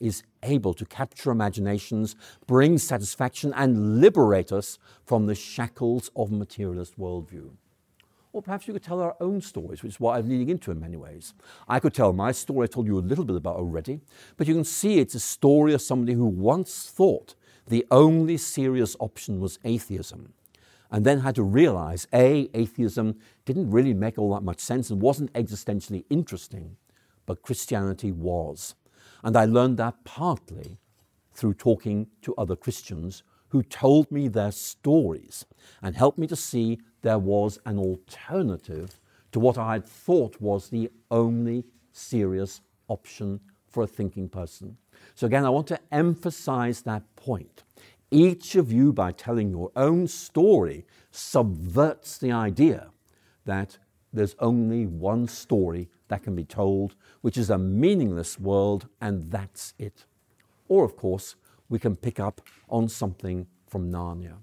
is 0.00 0.24
able 0.42 0.74
to 0.74 0.84
capture 0.84 1.30
imaginations, 1.30 2.16
bring 2.46 2.76
satisfaction, 2.76 3.52
and 3.54 4.00
liberate 4.00 4.50
us 4.50 4.78
from 5.04 5.26
the 5.26 5.34
shackles 5.34 6.10
of 6.16 6.32
materialist 6.32 6.98
worldview. 6.98 7.50
Or 8.32 8.40
perhaps 8.40 8.66
you 8.66 8.72
could 8.72 8.82
tell 8.82 9.00
our 9.00 9.16
own 9.20 9.42
stories, 9.42 9.82
which 9.82 9.92
is 9.92 10.00
what 10.00 10.16
I'm 10.16 10.28
leading 10.28 10.48
into 10.48 10.70
in 10.70 10.80
many 10.80 10.96
ways. 10.96 11.34
I 11.68 11.78
could 11.80 11.92
tell 11.92 12.12
my 12.12 12.32
story, 12.32 12.64
I 12.64 12.66
told 12.66 12.86
you 12.86 12.98
a 12.98 13.00
little 13.00 13.24
bit 13.24 13.36
about 13.36 13.56
already, 13.56 14.00
but 14.36 14.48
you 14.48 14.54
can 14.54 14.64
see 14.64 14.98
it's 14.98 15.14
a 15.14 15.20
story 15.20 15.74
of 15.74 15.82
somebody 15.82 16.14
who 16.14 16.26
once 16.26 16.90
thought 16.90 17.34
the 17.68 17.86
only 17.90 18.38
serious 18.38 18.96
option 19.00 19.38
was 19.38 19.58
atheism, 19.64 20.32
and 20.90 21.04
then 21.04 21.20
had 21.20 21.34
to 21.34 21.42
realize 21.42 22.06
A, 22.12 22.48
atheism 22.54 23.18
didn't 23.44 23.70
really 23.70 23.94
make 23.94 24.18
all 24.18 24.34
that 24.34 24.42
much 24.42 24.60
sense 24.60 24.90
and 24.90 25.00
wasn't 25.00 25.32
existentially 25.34 26.04
interesting, 26.10 26.76
but 27.26 27.42
Christianity 27.42 28.12
was. 28.12 28.74
And 29.22 29.36
I 29.36 29.44
learned 29.44 29.76
that 29.76 30.04
partly 30.04 30.78
through 31.34 31.54
talking 31.54 32.08
to 32.22 32.34
other 32.36 32.56
Christians 32.56 33.22
who 33.48 33.62
told 33.62 34.10
me 34.10 34.28
their 34.28 34.50
stories 34.50 35.46
and 35.82 35.94
helped 35.94 36.18
me 36.18 36.26
to 36.26 36.36
see 36.36 36.80
there 37.02 37.18
was 37.18 37.58
an 37.66 37.78
alternative 37.78 38.98
to 39.32 39.40
what 39.40 39.58
I 39.58 39.72
had 39.74 39.86
thought 39.86 40.40
was 40.40 40.68
the 40.68 40.90
only 41.10 41.64
serious 41.92 42.60
option 42.88 43.40
for 43.68 43.82
a 43.82 43.86
thinking 43.86 44.28
person. 44.28 44.76
So, 45.14 45.26
again, 45.26 45.44
I 45.44 45.50
want 45.50 45.66
to 45.68 45.80
emphasize 45.90 46.82
that 46.82 47.02
point. 47.16 47.64
Each 48.10 48.54
of 48.56 48.70
you, 48.70 48.92
by 48.92 49.12
telling 49.12 49.50
your 49.50 49.72
own 49.74 50.06
story, 50.06 50.84
subverts 51.10 52.18
the 52.18 52.30
idea 52.30 52.90
that 53.46 53.78
there's 54.12 54.36
only 54.38 54.86
one 54.86 55.26
story 55.26 55.88
that 56.08 56.22
can 56.22 56.36
be 56.36 56.44
told, 56.44 56.94
which 57.22 57.38
is 57.38 57.48
a 57.48 57.56
meaningless 57.56 58.38
world, 58.38 58.86
and 59.00 59.30
that's 59.30 59.72
it. 59.78 60.04
Or, 60.68 60.84
of 60.84 60.96
course, 60.96 61.36
we 61.70 61.78
can 61.78 61.96
pick 61.96 62.20
up 62.20 62.42
on 62.68 62.88
something 62.88 63.46
from 63.66 63.90
Narnia. 63.90 64.34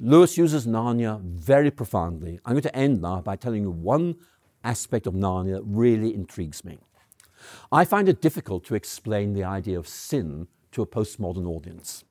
Lewis 0.00 0.36
uses 0.36 0.66
Narnia 0.66 1.20
very 1.20 1.70
profoundly. 1.70 2.40
I'm 2.44 2.54
going 2.54 2.62
to 2.62 2.76
end 2.76 3.00
now 3.00 3.20
by 3.20 3.36
telling 3.36 3.62
you 3.62 3.70
one 3.70 4.16
aspect 4.62 5.06
of 5.06 5.14
Narnia 5.14 5.56
that 5.56 5.64
really 5.64 6.14
intrigues 6.14 6.64
me. 6.64 6.78
I 7.70 7.84
find 7.84 8.08
it 8.08 8.20
difficult 8.20 8.64
to 8.66 8.74
explain 8.74 9.32
the 9.32 9.44
idea 9.44 9.78
of 9.78 9.86
sin 9.86 10.48
to 10.72 10.82
a 10.82 10.86
postmodern 10.86 11.46
audience. 11.46 12.04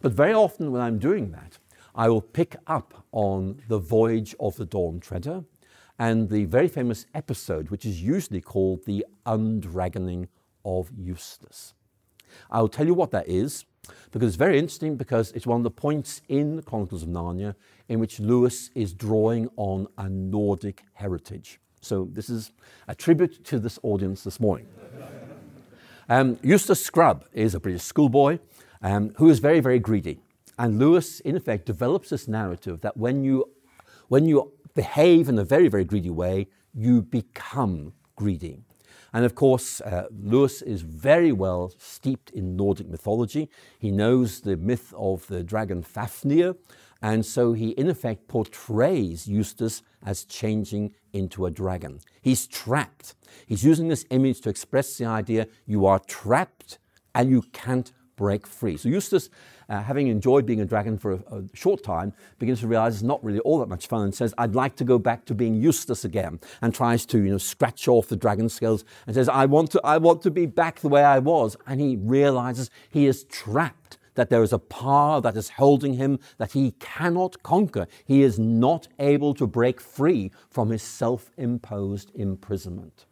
But 0.00 0.12
very 0.12 0.32
often 0.32 0.70
when 0.72 0.80
I'm 0.80 0.98
doing 0.98 1.32
that, 1.32 1.58
I 1.94 2.08
will 2.08 2.22
pick 2.22 2.56
up 2.66 3.04
on 3.12 3.60
the 3.68 3.78
voyage 3.78 4.34
of 4.38 4.56
the 4.56 4.64
Dawn 4.64 5.00
Treader 5.00 5.44
and 5.98 6.28
the 6.28 6.44
very 6.44 6.68
famous 6.68 7.06
episode, 7.14 7.70
which 7.70 7.84
is 7.84 8.00
usually 8.00 8.40
called 8.40 8.84
the 8.84 9.04
undragoning 9.26 10.28
of 10.64 10.90
Eustace. 10.96 11.74
I'll 12.50 12.68
tell 12.68 12.86
you 12.86 12.94
what 12.94 13.10
that 13.10 13.28
is 13.28 13.64
because 14.10 14.28
it's 14.28 14.36
very 14.36 14.58
interesting 14.58 14.96
because 14.96 15.32
it's 15.32 15.46
one 15.46 15.58
of 15.58 15.64
the 15.64 15.70
points 15.70 16.22
in 16.28 16.56
the 16.56 16.62
Chronicles 16.62 17.02
of 17.02 17.08
Narnia 17.08 17.54
in 17.88 17.98
which 17.98 18.20
Lewis 18.20 18.70
is 18.74 18.92
drawing 18.92 19.48
on 19.56 19.86
a 19.98 20.08
Nordic 20.08 20.84
heritage. 20.94 21.60
So 21.80 22.08
this 22.12 22.28
is 22.28 22.52
a 22.88 22.94
tribute 22.94 23.44
to 23.44 23.58
this 23.58 23.78
audience 23.82 24.24
this 24.24 24.40
morning. 24.40 24.66
Um, 26.08 26.38
Eustace 26.42 26.84
Scrubb 26.84 27.26
is 27.32 27.54
a 27.54 27.60
British 27.60 27.82
schoolboy 27.82 28.38
um, 28.82 29.12
who 29.16 29.28
is 29.28 29.40
very, 29.40 29.60
very 29.60 29.78
greedy. 29.78 30.20
And 30.58 30.78
Lewis, 30.78 31.20
in 31.20 31.36
effect, 31.36 31.66
develops 31.66 32.10
this 32.10 32.26
narrative 32.26 32.80
that 32.80 32.96
when 32.96 33.22
you, 33.22 33.50
when 34.08 34.24
you 34.26 34.52
behave 34.74 35.28
in 35.28 35.38
a 35.38 35.44
very, 35.44 35.68
very 35.68 35.84
greedy 35.84 36.10
way, 36.10 36.48
you 36.74 37.02
become 37.02 37.92
greedy. 38.16 38.64
And 39.12 39.24
of 39.24 39.34
course, 39.34 39.80
uh, 39.80 40.06
Lewis 40.10 40.62
is 40.62 40.82
very 40.82 41.32
well 41.32 41.72
steeped 41.78 42.30
in 42.30 42.56
Nordic 42.56 42.88
mythology. 42.88 43.48
He 43.78 43.90
knows 43.90 44.40
the 44.40 44.56
myth 44.56 44.92
of 44.96 45.26
the 45.28 45.42
dragon 45.42 45.82
Fafnir, 45.82 46.54
and 47.00 47.24
so 47.24 47.52
he, 47.52 47.70
in 47.70 47.88
effect, 47.88 48.28
portrays 48.28 49.28
Eustace 49.28 49.82
as 50.04 50.24
changing 50.24 50.94
into 51.12 51.46
a 51.46 51.50
dragon. 51.50 52.00
He's 52.20 52.46
trapped. 52.46 53.14
He's 53.46 53.64
using 53.64 53.88
this 53.88 54.04
image 54.10 54.40
to 54.42 54.50
express 54.50 54.96
the 54.98 55.06
idea 55.06 55.46
you 55.64 55.86
are 55.86 56.00
trapped 56.00 56.78
and 57.14 57.30
you 57.30 57.42
can't 57.52 57.92
break 58.18 58.46
free. 58.46 58.76
So 58.76 58.90
Eustace, 58.90 59.30
uh, 59.68 59.80
having 59.80 60.08
enjoyed 60.08 60.44
being 60.44 60.60
a 60.60 60.64
dragon 60.66 60.98
for 60.98 61.12
a, 61.12 61.36
a, 61.36 61.44
short 61.54 61.82
time, 61.82 62.12
begins 62.38 62.60
to 62.60 62.66
realize 62.66 62.94
it's 62.94 63.02
not 63.02 63.24
really 63.24 63.38
all 63.40 63.60
that 63.60 63.68
much 63.68 63.86
fun 63.86 64.02
and 64.02 64.14
says, 64.14 64.34
I'd 64.36 64.56
like 64.56 64.74
to 64.76 64.84
go 64.84 64.98
back 64.98 65.24
to 65.26 65.34
being 65.34 65.54
Eustace 65.54 66.04
again, 66.04 66.40
and 66.60 66.74
tries 66.74 67.06
to, 67.06 67.18
you 67.18 67.30
know, 67.30 67.38
scratch 67.38 67.86
off 67.86 68.08
the 68.08 68.16
dragon 68.16 68.48
scales 68.48 68.84
and 69.06 69.14
says, 69.14 69.28
I 69.28 69.46
want 69.46 69.70
to, 69.70 69.80
I 69.84 69.96
want 69.98 70.20
to 70.22 70.30
be 70.30 70.46
back 70.46 70.80
the 70.80 70.88
way 70.88 71.04
I 71.04 71.20
was. 71.20 71.56
And 71.66 71.80
he 71.80 71.96
realizes 71.96 72.70
he 72.90 73.06
is 73.06 73.24
trapped 73.24 73.98
that 74.16 74.30
there 74.30 74.42
is 74.42 74.52
a 74.52 74.58
power 74.58 75.20
that 75.20 75.36
is 75.36 75.50
holding 75.50 75.94
him 75.94 76.18
that 76.38 76.52
he 76.52 76.72
cannot 76.80 77.40
conquer. 77.44 77.86
He 78.04 78.22
is 78.22 78.36
not 78.36 78.88
able 78.98 79.32
to 79.34 79.46
break 79.46 79.80
free 79.80 80.32
from 80.50 80.70
his 80.70 80.82
self 80.82 81.30
imposed 81.36 82.10
imprisonment. 82.16 83.06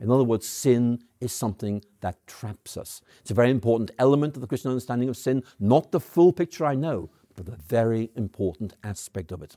In 0.00 0.10
other 0.10 0.24
words, 0.24 0.46
sin 0.46 0.98
is 1.20 1.32
something 1.32 1.82
that 2.00 2.26
traps 2.26 2.76
us. 2.76 3.00
It's 3.20 3.30
a 3.30 3.34
very 3.34 3.50
important 3.50 3.90
element 3.98 4.36
of 4.36 4.40
the 4.40 4.46
Christian 4.46 4.70
understanding 4.70 5.08
of 5.08 5.16
sin, 5.16 5.42
not 5.58 5.92
the 5.92 6.00
full 6.00 6.32
picture 6.32 6.64
I 6.64 6.74
know, 6.74 7.10
but 7.34 7.48
a 7.48 7.56
very 7.68 8.10
important 8.16 8.74
aspect 8.82 9.32
of 9.32 9.42
it. 9.42 9.56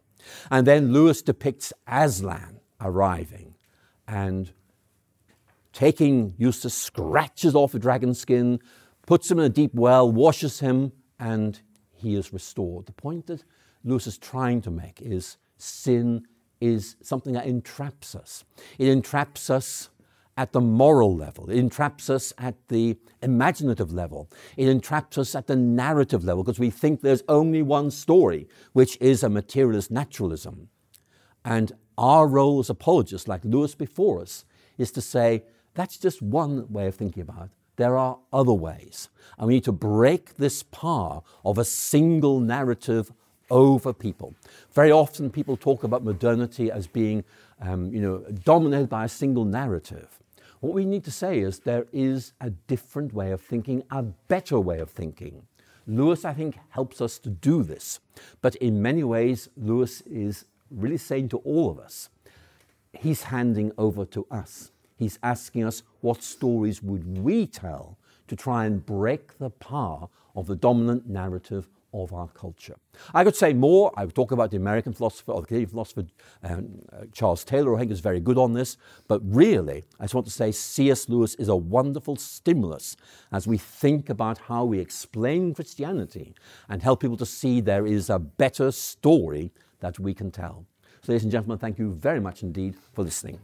And 0.51 0.67
then 0.67 0.91
Lewis 0.91 1.21
depicts 1.21 1.73
Aslan 1.87 2.59
arriving 2.81 3.55
and 4.07 4.51
taking 5.73 6.33
Eustace, 6.37 6.73
scratches 6.73 7.55
off 7.55 7.71
the 7.71 7.79
dragon 7.79 8.13
skin, 8.13 8.59
puts 9.05 9.29
him 9.29 9.39
in 9.39 9.45
a 9.45 9.49
deep 9.49 9.73
well, 9.73 10.11
washes 10.11 10.59
him, 10.59 10.91
and 11.19 11.61
he 11.93 12.15
is 12.15 12.33
restored. 12.33 12.85
The 12.85 12.93
point 12.93 13.27
that 13.27 13.43
Lewis 13.83 14.07
is 14.07 14.17
trying 14.17 14.61
to 14.61 14.71
make 14.71 15.01
is 15.01 15.37
sin 15.57 16.25
is 16.59 16.95
something 17.01 17.33
that 17.33 17.45
entraps 17.45 18.15
us. 18.15 18.43
It 18.77 18.87
entraps 18.87 19.49
us 19.49 19.89
at 20.39 20.53
the 20.53 20.61
moral 20.61 21.13
level. 21.13 21.49
It 21.49 21.57
entraps 21.57 22.09
us 22.09 22.31
at 22.37 22.55
the 22.69 22.97
imaginative 23.21 23.91
level. 23.91 24.29
It 24.55 24.69
entraps 24.69 25.17
us 25.17 25.35
at 25.35 25.47
the 25.47 25.57
narrative 25.57 26.23
level 26.23 26.45
because 26.45 26.59
we 26.59 26.69
think 26.69 27.01
there's 27.01 27.23
only 27.27 27.61
one 27.61 27.91
story, 27.91 28.47
which 28.71 28.97
is 29.01 29.21
a 29.21 29.29
materialist 29.29 29.91
naturalism. 29.91 30.69
And 31.43 31.73
our 31.97 32.25
role 32.25 32.59
as 32.59 32.69
apologists, 32.69 33.27
like 33.27 33.43
Lewis 33.43 33.75
before 33.75 34.21
us, 34.21 34.45
is 34.77 34.93
to 34.93 35.01
say 35.01 35.43
that's 35.73 35.97
just 35.97 36.21
one 36.21 36.71
way 36.71 36.87
of 36.87 36.95
thinking 36.95 37.21
about 37.21 37.47
it. 37.47 37.51
There 37.75 37.97
are 37.97 38.17
other 38.31 38.53
ways. 38.53 39.09
And 39.37 39.47
we 39.47 39.55
need 39.55 39.65
to 39.65 39.73
break 39.73 40.37
this 40.37 40.63
power 40.63 41.21
of 41.43 41.57
a 41.57 41.65
single 41.65 42.39
narrative 42.39 43.11
over 43.51 43.91
people. 43.91 44.35
Very 44.71 44.91
often 44.91 45.31
people 45.31 45.57
talk 45.57 45.83
about 45.83 46.05
modernity 46.05 46.71
as 46.71 46.87
being 46.87 47.25
um, 47.61 47.93
you 47.93 48.01
know, 48.01 48.19
dominated 48.45 48.87
by 48.87 49.03
a 49.05 49.09
single 49.09 49.43
narrative. 49.43 50.18
What 50.59 50.73
we 50.73 50.85
need 50.85 51.05
to 51.05 51.11
say 51.11 51.39
is 51.39 51.59
there 51.59 51.85
is 51.93 52.33
a 52.41 52.49
different 52.49 53.13
way 53.13 53.31
of 53.31 53.41
thinking, 53.41 53.83
a 53.91 54.03
better 54.03 54.59
way 54.59 54.79
of 54.79 54.89
thinking. 54.89 55.43
Lewis, 55.87 56.25
I 56.25 56.33
think, 56.33 56.59
helps 56.69 56.99
us 57.01 57.17
to 57.19 57.29
do 57.29 57.63
this. 57.63 57.99
But 58.41 58.55
in 58.57 58.81
many 58.81 59.03
ways, 59.03 59.49
Lewis 59.55 60.01
is 60.01 60.45
really 60.69 60.97
saying 60.97 61.29
to 61.29 61.37
all 61.37 61.69
of 61.69 61.79
us, 61.79 62.09
he's 62.93 63.23
handing 63.23 63.71
over 63.77 64.05
to 64.05 64.27
us. 64.29 64.71
He's 64.97 65.17
asking 65.23 65.63
us, 65.63 65.83
what 66.01 66.21
stories 66.21 66.83
would 66.83 67.17
we 67.17 67.47
tell 67.47 67.97
to 68.27 68.35
try 68.35 68.65
and 68.65 68.85
break 68.85 69.37
the 69.37 69.49
power 69.49 70.09
of 70.35 70.47
the 70.47 70.55
dominant 70.55 71.07
narrative 71.07 71.69
of 71.93 72.13
our 72.13 72.27
culture. 72.29 72.75
I 73.13 73.23
could 73.23 73.35
say 73.35 73.53
more. 73.53 73.91
I 73.95 74.05
would 74.05 74.15
talk 74.15 74.31
about 74.31 74.51
the 74.51 74.57
American 74.57 74.93
philosopher 74.93 75.31
or 75.31 75.41
the 75.41 75.47
Canadian 75.47 75.69
philosopher 75.69 76.05
um, 76.43 76.81
uh, 76.91 77.05
Charles 77.13 77.43
Taylor, 77.43 77.75
I 77.75 77.79
think 77.79 77.91
is 77.91 77.99
very 77.99 78.19
good 78.19 78.37
on 78.37 78.53
this. 78.53 78.77
But 79.07 79.21
really, 79.23 79.85
I 79.99 80.03
just 80.03 80.13
want 80.13 80.27
to 80.27 80.33
say 80.33 80.51
C.S. 80.51 81.09
Lewis 81.09 81.35
is 81.35 81.47
a 81.47 81.55
wonderful 81.55 82.15
stimulus 82.15 82.95
as 83.31 83.47
we 83.47 83.57
think 83.57 84.09
about 84.09 84.37
how 84.37 84.65
we 84.65 84.79
explain 84.79 85.53
Christianity 85.53 86.35
and 86.67 86.83
help 86.83 87.01
people 87.01 87.17
to 87.17 87.25
see 87.25 87.61
there 87.61 87.85
is 87.85 88.09
a 88.09 88.19
better 88.19 88.71
story 88.71 89.51
that 89.79 89.99
we 89.99 90.13
can 90.13 90.31
tell. 90.31 90.65
So, 91.01 91.13
ladies 91.13 91.23
and 91.23 91.31
gentlemen, 91.31 91.57
thank 91.57 91.79
you 91.79 91.91
very 91.91 92.19
much 92.19 92.43
indeed 92.43 92.75
for 92.93 93.03
listening. 93.03 93.39